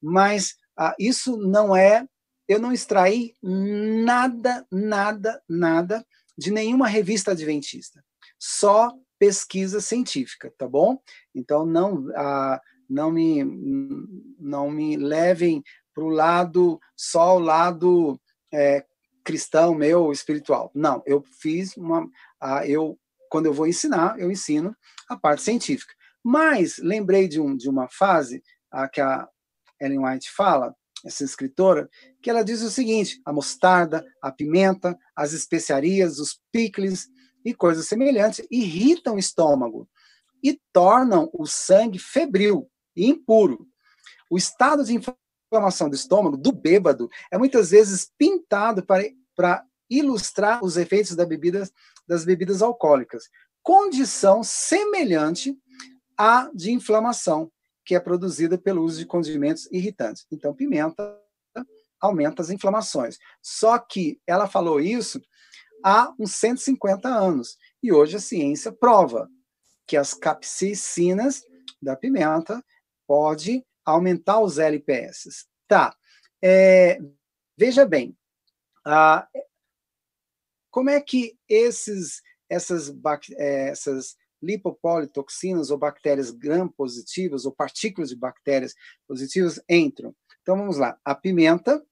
mas 0.03 0.57
ah, 0.76 0.97
isso 0.99 1.36
não 1.36 1.76
é, 1.76 2.05
eu 2.49 2.59
não 2.59 2.72
extraí 2.72 3.36
nada, 3.41 4.66
nada, 4.72 5.41
nada 5.49 6.05
de 6.36 6.51
nenhuma 6.51 6.88
revista 6.88 7.30
adventista, 7.30 8.05
só 8.36 8.93
pesquisa 9.21 9.83
científica, 9.83 10.51
tá 10.57 10.66
bom? 10.66 10.99
Então 11.35 11.66
não 11.66 12.09
ah, 12.16 12.59
não 12.89 13.12
me 13.12 13.45
não 14.39 14.71
me 14.71 14.97
levem 14.97 15.62
para 15.95 16.03
o 16.03 16.09
lado 16.09 16.81
só 16.97 17.37
o 17.37 17.39
lado 17.39 18.18
é, 18.53 18.85
cristão 19.23 19.75
meu 19.75 20.11
espiritual. 20.11 20.71
Não, 20.75 21.03
eu 21.05 21.23
fiz 21.23 21.77
uma 21.77 22.09
ah, 22.41 22.66
eu 22.66 22.99
quando 23.29 23.47
eu 23.47 23.53
vou 23.53 23.66
ensinar 23.66 24.18
eu 24.18 24.31
ensino 24.31 24.75
a 25.07 25.16
parte 25.16 25.43
científica. 25.43 25.93
Mas 26.25 26.79
lembrei 26.79 27.29
de 27.29 27.39
um 27.39 27.55
de 27.55 27.68
uma 27.68 27.89
fase 27.89 28.43
ah, 28.73 28.89
que 28.89 29.03
a 29.03 29.29
Ellen 29.79 30.07
White 30.07 30.31
fala 30.31 30.75
essa 31.05 31.25
escritora, 31.25 31.89
que 32.23 32.31
ela 32.31 32.43
diz 32.43 32.62
o 32.62 32.71
seguinte: 32.71 33.21
a 33.25 33.33
mostarda, 33.35 34.03
a 34.23 34.33
pimenta, 34.33 34.99
as 35.14 35.35
especiarias, 35.35 36.18
os 36.18 36.41
picles 36.51 37.09
e 37.45 37.55
coisas 37.55 37.86
semelhantes 37.86 38.47
irritam 38.51 39.14
o 39.14 39.18
estômago 39.18 39.88
e 40.43 40.61
tornam 40.72 41.30
o 41.32 41.47
sangue 41.47 41.99
febril 41.99 42.70
e 42.97 43.07
impuro. 43.07 43.66
O 44.30 44.36
estado 44.36 44.84
de 44.84 44.95
inflamação 44.95 45.88
do 45.88 45.95
estômago, 45.95 46.36
do 46.36 46.53
bêbado, 46.53 47.09
é 47.30 47.38
muitas 47.38 47.70
vezes 47.70 48.11
pintado 48.16 48.84
para, 48.84 49.05
para 49.34 49.64
ilustrar 49.88 50.64
os 50.64 50.76
efeitos 50.76 51.14
da 51.14 51.26
bebida, 51.26 51.68
das 52.07 52.24
bebidas 52.24 52.62
alcoólicas, 52.62 53.24
condição 53.62 54.43
semelhante 54.43 55.57
à 56.16 56.51
de 56.55 56.70
inflamação, 56.72 57.51
que 57.84 57.95
é 57.95 58.01
produzida 58.01 58.57
pelo 58.57 58.82
uso 58.82 58.99
de 58.99 59.07
condimentos 59.07 59.68
irritantes. 59.70 60.26
Então, 60.30 60.55
pimenta 60.55 61.18
aumenta 62.01 62.41
as 62.41 62.51
inflamações. 62.51 63.18
Só 63.43 63.78
que 63.78 64.20
ela 64.26 64.49
falou 64.49 64.80
isso 64.80 65.20
há 65.83 66.14
uns 66.18 66.35
150 66.37 67.09
anos. 67.09 67.57
E 67.83 67.93
hoje 67.93 68.16
a 68.16 68.20
ciência 68.20 68.72
prova 68.72 69.28
que 69.87 69.97
as 69.97 70.14
capsaicinas 70.14 71.43
da 71.81 71.97
pimenta 71.97 72.64
pode 73.07 73.64
aumentar 73.85 74.41
os 74.41 74.59
LPS. 74.59 75.47
Tá. 75.66 75.97
É, 76.43 76.99
veja 77.57 77.85
bem, 77.85 78.16
ah, 78.85 79.28
como 80.70 80.91
é 80.91 81.01
que 81.01 81.37
esses, 81.49 82.22
essas, 82.49 82.93
é, 83.37 83.68
essas 83.70 84.16
lipopolitoxinas 84.43 85.70
ou 85.70 85.78
bactérias 85.78 86.31
gram-positivas 86.31 87.45
ou 87.45 87.53
partículas 87.53 88.09
de 88.09 88.16
bactérias 88.16 88.74
positivas 89.07 89.61
entram. 89.68 90.14
Então 90.43 90.57
vamos 90.57 90.78
lá. 90.78 90.99
A 91.05 91.14
pimenta, 91.14 91.85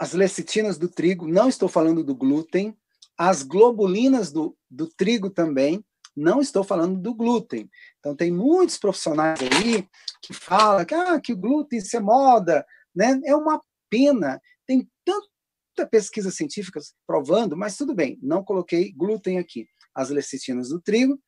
as 0.00 0.14
lecitinas 0.14 0.78
do 0.78 0.88
trigo, 0.88 1.28
não 1.28 1.46
estou 1.46 1.68
falando 1.68 2.02
do 2.02 2.14
glúten, 2.14 2.74
as 3.18 3.42
globulinas 3.42 4.32
do, 4.32 4.56
do 4.70 4.86
trigo 4.86 5.28
também, 5.28 5.84
não 6.16 6.40
estou 6.40 6.64
falando 6.64 6.98
do 6.98 7.14
glúten. 7.14 7.68
Então 7.98 8.16
tem 8.16 8.32
muitos 8.32 8.78
profissionais 8.78 9.38
aí 9.42 9.86
que 10.22 10.32
falam 10.32 10.86
que, 10.86 10.94
ah, 10.94 11.20
que 11.20 11.34
o 11.34 11.36
glúten 11.36 11.78
isso 11.78 11.94
é 11.94 12.00
moda, 12.00 12.64
né? 12.96 13.20
É 13.26 13.36
uma 13.36 13.60
pena. 13.90 14.40
Tem 14.66 14.88
tanta 15.04 15.86
pesquisa 15.86 16.30
científica 16.30 16.80
provando, 17.06 17.54
mas 17.54 17.76
tudo 17.76 17.94
bem, 17.94 18.18
não 18.22 18.42
coloquei 18.42 18.92
glúten 18.92 19.38
aqui 19.38 19.66
as 19.94 20.08
lecitinas 20.08 20.70
do 20.70 20.80
trigo, 20.80 21.20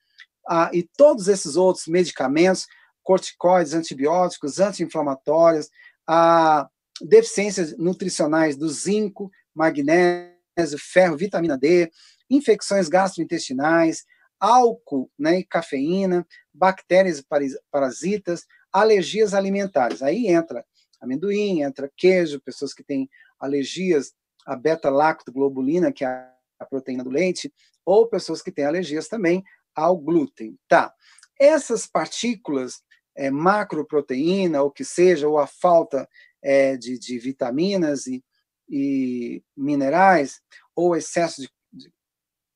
ah, 0.48 0.70
e 0.72 0.82
todos 0.96 1.28
esses 1.28 1.56
outros 1.56 1.86
medicamentos, 1.86 2.66
corticoides, 3.02 3.74
antibióticos, 3.74 4.58
anti-inflamatórios, 4.58 5.68
a 6.08 6.66
deficiências 7.02 7.76
nutricionais 7.76 8.56
do 8.56 8.68
zinco, 8.68 9.30
magnésio, 9.54 10.78
ferro, 10.78 11.16
vitamina 11.16 11.58
D, 11.58 11.90
infecções 12.30 12.88
gastrointestinais, 12.88 14.04
álcool 14.40 15.10
né, 15.18 15.40
e 15.40 15.44
cafeína, 15.44 16.26
bactérias 16.52 17.18
e 17.18 17.24
parasitas, 17.70 18.44
alergias 18.72 19.34
alimentares. 19.34 20.02
Aí 20.02 20.26
entra 20.26 20.64
amendoim, 21.00 21.62
entra 21.62 21.90
queijo, 21.96 22.40
pessoas 22.40 22.72
que 22.72 22.82
têm 22.82 23.08
alergias 23.38 24.12
a 24.46 24.56
beta-lactoglobulina, 24.56 25.92
que 25.92 26.04
é 26.04 26.28
a 26.58 26.64
proteína 26.64 27.04
do 27.04 27.10
leite, 27.10 27.52
ou 27.84 28.08
pessoas 28.08 28.42
que 28.42 28.52
têm 28.52 28.64
alergias 28.64 29.08
também 29.08 29.42
ao 29.74 29.96
glúten. 29.96 30.56
Tá. 30.68 30.92
Essas 31.38 31.86
partículas, 31.86 32.82
é, 33.16 33.30
macroproteína, 33.30 34.62
ou 34.62 34.70
que 34.70 34.84
seja, 34.84 35.28
ou 35.28 35.38
a 35.38 35.46
falta 35.46 36.08
é, 36.42 36.76
de, 36.76 36.98
de, 36.98 37.18
vitaminas 37.18 38.06
e, 38.06 38.22
e, 38.68 39.42
minerais, 39.56 40.40
ou 40.74 40.96
excesso 40.96 41.42
de, 41.72 41.92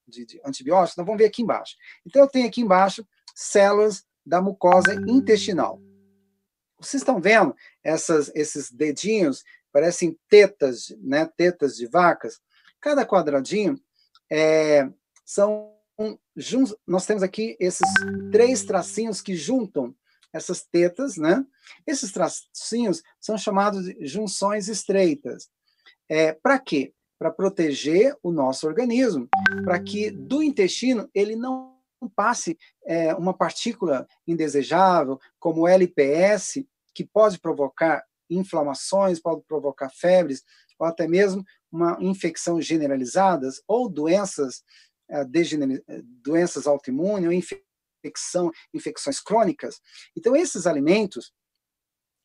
de, 0.07 0.27
de 0.27 0.41
antibióticos, 0.45 0.97
nós 0.97 1.07
vamos 1.07 1.21
ver 1.21 1.27
aqui 1.27 1.43
embaixo. 1.43 1.77
Então, 2.05 2.23
eu 2.23 2.29
tenho 2.29 2.47
aqui 2.47 2.61
embaixo 2.61 3.07
células 3.35 4.05
da 4.25 4.43
mucosa 4.43 4.95
intestinal. 5.07 5.81
Vocês 6.79 7.01
estão 7.01 7.21
vendo 7.21 7.55
essas, 7.83 8.31
esses 8.35 8.71
dedinhos, 8.71 9.45
parecem 9.73 10.19
tetas, 10.29 10.95
né, 11.01 11.27
tetas 11.37 11.77
de 11.77 11.87
vacas. 11.87 12.41
Cada 12.81 13.07
quadradinho 13.07 13.81
é, 14.31 14.89
são 15.25 15.77
nós 16.87 17.07
temos 17.07 17.23
aqui 17.23 17.57
esses 17.59 17.89
três 18.31 18.65
tracinhos 18.65 19.23
que 19.23 19.35
juntam 19.35 19.95
essas 20.37 20.63
tetas, 20.63 21.17
né? 21.17 21.45
Esses 21.87 22.13
tracinhos 22.13 23.03
são 23.21 23.37
chamados 23.37 23.85
de 23.85 24.07
junções 24.07 24.69
estreitas. 24.69 25.49
É, 26.09 26.33
para 26.33 26.59
quê? 26.59 26.93
Para 27.19 27.31
proteger 27.31 28.17
o 28.23 28.31
nosso 28.31 28.67
organismo, 28.67 29.29
para 29.65 29.81
que 29.81 30.11
do 30.11 30.43
intestino 30.43 31.09
ele 31.15 31.35
não 31.35 31.75
passe 32.15 32.59
é, 32.85 33.15
uma 33.15 33.33
partícula 33.33 34.07
indesejável, 34.27 35.19
como 35.39 35.63
o 35.63 35.69
LPS, 35.69 36.65
que 36.95 37.05
pode 37.05 37.39
provocar 37.39 38.05
inflamações, 38.29 39.19
pode 39.19 39.43
provocar 39.43 39.89
febres, 39.91 40.45
ou 40.79 40.87
até 40.87 41.09
mesmo 41.09 41.45
uma 41.73 41.97
infecção 42.01 42.61
generalizadas 42.61 43.63
ou 43.67 43.89
doenças 43.89 44.63
eh, 45.09 45.25
doenças 46.23 46.67
autoimunes 46.67 47.27
ou 47.27 47.33
infecção, 48.07 48.51
infecções 48.73 49.21
crônicas. 49.21 49.81
Então, 50.17 50.37
esses 50.37 50.67
alimentos, 50.67 51.33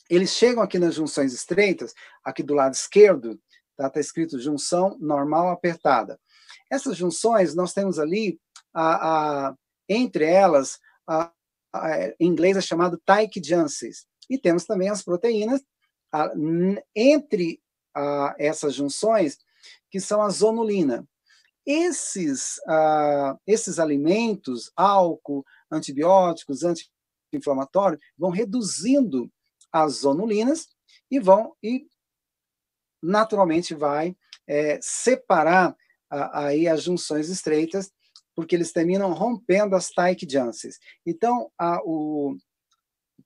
eles 0.09 0.31
chegam 0.31 0.61
aqui 0.61 0.77
nas 0.77 0.95
junções 0.95 1.33
estreitas, 1.33 1.93
aqui 2.23 2.43
do 2.43 2.53
lado 2.53 2.73
esquerdo, 2.73 3.39
está 3.71 3.89
tá 3.89 3.99
escrito 3.99 4.39
junção 4.39 4.97
normal 4.99 5.49
apertada. 5.49 6.19
Essas 6.69 6.97
junções, 6.97 7.55
nós 7.55 7.73
temos 7.73 7.97
ali, 7.97 8.39
a, 8.73 9.49
a 9.49 9.55
entre 9.89 10.25
elas, 10.25 10.79
a, 11.07 11.31
a, 11.73 12.07
em 12.19 12.27
inglês 12.27 12.57
é 12.57 12.61
chamado 12.61 13.01
Taik 13.05 13.41
Janssens, 13.43 14.05
e 14.29 14.37
temos 14.37 14.65
também 14.65 14.89
as 14.89 15.03
proteínas, 15.03 15.61
entre 16.95 17.61
essas 18.37 18.73
junções, 18.73 19.37
que 19.89 19.99
são 19.99 20.21
a 20.21 20.29
zonulina. 20.29 21.07
Esses, 21.65 22.57
uh, 22.59 23.37
esses 23.45 23.77
alimentos, 23.77 24.71
álcool, 24.75 25.45
antibióticos, 25.71 26.63
anti-inflamatórios, 26.63 28.01
vão 28.17 28.29
reduzindo 28.29 29.31
as 29.71 29.99
zonulinas 29.99 30.67
e 31.09 31.19
vão 31.19 31.55
e 31.63 31.87
naturalmente 33.01 33.73
vai 33.73 34.15
é, 34.47 34.79
separar 34.81 35.75
aí 36.09 36.67
as 36.67 36.83
junções 36.83 37.29
estreitas, 37.29 37.91
porque 38.35 38.55
eles 38.55 38.71
terminam 38.71 39.13
rompendo 39.13 39.75
as 39.75 39.89
Taik 39.89 40.27
Janssens. 40.29 40.77
Então, 41.05 41.49
a, 41.57 41.79
o 41.85 42.35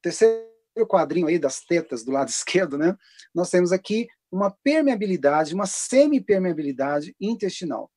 terceiro 0.02 0.46
quadrinho 0.88 1.28
aí 1.28 1.40
das 1.40 1.62
tetas 1.62 2.04
do 2.04 2.12
lado 2.12 2.30
esquerdo, 2.30 2.78
né? 2.78 2.96
Nós 3.34 3.50
temos 3.50 3.72
aqui 3.72 4.08
uma 4.32 4.52
permeabilidade, 4.64 5.54
uma 5.54 5.66
semipermeabilidade 5.66 7.16
intestinal. 7.20 7.92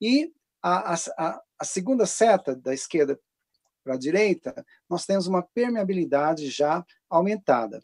E 0.00 0.32
a, 0.62 0.94
a, 0.94 1.40
a 1.58 1.64
segunda 1.64 2.06
seta 2.06 2.54
da 2.54 2.72
esquerda 2.72 3.18
para 3.82 3.94
a 3.94 3.98
direita, 3.98 4.64
nós 4.88 5.04
temos 5.04 5.26
uma 5.26 5.42
permeabilidade 5.42 6.50
já 6.50 6.84
aumentada. 7.08 7.82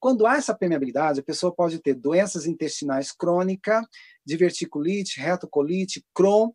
Quando 0.00 0.26
há 0.26 0.36
essa 0.36 0.54
permeabilidade, 0.54 1.20
a 1.20 1.24
pessoa 1.24 1.54
pode 1.54 1.78
ter 1.78 1.94
doenças 1.94 2.46
intestinais 2.46 3.10
crônicas, 3.10 3.86
diverticulite, 4.24 5.18
retocolite, 5.18 6.04
Crohn, 6.12 6.52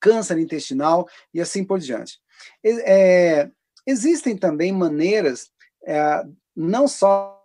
câncer 0.00 0.38
intestinal 0.38 1.06
e 1.34 1.40
assim 1.40 1.64
por 1.64 1.78
diante. 1.78 2.18
É, 2.64 3.50
existem 3.86 4.36
também 4.36 4.72
maneiras, 4.72 5.50
é, 5.84 6.24
não 6.56 6.88
só. 6.88 7.38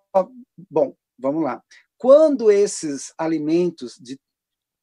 Bom, 0.70 0.95
vamos 1.18 1.43
lá. 1.43 1.62
Quando 1.97 2.51
esses 2.51 3.14
alimentos 3.18 3.97
de, 3.97 4.20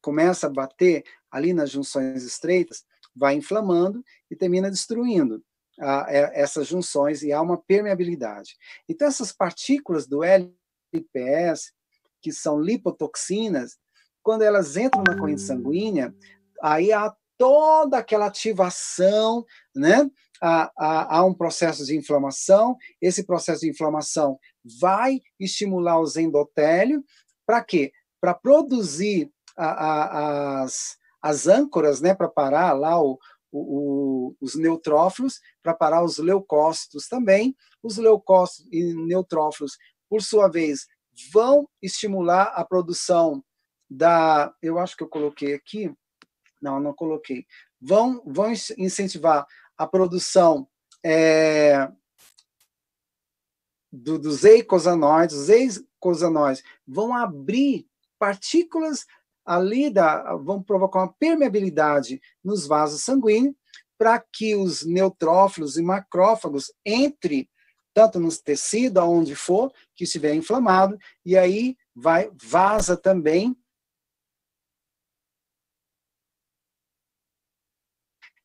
começa 0.03 0.47
a 0.47 0.51
bater 0.51 1.05
ali 1.31 1.53
nas 1.53 1.71
junções 1.71 2.25
estreitas, 2.25 2.85
vai 3.15 3.35
inflamando 3.35 4.05
e 4.31 4.37
termina 4.37 4.71
destruindo 4.71 5.43
ah, 5.81 6.07
essas 6.09 6.67
junções 6.67 7.23
e 7.23 7.33
há 7.33 7.41
uma 7.41 7.57
permeabilidade. 7.57 8.57
Então, 8.89 9.09
essas 9.09 9.33
partículas 9.33 10.07
do 10.07 10.23
LPS, 10.23 11.73
que 12.21 12.33
são 12.33 12.61
lipotoxinas, 12.61 13.79
quando 14.23 14.43
elas 14.43 14.77
entram 14.77 15.03
na 15.07 15.19
corrente 15.19 15.41
sanguínea, 15.41 16.15
aí 16.63 16.93
há 16.93 17.15
toda 17.39 17.97
aquela 17.97 18.27
ativação, 18.27 19.45
né? 19.75 20.11
Há, 20.43 20.71
há, 20.77 21.17
há, 21.17 21.25
um 21.25 21.35
processo 21.35 21.85
de 21.85 21.97
inflamação, 21.97 22.77
esse 23.01 23.25
processo 23.25 23.61
de 23.61 23.71
inflamação 23.71 24.39
vai 24.81 25.21
estimular 25.39 26.01
os 26.01 26.17
endotélio, 26.17 27.05
para 27.47 27.63
quê? 27.63 27.93
Para 28.21 28.35
produzir 28.35 29.31
a, 29.57 29.71
a, 29.71 30.63
as, 30.63 30.97
as 31.23 31.47
âncoras 31.47 32.01
né, 32.01 32.15
para 32.15 32.29
parar 32.29 32.73
lá 32.73 33.01
o, 33.01 33.19
o, 33.53 34.35
os 34.41 34.55
neutrófilos, 34.55 35.41
para 35.63 35.75
parar 35.75 36.05
os 36.05 36.19
leucócitos 36.19 37.09
também. 37.09 37.55
Os 37.83 37.97
leucócitos 37.97 38.67
e 38.73 38.95
neutrófilos, 38.95 39.77
por 40.09 40.23
sua 40.23 40.49
vez, 40.49 40.87
vão 41.33 41.69
estimular 41.83 42.53
a 42.55 42.65
produção 42.65 43.45
da. 43.89 44.55
Eu 44.63 44.79
acho 44.79 44.97
que 44.97 45.03
eu 45.03 45.09
coloquei 45.09 45.55
aqui. 45.55 45.93
Não, 46.61 46.79
não 46.79 46.93
coloquei. 46.93 47.47
Vão, 47.81 48.23
vão 48.27 48.53
incentivar 48.77 49.47
a 49.77 49.87
produção 49.87 50.69
é, 51.03 51.91
do, 53.91 54.19
dos 54.19 54.45
eicosanoides. 54.45 55.37
Os 55.37 55.49
eicosanoides 55.49 56.63
vão 56.87 57.15
abrir 57.15 57.87
partículas 58.19 59.07
ali 59.51 59.91
da, 59.91 60.37
vão 60.37 60.63
provocar 60.63 61.01
uma 61.01 61.13
permeabilidade 61.13 62.21
nos 62.43 62.69
vasos 62.69 63.03
sanguíneos 63.03 63.57
para 63.99 64.25
que 64.33 64.55
os 64.55 64.87
neutrófilos 64.87 65.77
e 65.77 65.83
macrófagos 65.83 66.73
entre 66.87 67.51
tanto 67.93 68.21
nos 68.21 68.41
tecidos, 68.41 69.03
aonde 69.03 69.35
for, 69.35 69.73
que 69.97 70.05
estiver 70.05 70.33
inflamado, 70.35 70.97
e 71.27 71.37
aí 71.37 71.77
vai 71.93 72.31
vaza 72.41 72.97
também 72.97 73.57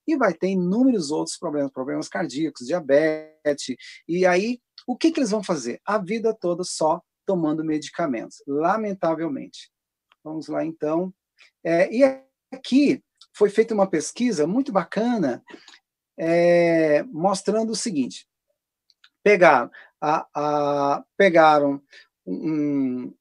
e 0.08 0.18
vai 0.18 0.34
ter 0.34 0.50
inúmeros 0.50 1.12
outros 1.12 1.38
problemas, 1.38 1.72
problemas 1.72 2.10
cardíacos, 2.10 2.66
diabetes. 2.66 3.76
E 4.08 4.26
aí, 4.26 4.60
o 4.88 4.98
que, 4.98 5.12
que 5.12 5.20
eles 5.20 5.30
vão 5.30 5.44
fazer? 5.44 5.80
A 5.86 6.00
vida 6.00 6.34
toda 6.34 6.64
só 6.64 7.00
tomando 7.28 7.64
medicamentos, 7.64 8.42
lamentavelmente. 8.48 9.75
Vamos 10.26 10.48
lá, 10.48 10.66
então. 10.66 11.14
É, 11.64 11.88
e 11.96 12.04
aqui 12.52 13.04
foi 13.32 13.48
feita 13.48 13.76
uma 13.76 13.86
pesquisa 13.86 14.48
muito 14.48 14.72
bacana, 14.72 15.44
é, 16.18 17.04
mostrando 17.04 17.74
o 17.74 17.76
seguinte: 17.76 18.28
pegaram, 19.24 19.70
a, 20.02 20.28
a, 20.34 21.06
pegaram 21.16 21.80
um, 22.26 23.14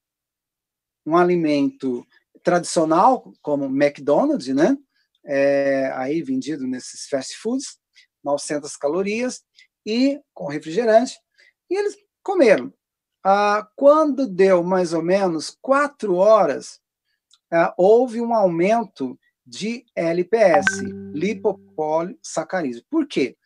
um 1.04 1.14
alimento 1.14 2.06
tradicional, 2.42 3.34
como 3.42 3.66
McDonald's, 3.66 4.48
né? 4.48 4.74
É, 5.26 5.92
aí 5.96 6.22
vendido 6.22 6.66
nesses 6.66 7.06
fast 7.06 7.36
foods, 7.36 7.78
900 8.24 8.78
calorias, 8.78 9.44
e 9.84 10.18
com 10.32 10.46
refrigerante, 10.46 11.18
e 11.68 11.76
eles 11.76 11.98
comeram. 12.22 12.72
Ah, 13.22 13.68
quando 13.76 14.26
deu 14.26 14.62
mais 14.62 14.94
ou 14.94 15.02
menos 15.02 15.54
quatro 15.60 16.14
horas, 16.14 16.80
ah, 17.52 17.74
houve 17.76 18.20
um 18.20 18.34
aumento 18.34 19.18
de 19.46 19.84
LPS, 19.94 20.80
lipopolissacarídeo. 21.12 22.82
Por 22.90 23.06
quê? 23.06 23.36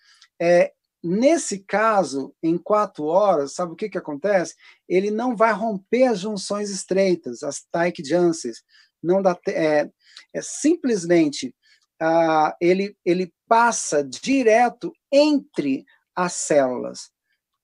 É, 0.41 0.73
nesse 1.03 1.61
caso, 1.61 2.35
em 2.43 2.57
quatro 2.57 3.05
horas, 3.05 3.55
sabe 3.55 3.73
o 3.73 3.77
que, 3.77 3.89
que 3.89 3.99
acontece? 3.99 4.55
Ele 4.89 5.11
não 5.11 5.35
vai 5.35 5.53
romper 5.53 6.05
as 6.05 6.21
junções 6.21 6.71
estreitas, 6.71 7.43
as 7.43 7.63
Taik 7.71 8.05
Janssens. 8.05 8.63
Não 9.03 9.21
dá, 9.21 9.37
é, 9.49 9.91
é 10.35 10.43
simplesmente 10.43 11.55
ah, 12.01 12.57
ele, 12.61 12.97
ele 13.05 13.33
passa 13.49 14.05
direto 14.05 14.93
entre 15.13 15.85
as 16.15 16.33
células, 16.35 17.11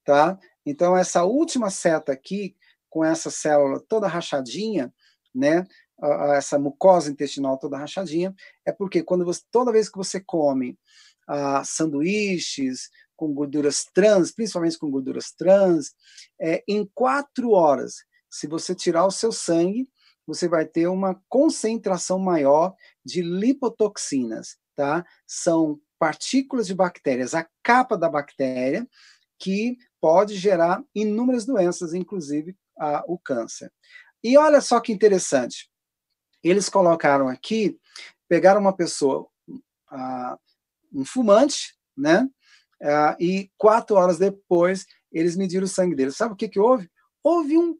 tá? 0.04 0.38
Então 0.66 0.96
essa 0.96 1.24
última 1.24 1.70
seta 1.70 2.12
aqui, 2.12 2.56
com 2.88 3.04
essa 3.04 3.30
célula 3.30 3.82
toda 3.88 4.08
rachadinha, 4.08 4.92
né? 5.34 5.66
A, 6.00 6.34
essa 6.36 6.58
mucosa 6.58 7.10
intestinal 7.10 7.58
toda 7.58 7.78
rachadinha, 7.78 8.34
é 8.64 8.72
porque 8.72 9.02
quando 9.02 9.24
você, 9.24 9.42
toda 9.50 9.72
vez 9.72 9.88
que 9.88 9.96
você 9.96 10.20
come 10.20 10.78
ah, 11.26 11.62
sanduíches 11.64 12.90
com 13.16 13.32
gorduras 13.32 13.84
trans, 13.94 14.32
principalmente 14.32 14.78
com 14.78 14.90
gorduras 14.90 15.32
trans, 15.32 15.92
é, 16.40 16.62
em 16.68 16.88
quatro 16.94 17.50
horas, 17.52 18.04
se 18.30 18.46
você 18.46 18.74
tirar 18.74 19.06
o 19.06 19.10
seu 19.10 19.30
sangue, 19.30 19.88
você 20.26 20.48
vai 20.48 20.64
ter 20.66 20.88
uma 20.88 21.20
concentração 21.28 22.18
maior 22.18 22.74
de 23.04 23.22
lipotoxinas, 23.22 24.56
tá? 24.74 25.04
São 25.26 25.78
partículas 25.98 26.66
de 26.66 26.74
bactérias, 26.74 27.34
a 27.34 27.46
capa 27.62 27.96
da 27.96 28.08
bactéria, 28.08 28.88
que 29.38 29.76
pode 30.00 30.34
gerar 30.36 30.82
inúmeras 30.94 31.44
doenças, 31.44 31.94
inclusive 31.94 32.56
a, 32.78 33.04
o 33.06 33.18
câncer. 33.18 33.72
E 34.22 34.36
olha 34.36 34.60
só 34.60 34.80
que 34.80 34.92
interessante. 34.92 35.70
Eles 36.44 36.68
colocaram 36.68 37.26
aqui, 37.26 37.78
pegaram 38.28 38.60
uma 38.60 38.76
pessoa, 38.76 39.26
uh, 39.48 40.38
um 40.92 41.04
fumante, 41.04 41.74
né? 41.96 42.28
Uh, 42.82 43.16
e 43.18 43.50
quatro 43.56 43.96
horas 43.96 44.18
depois, 44.18 44.86
eles 45.10 45.36
mediram 45.36 45.64
o 45.64 45.68
sangue 45.68 45.94
dele. 45.94 46.12
Sabe 46.12 46.34
o 46.34 46.36
que, 46.36 46.48
que 46.48 46.60
houve? 46.60 46.90
Houve 47.22 47.56
um 47.56 47.78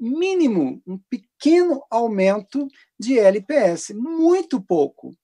mínimo, 0.00 0.82
um 0.86 0.98
pequeno 1.10 1.84
aumento 1.90 2.66
de 2.98 3.18
LPS, 3.18 3.90
muito 3.94 4.60
pouco, 4.60 5.14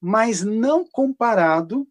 mas 0.00 0.42
não 0.42 0.86
comparado 0.86 1.88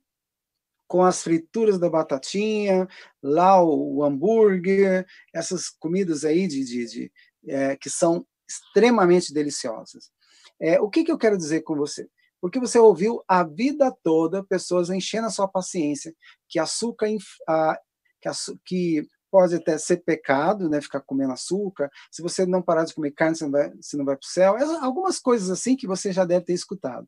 com 0.87 1.03
as 1.03 1.21
frituras 1.21 1.77
da 1.77 1.89
batatinha, 1.89 2.87
lá 3.21 3.63
o, 3.63 4.03
hambúrguer, 4.03 5.05
essas 5.31 5.69
comidas 5.69 6.25
aí 6.25 6.47
de, 6.47 6.65
de, 6.65 6.85
de 6.87 7.11
é, 7.47 7.75
que 7.75 7.89
são 7.89 8.25
extremamente 8.49 9.31
deliciosas. 9.31 10.11
É, 10.61 10.79
o 10.79 10.89
que, 10.89 11.03
que 11.03 11.11
eu 11.11 11.17
quero 11.17 11.37
dizer 11.37 11.61
com 11.61 11.75
você? 11.75 12.07
Porque 12.41 12.59
você 12.59 12.79
ouviu 12.79 13.23
a 13.27 13.43
vida 13.43 13.93
toda 14.03 14.43
pessoas 14.43 14.89
enchendo 14.89 15.27
a 15.27 15.31
sua 15.31 15.47
paciência 15.47 16.13
que 16.47 16.57
açúcar, 16.57 17.07
a, 17.47 17.79
que, 18.21 18.29
que 18.65 19.07
pode 19.31 19.55
até 19.55 19.77
ser 19.77 19.97
pecado, 19.97 20.69
né, 20.69 20.81
ficar 20.81 21.01
comendo 21.01 21.33
açúcar. 21.33 21.89
Se 22.11 22.21
você 22.21 22.45
não 22.45 22.61
parar 22.61 22.85
de 22.85 22.93
comer 22.93 23.11
carne, 23.11 23.35
você 23.35 23.43
não 23.43 23.51
vai, 23.51 23.69
você 23.75 23.97
não 23.97 24.05
vai 24.05 24.15
para 24.15 24.25
o 24.25 24.29
céu. 24.29 24.57
Algumas 24.81 25.19
coisas 25.19 25.49
assim 25.49 25.75
que 25.75 25.87
você 25.87 26.11
já 26.11 26.25
deve 26.25 26.45
ter 26.45 26.53
escutado. 26.53 27.07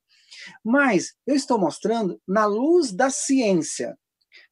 Mas 0.63 1.13
eu 1.25 1.35
estou 1.35 1.57
mostrando 1.57 2.21
na 2.27 2.45
luz 2.45 2.91
da 2.91 3.09
ciência 3.09 3.97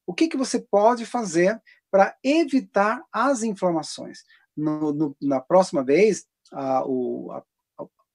o 0.05 0.13
que, 0.13 0.27
que 0.27 0.37
você 0.37 0.59
pode 0.59 1.05
fazer 1.05 1.61
para 1.91 2.15
evitar 2.23 3.03
as 3.11 3.43
inflamações. 3.43 4.23
No, 4.55 4.91
no, 4.91 5.15
na 5.21 5.39
próxima 5.39 5.83
vez, 5.83 6.25
a, 6.51 6.83
o, 6.85 7.31
a, 7.31 7.43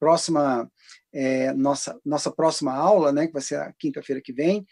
próxima 0.04 0.70
é, 1.14 1.52
nossa 1.54 1.98
nossa 2.04 2.30
próxima 2.30 2.74
aula, 2.74 3.10
né, 3.10 3.26
que 3.26 3.32
vai 3.32 3.40
ser 3.40 3.56
a 3.56 3.72
quinta-feira 3.72 4.20
que 4.20 4.34
vem, 4.34 4.66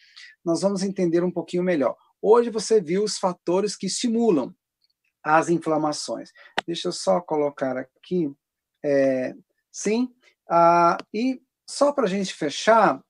nós 0.45 0.61
vamos 0.61 0.83
entender 0.83 1.25
um 1.25 1.31
pouquinho 1.31 1.63
melhor. 1.63 1.97
Hoje 2.21 2.51
você 2.51 2.83
viu 2.83 3.03
os 3.03 3.17
fatores 3.17 3.75
que 3.75 3.87
estimulam 3.87 4.55
as 5.25 5.49
inflamações. 5.49 6.31
Deixa 6.67 6.89
eu 6.89 6.93
só 6.93 7.19
colocar 7.21 7.79
aqui. 7.79 8.31
É, 8.85 9.35
sim. 9.71 10.13
Ah, 10.51 10.99
e 11.15 11.41
só 11.67 11.93
para 11.93 12.05
a 12.05 12.09
gente 12.09 12.35
fechar, 12.35 13.03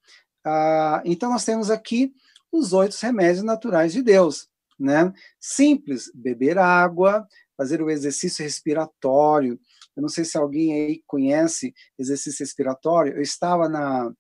ah, 0.44 1.02
então 1.04 1.30
nós 1.30 1.44
temos 1.44 1.70
aqui 1.70 2.14
os 2.52 2.72
oito 2.72 2.96
remédios 3.00 3.42
naturais 3.42 3.92
de 3.92 4.02
Deus. 4.02 4.48
Né? 4.78 5.12
Simples, 5.40 6.10
beber 6.14 6.58
água, 6.58 7.26
fazer 7.56 7.82
o 7.82 7.90
exercício 7.90 8.44
respiratório. 8.44 9.58
Eu 9.96 10.02
não 10.02 10.08
sei 10.08 10.24
se 10.24 10.38
alguém 10.38 10.72
aí 10.72 11.02
conhece 11.06 11.74
exercício 11.98 12.44
respiratório. 12.44 13.14
Eu 13.14 13.22
estava 13.22 13.68
na, 13.68 14.10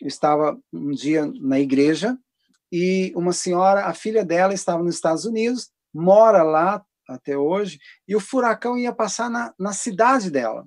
eu 0.00 0.06
estava 0.06 0.58
um 0.72 0.90
dia 0.90 1.26
na 1.40 1.58
igreja 1.58 2.16
e 2.72 3.12
uma 3.16 3.32
senhora, 3.32 3.86
a 3.86 3.94
filha 3.94 4.24
dela 4.24 4.54
estava 4.54 4.82
nos 4.82 4.94
Estados 4.94 5.24
Unidos, 5.24 5.70
mora 5.92 6.42
lá 6.42 6.84
até 7.08 7.36
hoje, 7.36 7.80
e 8.06 8.14
o 8.14 8.20
furacão 8.20 8.78
ia 8.78 8.92
passar 8.92 9.28
na, 9.28 9.52
na 9.58 9.72
cidade 9.72 10.30
dela. 10.30 10.64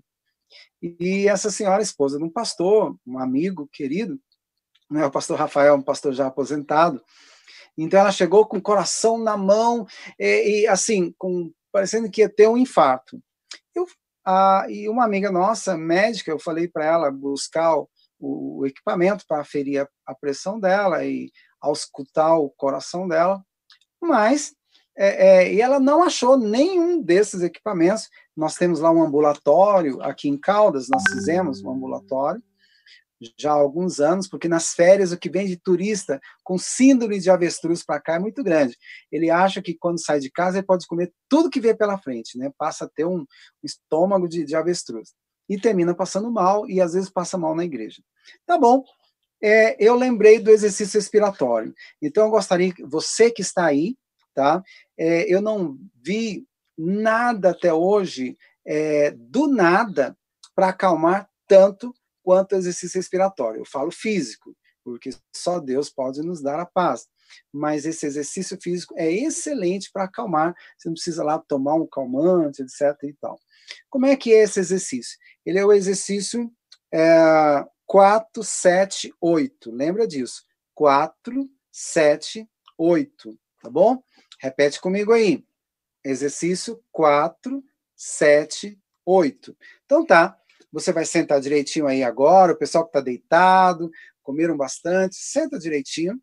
E 0.81 1.27
essa 1.29 1.49
senhora, 1.49 1.81
esposa 1.81 2.17
de 2.17 2.23
um 2.23 2.29
pastor, 2.29 2.97
um 3.07 3.17
amigo 3.17 3.69
querido, 3.71 4.19
né, 4.91 5.05
o 5.05 5.11
pastor 5.11 5.39
Rafael, 5.39 5.75
um 5.75 5.81
pastor 5.81 6.13
já 6.13 6.27
aposentado, 6.27 7.01
então 7.77 7.99
ela 7.99 8.11
chegou 8.11 8.45
com 8.45 8.57
o 8.57 8.61
coração 8.61 9.17
na 9.17 9.37
mão 9.37 9.87
e, 10.19 10.61
e 10.61 10.67
assim, 10.67 11.13
com, 11.17 11.51
parecendo 11.71 12.11
que 12.11 12.21
ia 12.21 12.29
ter 12.29 12.47
um 12.47 12.57
infarto. 12.57 13.21
Eu, 14.25 14.31
a, 14.31 14.65
e 14.69 14.89
uma 14.89 15.03
amiga 15.03 15.31
nossa, 15.31 15.77
médica, 15.77 16.31
eu 16.31 16.39
falei 16.39 16.67
para 16.67 16.85
ela 16.85 17.11
buscar 17.11 17.77
o, 17.77 17.89
o 18.19 18.65
equipamento 18.65 19.25
para 19.27 19.41
aferir 19.41 19.81
a, 19.81 19.87
a 20.05 20.15
pressão 20.15 20.59
dela 20.59 21.05
e 21.05 21.31
auscultar 21.61 22.37
o 22.37 22.49
coração 22.49 23.07
dela, 23.07 23.43
mas 24.01 24.53
é, 24.95 25.27
é, 25.27 25.53
e 25.53 25.61
ela 25.61 25.79
não 25.79 26.03
achou 26.03 26.37
nenhum 26.37 27.01
desses 27.01 27.41
equipamentos. 27.41 28.09
Nós 28.35 28.55
temos 28.55 28.79
lá 28.79 28.91
um 28.91 29.03
ambulatório 29.03 30.01
aqui 30.01 30.29
em 30.29 30.37
Caldas, 30.37 30.87
nós 30.89 31.03
fizemos 31.11 31.63
um 31.63 31.71
ambulatório 31.71 32.43
já 33.37 33.51
há 33.51 33.55
alguns 33.55 33.99
anos, 33.99 34.27
porque 34.27 34.47
nas 34.47 34.73
férias 34.73 35.11
o 35.11 35.17
que 35.17 35.29
vem 35.29 35.47
de 35.47 35.57
turista 35.57 36.19
com 36.43 36.57
síndrome 36.57 37.19
de 37.19 37.29
avestruz 37.29 37.83
para 37.83 37.99
cá 37.99 38.15
é 38.15 38.19
muito 38.19 38.43
grande. 38.43 38.77
Ele 39.11 39.29
acha 39.29 39.61
que 39.61 39.73
quando 39.73 40.03
sai 40.03 40.19
de 40.19 40.31
casa 40.31 40.57
ele 40.57 40.65
pode 40.65 40.87
comer 40.87 41.13
tudo 41.29 41.49
que 41.49 41.61
vê 41.61 41.73
pela 41.75 41.97
frente, 41.97 42.37
né? 42.37 42.51
Passa 42.57 42.85
a 42.85 42.89
ter 42.89 43.05
um 43.05 43.25
estômago 43.63 44.27
de, 44.27 44.43
de 44.43 44.55
avestruz 44.55 45.13
e 45.49 45.59
termina 45.59 45.93
passando 45.93 46.31
mal 46.31 46.69
e 46.69 46.79
às 46.81 46.93
vezes 46.93 47.09
passa 47.09 47.37
mal 47.37 47.55
na 47.55 47.65
igreja. 47.65 48.01
Tá 48.45 48.57
bom? 48.57 48.83
É, 49.41 49.75
eu 49.83 49.95
lembrei 49.95 50.39
do 50.39 50.51
exercício 50.51 50.97
respiratório. 50.97 51.73
Então 52.01 52.25
eu 52.25 52.31
gostaria 52.31 52.73
você 52.87 53.29
que 53.29 53.41
está 53.41 53.65
aí 53.65 53.97
tá? 54.33 54.63
É, 54.97 55.31
eu 55.33 55.41
não 55.41 55.77
vi 56.01 56.45
nada 56.77 57.51
até 57.51 57.73
hoje 57.73 58.37
é, 58.65 59.11
do 59.11 59.47
nada 59.47 60.17
para 60.55 60.69
acalmar 60.69 61.29
tanto 61.47 61.93
quanto 62.23 62.53
o 62.53 62.57
exercício 62.57 62.97
respiratório. 62.97 63.59
Eu 63.59 63.65
falo 63.65 63.91
físico, 63.91 64.55
porque 64.83 65.11
só 65.35 65.59
Deus 65.59 65.89
pode 65.89 66.21
nos 66.21 66.41
dar 66.41 66.59
a 66.59 66.65
paz. 66.65 67.07
Mas 67.51 67.85
esse 67.85 68.05
exercício 68.05 68.57
físico 68.61 68.93
é 68.97 69.11
excelente 69.11 69.91
para 69.91 70.05
acalmar. 70.05 70.55
Você 70.77 70.89
não 70.89 70.93
precisa 70.93 71.23
lá 71.23 71.37
tomar 71.37 71.75
um 71.75 71.87
calmante, 71.87 72.61
etc. 72.61 72.97
E 73.03 73.13
tal. 73.13 73.39
Como 73.89 74.05
é 74.05 74.15
que 74.15 74.33
é 74.33 74.43
esse 74.43 74.59
exercício? 74.59 75.17
Ele 75.45 75.59
é 75.59 75.65
o 75.65 75.73
exercício 75.73 76.51
é, 76.91 77.65
4, 77.85 78.43
7, 78.43 79.13
8. 79.19 79.71
Lembra 79.71 80.07
disso? 80.07 80.43
4, 80.75 81.49
7, 81.71 82.49
8. 82.77 83.39
Tá 83.61 83.69
bom? 83.69 84.01
Repete 84.39 84.79
comigo 84.79 85.13
aí. 85.13 85.43
Exercício 86.03 86.83
4, 86.91 87.63
7, 87.95 88.79
8. 89.05 89.57
Então 89.85 90.05
tá. 90.05 90.37
Você 90.73 90.91
vai 90.91 91.05
sentar 91.05 91.39
direitinho 91.39 91.87
aí 91.87 92.03
agora. 92.03 92.51
O 92.51 92.57
pessoal 92.57 92.83
que 92.83 92.89
está 92.89 92.99
deitado, 92.99 93.89
comeram 94.21 94.57
bastante, 94.57 95.15
senta 95.15 95.57
direitinho. 95.57 96.19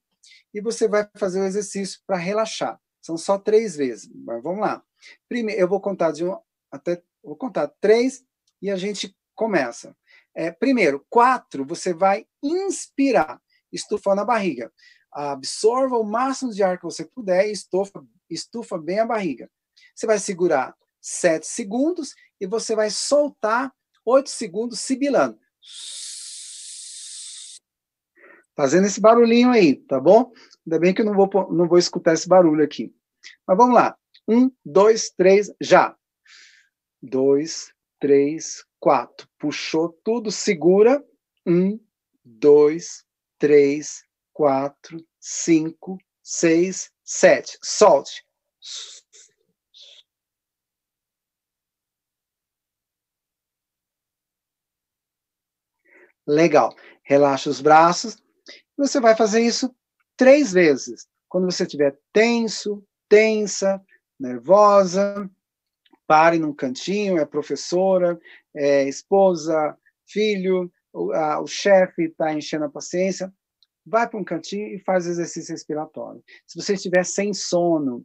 E 0.53 0.61
você 0.61 0.87
vai 0.87 1.09
fazer 1.17 1.41
o 1.41 1.45
exercício 1.45 2.01
para 2.07 2.17
relaxar. 2.17 2.79
São 3.01 3.17
só 3.17 3.39
três 3.39 3.77
vezes. 3.77 4.11
Mas 4.13 4.43
vamos 4.43 4.61
lá. 4.61 4.83
Primeiro, 5.29 5.61
eu 5.61 5.69
vou 5.69 5.81
contar 5.81 6.13
de 6.13 6.25
um 6.25 6.37
até. 6.71 7.03
Vou 7.23 7.37
contar 7.37 7.69
três 7.81 8.25
e 8.61 8.71
a 8.71 8.77
gente 8.77 9.17
começa. 9.35 9.97
É, 10.35 10.51
primeiro, 10.51 11.05
quatro, 11.09 11.65
você 11.65 11.95
vai 11.95 12.27
inspirar, 12.43 13.41
estufando 13.73 14.21
a 14.21 14.25
barriga 14.25 14.71
absorva 15.13 15.99
o 15.99 16.05
máximo 16.05 16.53
de 16.53 16.63
ar 16.63 16.79
que 16.79 16.85
você 16.85 17.05
puder 17.05 17.49
e 17.49 17.53
estufa, 17.53 18.05
estufa 18.29 18.79
bem 18.79 19.01
a 19.01 19.07
barriga. 19.07 19.51
Você 19.95 20.07
vai 20.07 20.19
segurar 20.19 20.75
7 21.01 21.47
segundos 21.47 22.15
e 22.41 22.47
você 22.47 22.75
vai 22.75 22.91
soltar 22.91 23.73
8 24.11 24.29
segundos 24.29 24.81
sibilando. 24.81 25.39
Fazendo 28.57 28.87
esse 28.87 29.01
barulhinho 29.01 29.51
aí, 29.51 29.77
tá 29.77 30.01
bom? 30.01 30.33
Ainda 30.67 30.79
bem 30.79 30.93
que 30.93 31.01
eu 31.01 31.07
não 31.07 31.15
vou, 31.15 31.29
não 31.53 31.69
vou 31.69 31.79
escutar 31.79 32.15
esse 32.15 32.29
barulho 32.29 32.65
aqui. 32.65 32.95
Mas 33.47 33.57
vamos 33.57 33.75
lá. 33.75 33.97
Um, 34.29 34.51
dois, 34.65 35.11
três, 35.11 35.51
já. 35.61 35.97
Dois, 37.03 37.73
três, 37.99 38.65
quatro. 38.79 39.29
Puxou 39.39 39.99
tudo, 40.05 40.31
segura. 40.31 41.03
Um, 41.47 41.81
dois, 42.25 43.05
três, 43.39 44.05
quatro, 44.33 45.05
cinco, 45.19 45.99
seis, 46.23 46.91
sete. 47.05 47.59
Solte. 47.63 48.25
Legal. 56.31 56.75
Relaxa 57.03 57.51
os 57.51 57.61
braços. 57.61 58.17
Você 58.77 59.01
vai 59.01 59.17
fazer 59.17 59.41
isso 59.41 59.75
três 60.17 60.53
vezes. 60.53 61.07
Quando 61.29 61.51
você 61.51 61.65
estiver 61.65 61.99
tenso, 62.13 62.85
tensa, 63.09 63.81
nervosa, 64.19 65.29
pare 66.07 66.39
num 66.39 66.53
cantinho, 66.53 67.19
é 67.19 67.25
professora, 67.25 68.19
é 68.55 68.89
esposa, 68.89 69.77
filho, 70.07 70.71
o, 70.93 71.13
a- 71.13 71.41
o 71.41 71.47
chefe 71.47 72.05
está 72.05 72.33
enchendo 72.33 72.65
a 72.65 72.71
paciência, 72.71 73.33
vai 73.85 74.09
para 74.09 74.19
um 74.19 74.25
cantinho 74.25 74.69
e 74.75 74.79
faz 74.81 75.07
exercício 75.07 75.53
respiratório. 75.53 76.23
Se 76.47 76.61
você 76.61 76.75
estiver 76.75 77.05
sem 77.05 77.33
sono, 77.33 78.05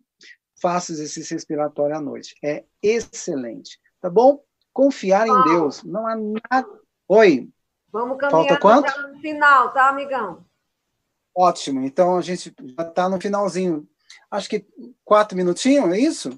faça 0.61 0.91
exercício 0.91 1.35
respiratório 1.35 1.95
à 1.95 2.01
noite. 2.01 2.35
É 2.43 2.63
excelente, 2.81 3.79
tá 4.01 4.09
bom? 4.09 4.43
Confiar 4.73 5.27
em 5.27 5.31
Paulo. 5.31 5.43
Deus, 5.43 5.83
não 5.83 6.07
há 6.07 6.15
nada. 6.15 6.79
Oi, 7.07 7.49
Vamos 7.95 8.17
Falta 8.19 8.59
caminhar 8.59 8.59
quanto? 8.59 9.07
no 9.07 9.19
final, 9.21 9.71
tá, 9.71 9.87
amigão? 9.87 10.45
ótimo. 11.33 11.85
Então 11.85 12.17
a 12.17 12.21
gente 12.21 12.53
já 12.77 12.83
está 12.83 13.07
no 13.07 13.21
finalzinho. 13.21 13.87
Acho 14.29 14.49
que 14.49 14.65
quatro 15.05 15.37
minutinhos, 15.37 15.93
é 15.93 15.97
isso? 15.97 16.37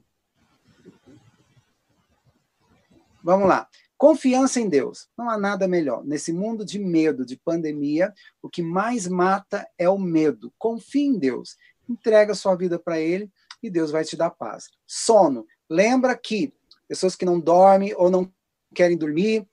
Vamos 3.23 3.47
lá. 3.47 3.67
Confiança 3.97 4.59
em 4.59 4.69
Deus. 4.69 5.09
Não 5.17 5.31
há 5.31 5.37
nada 5.37 5.67
melhor. 5.67 6.05
Nesse 6.05 6.31
mundo 6.31 6.63
de 6.63 6.77
medo, 6.77 7.25
de 7.25 7.35
pandemia, 7.35 8.13
o 8.39 8.47
que 8.47 8.61
mais 8.61 9.07
mata 9.07 9.67
é 9.79 9.89
o 9.89 9.97
medo. 9.97 10.53
Confie 10.59 11.07
em 11.07 11.17
Deus. 11.17 11.57
Entrega 11.89 12.35
sua 12.35 12.55
vida 12.55 12.77
para 12.77 12.99
Ele 12.99 13.31
e 13.63 13.69
Deus 13.71 13.89
vai 13.89 14.03
te 14.03 14.15
dar 14.15 14.29
paz. 14.29 14.69
Sono. 14.85 15.47
Lembra 15.67 16.15
que 16.15 16.53
pessoas 16.87 17.15
que 17.15 17.25
não 17.25 17.39
dormem 17.39 17.95
ou 17.95 18.11
não 18.11 18.31
querem 18.75 18.95
dormir, 18.95 19.47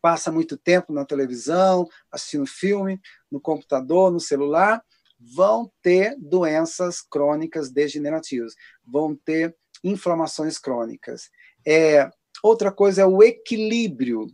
passa 0.00 0.30
muito 0.30 0.56
tempo 0.56 0.92
na 0.92 1.04
televisão, 1.04 1.88
assistindo 2.10 2.46
filme, 2.46 3.00
no 3.30 3.40
computador, 3.40 4.10
no 4.10 4.20
celular, 4.20 4.82
vão 5.18 5.70
ter 5.82 6.16
doenças 6.18 7.00
crônicas 7.00 7.70
degenerativas, 7.70 8.54
vão 8.84 9.14
ter 9.14 9.56
inflamações 9.82 10.58
crônicas. 10.58 11.30
É, 11.66 12.10
outra 12.42 12.70
coisa 12.70 13.02
é 13.02 13.06
o 13.06 13.22
equilíbrio, 13.22 14.26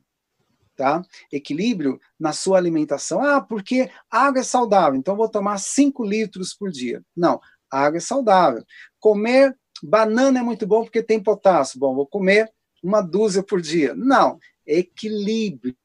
tá? 0.76 1.02
Equilíbrio 1.30 2.00
na 2.18 2.32
sua 2.32 2.58
alimentação. 2.58 3.22
Ah, 3.22 3.40
porque 3.40 3.90
água 4.10 4.40
é 4.40 4.44
saudável, 4.44 4.98
então 4.98 5.16
vou 5.16 5.28
tomar 5.28 5.58
5 5.58 6.04
litros 6.04 6.54
por 6.54 6.70
dia. 6.70 7.02
Não, 7.16 7.40
água 7.70 7.98
é 7.98 8.00
saudável. 8.00 8.64
Comer 8.98 9.56
banana 9.82 10.40
é 10.40 10.42
muito 10.42 10.66
bom 10.66 10.82
porque 10.82 11.02
tem 11.02 11.22
potássio. 11.22 11.78
Bom, 11.78 11.94
vou 11.94 12.06
comer 12.06 12.52
uma 12.82 13.00
dúzia 13.00 13.42
por 13.42 13.60
dia. 13.60 13.94
Não, 13.94 14.38
equilíbrio, 14.66 15.76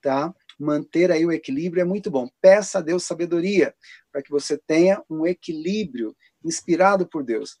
tá? 0.00 0.34
Manter 0.58 1.12
aí 1.12 1.24
o 1.24 1.32
equilíbrio 1.32 1.80
é 1.80 1.84
muito 1.84 2.10
bom. 2.10 2.28
Peça 2.40 2.78
a 2.78 2.82
Deus 2.82 3.04
sabedoria 3.04 3.74
para 4.10 4.22
que 4.22 4.30
você 4.30 4.58
tenha 4.58 5.02
um 5.08 5.26
equilíbrio 5.26 6.16
inspirado 6.44 7.06
por 7.06 7.22
Deus. 7.22 7.56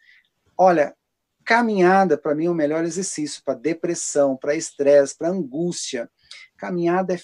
Olha, 0.56 0.96
caminhada 1.44 2.18
para 2.18 2.34
mim 2.34 2.46
é 2.46 2.50
o 2.50 2.54
melhor 2.54 2.84
exercício 2.84 3.42
para 3.44 3.54
depressão, 3.54 4.36
para 4.36 4.54
estresse, 4.54 5.16
para 5.16 5.28
angústia. 5.28 6.10
Caminhada 6.56 7.14
é 7.14 7.18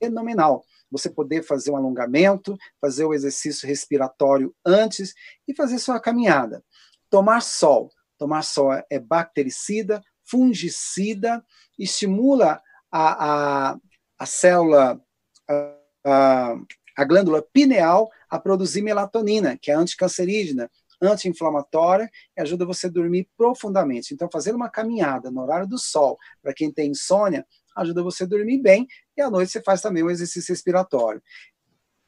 fenomenal. 0.00 0.64
Você 0.90 1.08
poder 1.08 1.42
fazer 1.42 1.70
um 1.70 1.76
alongamento, 1.76 2.56
fazer 2.80 3.04
o 3.04 3.14
exercício 3.14 3.66
respiratório 3.66 4.54
antes 4.64 5.14
e 5.48 5.54
fazer 5.54 5.78
sua 5.78 6.00
caminhada. 6.00 6.62
Tomar 7.08 7.40
sol. 7.40 7.90
Tomar 8.18 8.42
sol 8.42 8.72
é 8.90 8.98
bactericida, 8.98 10.02
fungicida, 10.30 11.44
estimula 11.78 12.62
a, 12.90 13.72
a, 13.72 13.78
a 14.18 14.26
célula, 14.26 15.00
a, 15.48 15.76
a, 16.04 16.56
a 16.96 17.04
glândula 17.04 17.42
pineal 17.52 18.10
a 18.28 18.38
produzir 18.38 18.82
melatonina, 18.82 19.58
que 19.60 19.70
é 19.70 19.74
anticancerígena, 19.74 20.70
anti-inflamatória 21.02 22.10
e 22.36 22.40
ajuda 22.40 22.66
você 22.66 22.86
a 22.86 22.90
dormir 22.90 23.28
profundamente. 23.36 24.12
Então, 24.12 24.28
fazer 24.30 24.54
uma 24.54 24.68
caminhada 24.68 25.30
no 25.30 25.40
horário 25.42 25.66
do 25.66 25.78
sol, 25.78 26.18
para 26.42 26.52
quem 26.52 26.70
tem 26.70 26.90
insônia, 26.90 27.46
ajuda 27.76 28.02
você 28.02 28.24
a 28.24 28.26
dormir 28.26 28.58
bem 28.58 28.86
e 29.16 29.22
à 29.22 29.30
noite 29.30 29.52
você 29.52 29.62
faz 29.62 29.80
também 29.80 30.02
um 30.02 30.10
exercício 30.10 30.52
respiratório. 30.52 31.22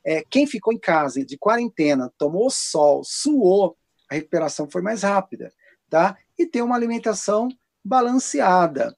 É, 0.04 0.22
quem 0.28 0.46
ficou 0.46 0.72
em 0.72 0.78
casa 0.78 1.24
de 1.24 1.38
quarentena, 1.38 2.12
tomou 2.18 2.50
sol, 2.50 3.02
suou, 3.04 3.76
a 4.10 4.14
recuperação 4.14 4.68
foi 4.68 4.82
mais 4.82 5.02
rápida, 5.02 5.52
tá? 5.88 6.18
E 6.38 6.44
ter 6.44 6.60
uma 6.60 6.74
alimentação 6.74 7.48
balanceada. 7.84 8.96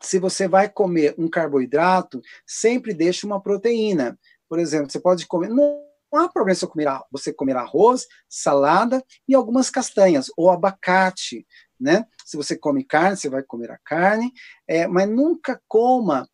Se 0.00 0.18
você 0.18 0.48
vai 0.48 0.68
comer 0.68 1.14
um 1.16 1.28
carboidrato, 1.28 2.20
sempre 2.46 2.92
deixe 2.92 3.24
uma 3.24 3.40
proteína. 3.40 4.18
Por 4.48 4.58
exemplo, 4.58 4.90
você 4.90 5.00
pode 5.00 5.26
comer. 5.26 5.48
Não, 5.48 5.80
há 6.12 6.28
problema 6.28 6.56
você 6.56 6.66
comer, 6.66 6.88
você 7.10 7.32
comer 7.32 7.56
arroz, 7.56 8.06
salada 8.28 9.02
e 9.28 9.34
algumas 9.34 9.70
castanhas, 9.70 10.30
ou 10.36 10.50
abacate. 10.50 11.46
Né? 11.80 12.04
Se 12.24 12.36
você 12.36 12.56
come 12.56 12.84
carne, 12.84 13.16
você 13.16 13.28
vai 13.28 13.42
comer 13.42 13.70
a 13.70 13.78
carne, 13.78 14.32
é, 14.66 14.86
mas 14.86 15.08
nunca 15.08 15.60
coma. 15.68 16.28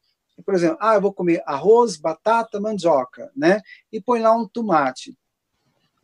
Por 0.44 0.54
exemplo, 0.54 0.78
ah, 0.80 0.94
eu 0.94 1.00
vou 1.00 1.12
comer 1.12 1.42
arroz, 1.46 1.96
batata, 1.96 2.60
mandioca, 2.60 3.30
né? 3.36 3.60
E 3.92 4.00
põe 4.00 4.20
lá 4.20 4.32
um 4.36 4.46
tomate. 4.46 5.18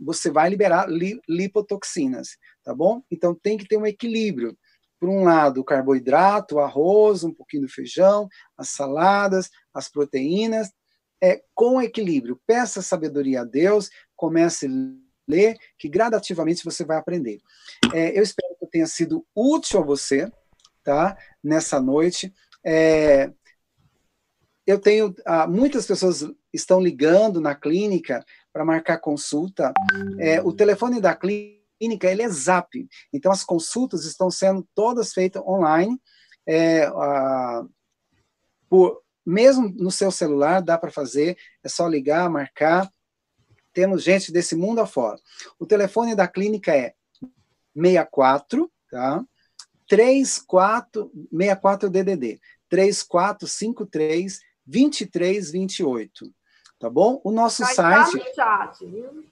Você 0.00 0.28
vai 0.28 0.50
liberar 0.50 0.88
li, 0.88 1.20
lipotoxinas, 1.28 2.36
tá 2.64 2.74
bom? 2.74 3.02
Então 3.10 3.32
tem 3.32 3.56
que 3.56 3.66
ter 3.66 3.76
um 3.76 3.86
equilíbrio 3.86 4.56
por 5.05 5.11
um 5.11 5.22
lado, 5.22 5.61
o 5.61 5.64
carboidrato, 5.64 6.55
o 6.55 6.61
arroz, 6.61 7.24
um 7.24 7.30
pouquinho 7.30 7.64
do 7.64 7.68
feijão, 7.68 8.26
as 8.57 8.70
saladas, 8.70 9.50
as 9.74 9.86
proteínas, 9.86 10.72
é, 11.22 11.42
com 11.55 11.82
equilíbrio. 11.82 12.40
Peça 12.46 12.80
sabedoria 12.80 13.42
a 13.42 13.44
Deus, 13.44 13.90
comece 14.16 14.66
a 14.66 14.70
ler, 15.28 15.59
que 15.78 15.90
gradativamente 15.90 16.64
você 16.64 16.86
vai 16.86 16.96
aprender. 16.96 17.38
É, 17.92 18.18
eu 18.18 18.22
espero 18.22 18.57
que 18.59 18.66
tenha 18.66 18.86
sido 18.86 19.26
útil 19.36 19.80
a 19.80 19.84
você, 19.84 20.32
tá? 20.82 21.18
Nessa 21.42 21.78
noite. 21.82 22.32
É, 22.64 23.30
eu 24.66 24.78
tenho, 24.78 25.14
ah, 25.26 25.46
muitas 25.46 25.86
pessoas 25.86 26.26
estão 26.50 26.80
ligando 26.80 27.42
na 27.42 27.55
clínica 27.55 28.24
para 28.50 28.64
marcar 28.64 28.96
consulta. 28.96 29.70
É, 30.18 30.40
o 30.40 30.50
telefone 30.50 30.98
da 30.98 31.14
clínica 31.14 31.53
clínica 31.78 32.10
ele 32.10 32.22
é 32.22 32.28
Zap. 32.28 32.68
Então 33.12 33.32
as 33.32 33.44
consultas 33.44 34.04
estão 34.04 34.30
sendo 34.30 34.66
todas 34.74 35.12
feitas 35.12 35.42
online. 35.42 36.01
É, 36.46 36.84
a, 36.86 37.64
por, 38.68 39.02
mesmo 39.24 39.72
no 39.76 39.90
seu 39.90 40.10
celular 40.10 40.60
dá 40.60 40.76
para 40.76 40.90
fazer, 40.90 41.36
é 41.62 41.68
só 41.68 41.86
ligar, 41.86 42.28
marcar. 42.28 42.90
Temos 43.72 44.02
gente 44.02 44.32
desse 44.32 44.55
mundo 44.55 44.80
afora. 44.80 45.18
O 45.59 45.66
telefone 45.66 46.14
da 46.14 46.28
clínica 46.28 46.74
é 46.74 46.94
64, 47.74 48.70
tá? 48.90 49.24
34 49.88 51.10
64 51.30 51.90
DDD 51.90 52.40
3453 52.68 54.40
2328, 54.66 56.34
tá 56.78 56.88
bom? 56.88 57.20
O 57.22 57.30
nosso 57.30 57.62
Já 57.62 57.74
site 57.74 58.16
está 58.16 58.18
no 58.18 58.34
chat, 58.34 58.86
viu? 58.86 59.24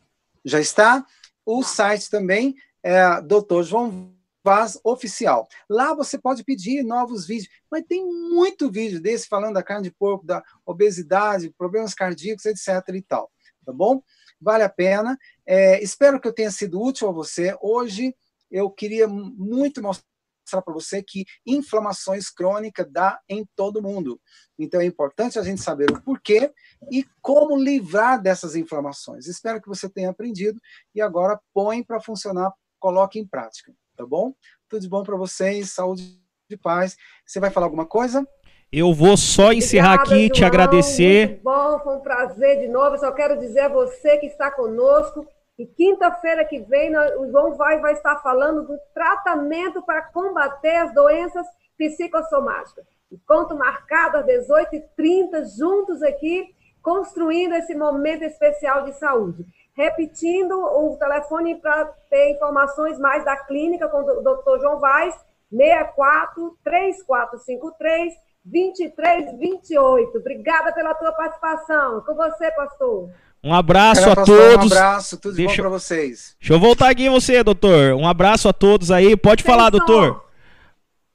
já 0.44 0.60
está 0.60 1.06
o 1.44 1.62
site 1.62 2.10
também 2.10 2.54
é 2.82 3.20
Dr. 3.20 3.62
João 3.62 4.14
Vaz 4.44 4.78
Oficial. 4.82 5.48
Lá 5.68 5.94
você 5.94 6.18
pode 6.18 6.42
pedir 6.44 6.82
novos 6.82 7.26
vídeos, 7.26 7.48
mas 7.70 7.84
tem 7.86 8.04
muito 8.04 8.70
vídeo 8.70 9.00
desse 9.00 9.28
falando 9.28 9.54
da 9.54 9.62
carne 9.62 9.84
de 9.84 9.94
porco, 9.94 10.26
da 10.26 10.42
obesidade, 10.66 11.54
problemas 11.56 11.94
cardíacos, 11.94 12.44
etc. 12.46 12.68
e 12.94 13.02
tal. 13.02 13.30
Tá 13.64 13.72
bom? 13.72 14.02
Vale 14.40 14.64
a 14.64 14.68
pena. 14.68 15.16
É, 15.46 15.82
espero 15.82 16.20
que 16.20 16.26
eu 16.26 16.32
tenha 16.32 16.50
sido 16.50 16.82
útil 16.82 17.08
a 17.08 17.12
você. 17.12 17.56
Hoje 17.60 18.14
eu 18.50 18.68
queria 18.68 19.06
muito 19.06 19.80
mostrar 19.80 20.11
para 20.60 20.74
você 20.74 21.02
que 21.02 21.24
inflamações 21.46 22.28
crônicas 22.28 22.86
dá 22.90 23.20
em 23.28 23.46
todo 23.56 23.80
mundo. 23.80 24.20
Então 24.58 24.80
é 24.80 24.84
importante 24.84 25.38
a 25.38 25.42
gente 25.42 25.62
saber 25.62 25.90
o 25.90 26.02
porquê 26.02 26.52
e 26.90 27.04
como 27.20 27.56
livrar 27.56 28.20
dessas 28.20 28.54
inflamações. 28.56 29.26
Espero 29.26 29.62
que 29.62 29.68
você 29.68 29.88
tenha 29.88 30.10
aprendido 30.10 30.60
e 30.94 31.00
agora 31.00 31.40
põe 31.54 31.82
para 31.82 32.00
funcionar, 32.00 32.52
coloque 32.78 33.18
em 33.18 33.26
prática, 33.26 33.72
tá 33.96 34.04
bom? 34.04 34.34
Tudo 34.68 34.82
de 34.82 34.88
bom 34.88 35.02
para 35.02 35.16
vocês, 35.16 35.70
saúde 35.70 36.20
e 36.50 36.56
paz. 36.56 36.96
Você 37.24 37.40
vai 37.40 37.50
falar 37.50 37.66
alguma 37.66 37.86
coisa? 37.86 38.26
Eu 38.72 38.94
vou 38.94 39.18
só 39.18 39.52
encerrar 39.52 39.96
Obrigada, 39.96 40.16
aqui, 40.16 40.30
te 40.30 40.38
João, 40.38 40.48
agradecer. 40.48 41.28
Muito 41.28 41.42
bom, 41.42 41.78
foi 41.80 41.96
um 41.96 42.00
prazer 42.00 42.60
de 42.60 42.68
novo. 42.68 42.94
Eu 42.96 43.00
só 43.00 43.12
quero 43.12 43.38
dizer 43.38 43.60
a 43.60 43.68
você 43.68 44.16
que 44.16 44.26
está 44.26 44.50
conosco 44.50 45.26
que 45.62 45.66
quinta-feira 45.74 46.44
que 46.44 46.60
vem 46.60 46.96
o 47.18 47.30
João 47.30 47.54
vai, 47.54 47.78
vai 47.80 47.92
estar 47.92 48.16
falando 48.20 48.66
do 48.66 48.78
tratamento 48.92 49.82
para 49.82 50.02
combater 50.02 50.76
as 50.76 50.94
doenças 50.94 51.46
psicossomáticas. 51.78 52.84
Encontro 53.10 53.56
marcado 53.56 54.18
às 54.18 54.26
18h30, 54.26 55.56
juntos 55.56 56.02
aqui, 56.02 56.54
construindo 56.82 57.54
esse 57.54 57.74
momento 57.74 58.24
especial 58.24 58.84
de 58.84 58.92
saúde. 58.94 59.44
Repetindo 59.74 60.52
o 60.52 60.96
telefone 60.98 61.54
para 61.56 61.84
ter 62.10 62.30
informações 62.30 62.98
mais 62.98 63.24
da 63.24 63.36
clínica 63.36 63.88
com 63.88 63.98
o 63.98 64.22
Dr. 64.22 64.60
João 64.60 64.80
Vaz, 64.80 65.14
64 65.50 66.58
3453 66.64 68.14
2328. 68.44 70.18
Obrigada 70.18 70.72
pela 70.72 70.94
tua 70.94 71.12
participação. 71.12 72.00
Com 72.00 72.14
você, 72.14 72.50
pastor. 72.50 73.10
Um 73.44 73.52
abraço 73.52 74.02
Cara, 74.02 74.22
a 74.22 74.24
todos. 74.24 74.70
Um 74.70 74.74
abraço, 74.76 75.16
tudo 75.18 75.32
de 75.34 75.38
Deixa 75.46 75.54
bom 75.62 75.66
eu- 75.66 75.70
para 75.70 75.78
vocês. 75.78 76.36
Deixa 76.40 76.52
eu 76.54 76.60
voltar 76.60 76.90
aqui 76.90 77.04
em 77.06 77.10
você, 77.10 77.42
doutor. 77.42 77.94
Um 77.94 78.06
abraço 78.06 78.48
a 78.48 78.52
todos 78.52 78.90
aí. 78.90 79.16
Pode 79.16 79.42
falar, 79.42 79.70
doutor. 79.70 80.24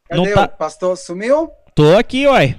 Cadê 0.10 0.22
Não 0.22 0.34
tá- 0.34 0.44
o 0.46 0.58
pastor? 0.58 0.98
Sumiu? 0.98 1.50
Tô 1.74 1.96
aqui, 1.98 2.28
uai. 2.28 2.58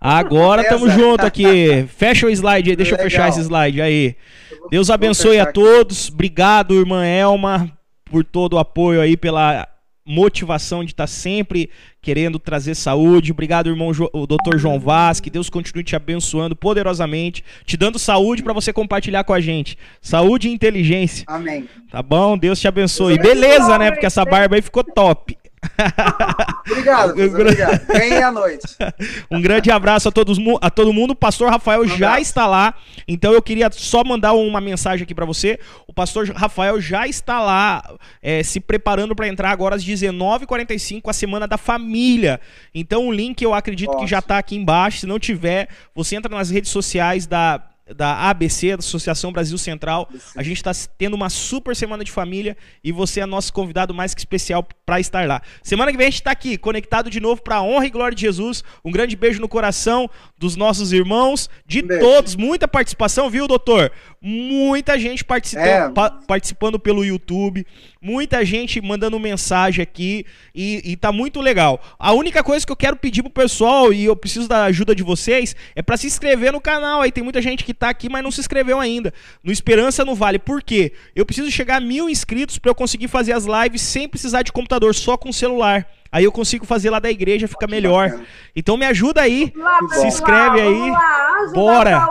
Agora 0.00 0.64
tamo 0.64 0.86
Beleza? 0.86 0.98
junto 0.98 1.26
aqui. 1.26 1.86
Fecha 1.96 2.26
o 2.26 2.30
slide 2.30 2.70
aí, 2.70 2.76
deixa 2.76 2.92
eu 2.94 2.96
Legal. 2.96 3.10
fechar 3.10 3.28
esse 3.28 3.40
slide 3.40 3.80
aí. 3.82 4.16
Eu 4.50 4.68
Deus 4.70 4.90
abençoe 4.90 5.38
a 5.38 5.44
aqui. 5.44 5.52
todos. 5.52 6.08
Obrigado, 6.08 6.74
irmã 6.74 7.04
Elma, 7.04 7.70
por 8.10 8.24
todo 8.24 8.54
o 8.54 8.58
apoio 8.58 9.00
aí, 9.00 9.16
pela 9.16 9.68
motivação 10.10 10.84
de 10.84 10.90
estar 10.90 11.06
sempre 11.06 11.70
querendo 12.02 12.38
trazer 12.38 12.74
saúde. 12.74 13.30
Obrigado, 13.30 13.68
irmão 13.68 13.94
Jo- 13.94 14.10
o 14.12 14.26
Dr. 14.26 14.56
João 14.58 14.80
Vaz, 14.80 15.20
que 15.20 15.30
Deus 15.30 15.48
continue 15.48 15.84
te 15.84 15.94
abençoando 15.94 16.56
poderosamente, 16.56 17.44
te 17.64 17.76
dando 17.76 17.98
saúde 17.98 18.42
para 18.42 18.52
você 18.52 18.72
compartilhar 18.72 19.22
com 19.24 19.32
a 19.32 19.40
gente. 19.40 19.78
Saúde 20.02 20.48
e 20.48 20.52
inteligência, 20.52 21.24
Amém. 21.28 21.68
tá 21.90 22.02
bom? 22.02 22.36
Deus 22.36 22.58
te 22.60 22.66
abençoe. 22.66 23.18
Beleza, 23.18 23.78
né? 23.78 23.90
Porque 23.92 24.06
essa 24.06 24.24
barba 24.24 24.56
aí 24.56 24.62
ficou 24.62 24.82
top. 24.82 25.36
Obrigado, 26.70 27.10
obrigado. 27.10 27.86
Ganhei 27.86 28.22
a 28.22 28.30
noite. 28.30 28.66
Um 29.30 29.40
grande 29.40 29.70
abraço 29.70 30.08
a, 30.08 30.12
todos, 30.12 30.38
a 30.60 30.70
todo 30.70 30.92
mundo. 30.92 31.12
O 31.12 31.16
pastor 31.16 31.50
Rafael 31.50 31.82
Um 31.82 31.86
já 31.86 32.20
está 32.20 32.46
lá. 32.46 32.74
Então 33.06 33.32
eu 33.32 33.42
queria 33.42 33.70
só 33.70 34.02
mandar 34.04 34.32
uma 34.32 34.60
mensagem 34.60 35.04
aqui 35.04 35.14
para 35.14 35.24
você. 35.24 35.58
O 35.86 35.92
pastor 35.92 36.28
Rafael 36.30 36.80
já 36.80 37.06
está 37.06 37.40
lá 37.40 37.82
é, 38.22 38.42
se 38.42 38.60
preparando 38.60 39.14
para 39.14 39.28
entrar 39.28 39.50
agora 39.50 39.76
às 39.76 39.84
19h45, 39.84 41.02
a 41.06 41.12
semana 41.12 41.46
da 41.46 41.56
família. 41.56 42.40
Então 42.74 43.06
o 43.06 43.12
link 43.12 43.40
eu 43.42 43.54
acredito 43.54 43.96
que 43.96 44.06
já 44.06 44.18
está 44.18 44.38
aqui 44.38 44.56
embaixo. 44.56 45.00
Se 45.00 45.06
não 45.06 45.18
tiver, 45.18 45.68
você 45.94 46.16
entra 46.16 46.34
nas 46.34 46.50
redes 46.50 46.70
sociais 46.70 47.26
da. 47.26 47.62
Da 47.96 48.28
ABC, 48.30 48.70
da 48.70 48.80
Associação 48.80 49.32
Brasil 49.32 49.56
Central. 49.58 50.08
A 50.36 50.42
gente 50.42 50.56
está 50.58 50.72
tendo 50.96 51.14
uma 51.14 51.28
super 51.30 51.74
semana 51.74 52.04
de 52.04 52.10
família 52.10 52.56
e 52.84 52.92
você 52.92 53.20
é 53.20 53.26
nosso 53.26 53.52
convidado 53.52 53.92
mais 53.94 54.14
que 54.14 54.20
especial 54.20 54.66
para 54.86 55.00
estar 55.00 55.26
lá. 55.26 55.40
Semana 55.62 55.90
que 55.90 55.96
vem 55.98 56.06
a 56.06 56.10
gente 56.10 56.20
está 56.20 56.30
aqui, 56.30 56.56
conectado 56.56 57.10
de 57.10 57.20
novo 57.20 57.42
para 57.42 57.56
a 57.56 57.62
honra 57.62 57.86
e 57.86 57.90
glória 57.90 58.14
de 58.14 58.20
Jesus. 58.22 58.62
Um 58.84 58.90
grande 58.90 59.16
beijo 59.16 59.40
no 59.40 59.48
coração 59.48 60.08
dos 60.38 60.56
nossos 60.56 60.92
irmãos, 60.92 61.48
de 61.66 61.82
Um 61.84 61.88
todos. 62.00 62.36
Muita 62.36 62.66
participação, 62.68 63.28
viu, 63.30 63.46
doutor? 63.48 63.90
Muita 64.22 64.98
gente 64.98 65.24
participa- 65.24 65.62
É. 65.62 65.88
pa- 65.90 66.10
participando 66.10 66.78
pelo 66.78 67.04
YouTube, 67.04 67.66
muita 68.00 68.44
gente 68.44 68.80
mandando 68.80 69.18
mensagem 69.18 69.82
aqui 69.82 70.24
e, 70.54 70.82
e 70.92 70.96
tá 70.96 71.10
muito 71.10 71.40
legal. 71.40 71.80
A 71.98 72.12
única 72.12 72.42
coisa 72.44 72.64
que 72.66 72.70
eu 72.70 72.76
quero 72.76 72.96
pedir 72.96 73.22
pro 73.22 73.30
pessoal 73.30 73.92
e 73.92 74.04
eu 74.04 74.14
preciso 74.14 74.46
da 74.46 74.64
ajuda 74.64 74.94
de 74.94 75.02
vocês 75.02 75.56
é 75.74 75.82
para 75.82 75.96
se 75.96 76.06
inscrever 76.06 76.52
no 76.52 76.60
canal. 76.60 77.00
Aí 77.00 77.10
tem 77.10 77.24
muita 77.24 77.40
gente 77.40 77.64
que 77.64 77.72
tá 77.80 77.88
aqui, 77.90 78.08
mas 78.08 78.22
não 78.22 78.30
se 78.30 78.40
inscreveu 78.40 78.78
ainda. 78.78 79.12
No 79.42 79.50
Esperança 79.50 80.04
no 80.04 80.14
Vale. 80.14 80.38
Por 80.38 80.62
quê? 80.62 80.92
Eu 81.16 81.26
preciso 81.26 81.50
chegar 81.50 81.76
a 81.76 81.80
mil 81.80 82.08
inscritos 82.08 82.58
para 82.58 82.70
eu 82.70 82.74
conseguir 82.74 83.08
fazer 83.08 83.32
as 83.32 83.44
lives 83.46 83.82
sem 83.82 84.08
precisar 84.08 84.42
de 84.42 84.52
computador, 84.52 84.94
só 84.94 85.16
com 85.16 85.32
celular. 85.32 85.86
Aí 86.12 86.24
eu 86.24 86.32
consigo 86.32 86.66
fazer 86.66 86.90
lá 86.90 86.98
da 86.98 87.10
igreja, 87.10 87.46
fica 87.48 87.66
melhor. 87.66 88.20
Então 88.54 88.76
me 88.76 88.84
ajuda 88.86 89.20
aí. 89.22 89.52
Lá, 89.56 89.78
Se 89.92 90.06
inscreve 90.06 90.60
aí. 90.60 90.90
lá, 90.90 91.38
Anjo 91.42 91.52
da 91.52 91.60
Bora. 91.60 92.08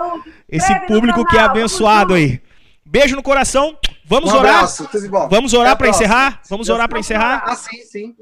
Esse 0.48 0.74
público 0.88 1.26
que 1.26 1.38
é 1.38 1.42
abençoado 1.42 2.14
aí. 2.14 2.42
Beijo 2.86 3.16
no 3.16 3.22
coração. 3.24 3.78
Vamos 4.06 4.34
um 4.34 4.38
orar? 4.38 4.66
Vamos 5.30 5.54
orar 5.54 5.78
para 5.78 5.90
encerrar? 5.90 6.42
Vamos 6.50 6.66
Deus- 6.68 6.76
orar 6.76 6.90
para 6.90 7.00
encerrar? 7.00 7.44
Ah, 7.46 7.56
sim, 7.56 7.78
sim. 7.84 8.16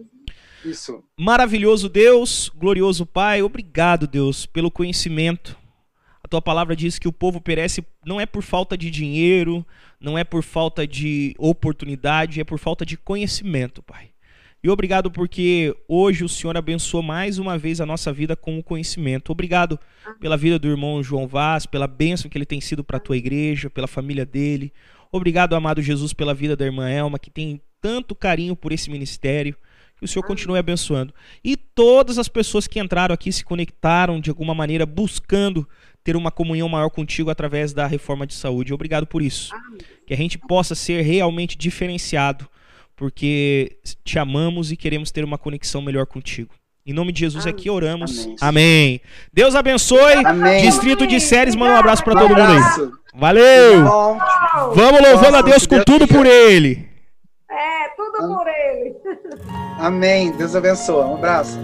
Isso. 0.66 1.02
Maravilhoso 1.18 1.88
Deus, 1.88 2.52
glorioso 2.54 3.06
Pai, 3.06 3.42
obrigado, 3.42 4.06
Deus, 4.06 4.46
pelo 4.46 4.70
conhecimento. 4.70 5.56
A 6.28 6.30
tua 6.30 6.42
palavra 6.42 6.76
diz 6.76 7.00
que 7.00 7.08
o 7.08 7.14
povo 7.14 7.40
perece 7.40 7.82
não 8.06 8.20
é 8.20 8.26
por 8.26 8.44
falta 8.44 8.78
de 8.78 8.92
dinheiro, 8.92 9.66
não 9.98 10.18
é 10.18 10.26
por 10.26 10.44
falta 10.44 10.86
de 10.86 11.34
oportunidade, 11.38 12.42
é 12.42 12.44
por 12.44 12.60
falta 12.60 12.86
de 12.86 12.98
conhecimento, 12.98 13.82
Pai. 13.82 14.10
E 14.62 14.70
obrigado 14.70 15.10
porque 15.10 15.74
hoje 15.88 16.26
o 16.26 16.28
Senhor 16.28 16.58
abençoou 16.58 17.02
mais 17.02 17.40
uma 17.40 17.58
vez 17.58 17.80
a 17.80 17.86
nossa 17.86 18.12
vida 18.12 18.36
com 18.36 18.60
o 18.60 18.64
conhecimento. 18.64 19.32
Obrigado 19.32 19.80
pela 20.20 20.36
vida 20.36 20.60
do 20.60 20.68
irmão 20.68 21.02
João 21.02 21.30
Vaz, 21.30 21.66
pela 21.66 21.88
bênção 21.88 22.30
que 22.30 22.38
ele 22.38 22.46
tem 22.46 22.60
sido 22.60 22.84
para 22.84 22.98
a 22.98 23.00
tua 23.00 23.16
igreja, 23.16 23.70
pela 23.70 23.88
família 23.88 24.26
dele. 24.26 24.74
Obrigado, 25.10 25.56
amado 25.56 25.82
Jesus, 25.82 26.12
pela 26.12 26.34
vida 26.34 26.58
da 26.58 26.66
irmã 26.66 26.90
Elma, 26.90 27.18
que 27.18 27.30
tem 27.30 27.62
tanto 27.80 28.14
carinho 28.14 28.54
por 28.54 28.74
esse 28.74 28.90
ministério. 28.90 29.56
Que 29.98 30.06
o 30.06 30.08
Senhor 30.08 30.24
continue 30.24 30.60
abençoando. 30.60 31.12
E 31.44 31.58
todas 31.58 32.20
as 32.20 32.28
pessoas 32.28 32.68
que 32.68 32.80
entraram 32.80 33.16
aqui 33.16 33.32
se 33.32 33.44
conectaram 33.44 34.20
de 34.20 34.30
alguma 34.30 34.54
maneira, 34.54 34.86
buscando 34.86 35.68
ter 36.08 36.16
uma 36.16 36.32
comunhão 36.32 36.70
maior 36.70 36.90
contigo 36.90 37.30
através 37.30 37.74
da 37.74 37.86
reforma 37.86 38.26
de 38.26 38.34
saúde. 38.34 38.74
Obrigado 38.74 39.06
por 39.06 39.22
isso. 39.22 39.54
Que 40.06 40.14
a 40.14 40.18
gente 40.18 40.38
possa 40.38 40.74
ser 40.74 41.02
realmente 41.02 41.58
diferenciado, 41.58 42.48
porque 42.96 43.78
te 44.06 44.18
amamos 44.18 44.72
e 44.72 44.78
queremos 44.78 45.12
ter 45.12 45.26
uma 45.26 45.38
conexão 45.38 45.82
melhor 45.82 46.06
contigo. 46.06 46.54
Em 46.86 46.94
nome 46.94 47.12
de 47.12 47.20
Jesus 47.20 47.46
aqui 47.46 47.70
oramos. 47.70 48.22
Amém. 48.22 48.38
Amém. 48.40 49.02
Deus 49.34 49.54
abençoe. 49.54 50.26
Amém. 50.26 50.62
Distrito 50.62 51.06
de 51.06 51.20
Séries, 51.20 51.58
manda 51.58 51.74
um 51.74 51.78
abraço 51.78 52.06
para 52.06 52.14
todo 52.14 52.30
mundo 52.30 52.40
aí. 52.40 52.92
Valeu. 53.14 53.84
Vamos 54.74 55.02
louvando 55.02 55.36
a 55.36 55.42
Deus 55.42 55.68
com 55.68 55.84
tudo 55.84 56.08
por 56.08 56.26
ele. 56.26 56.88
É, 57.52 57.90
tudo 57.98 58.34
por 58.34 58.48
ele. 58.48 58.96
Amém. 59.78 60.32
Deus 60.38 60.56
abençoe. 60.56 61.04
Um 61.04 61.16
abraço. 61.16 61.60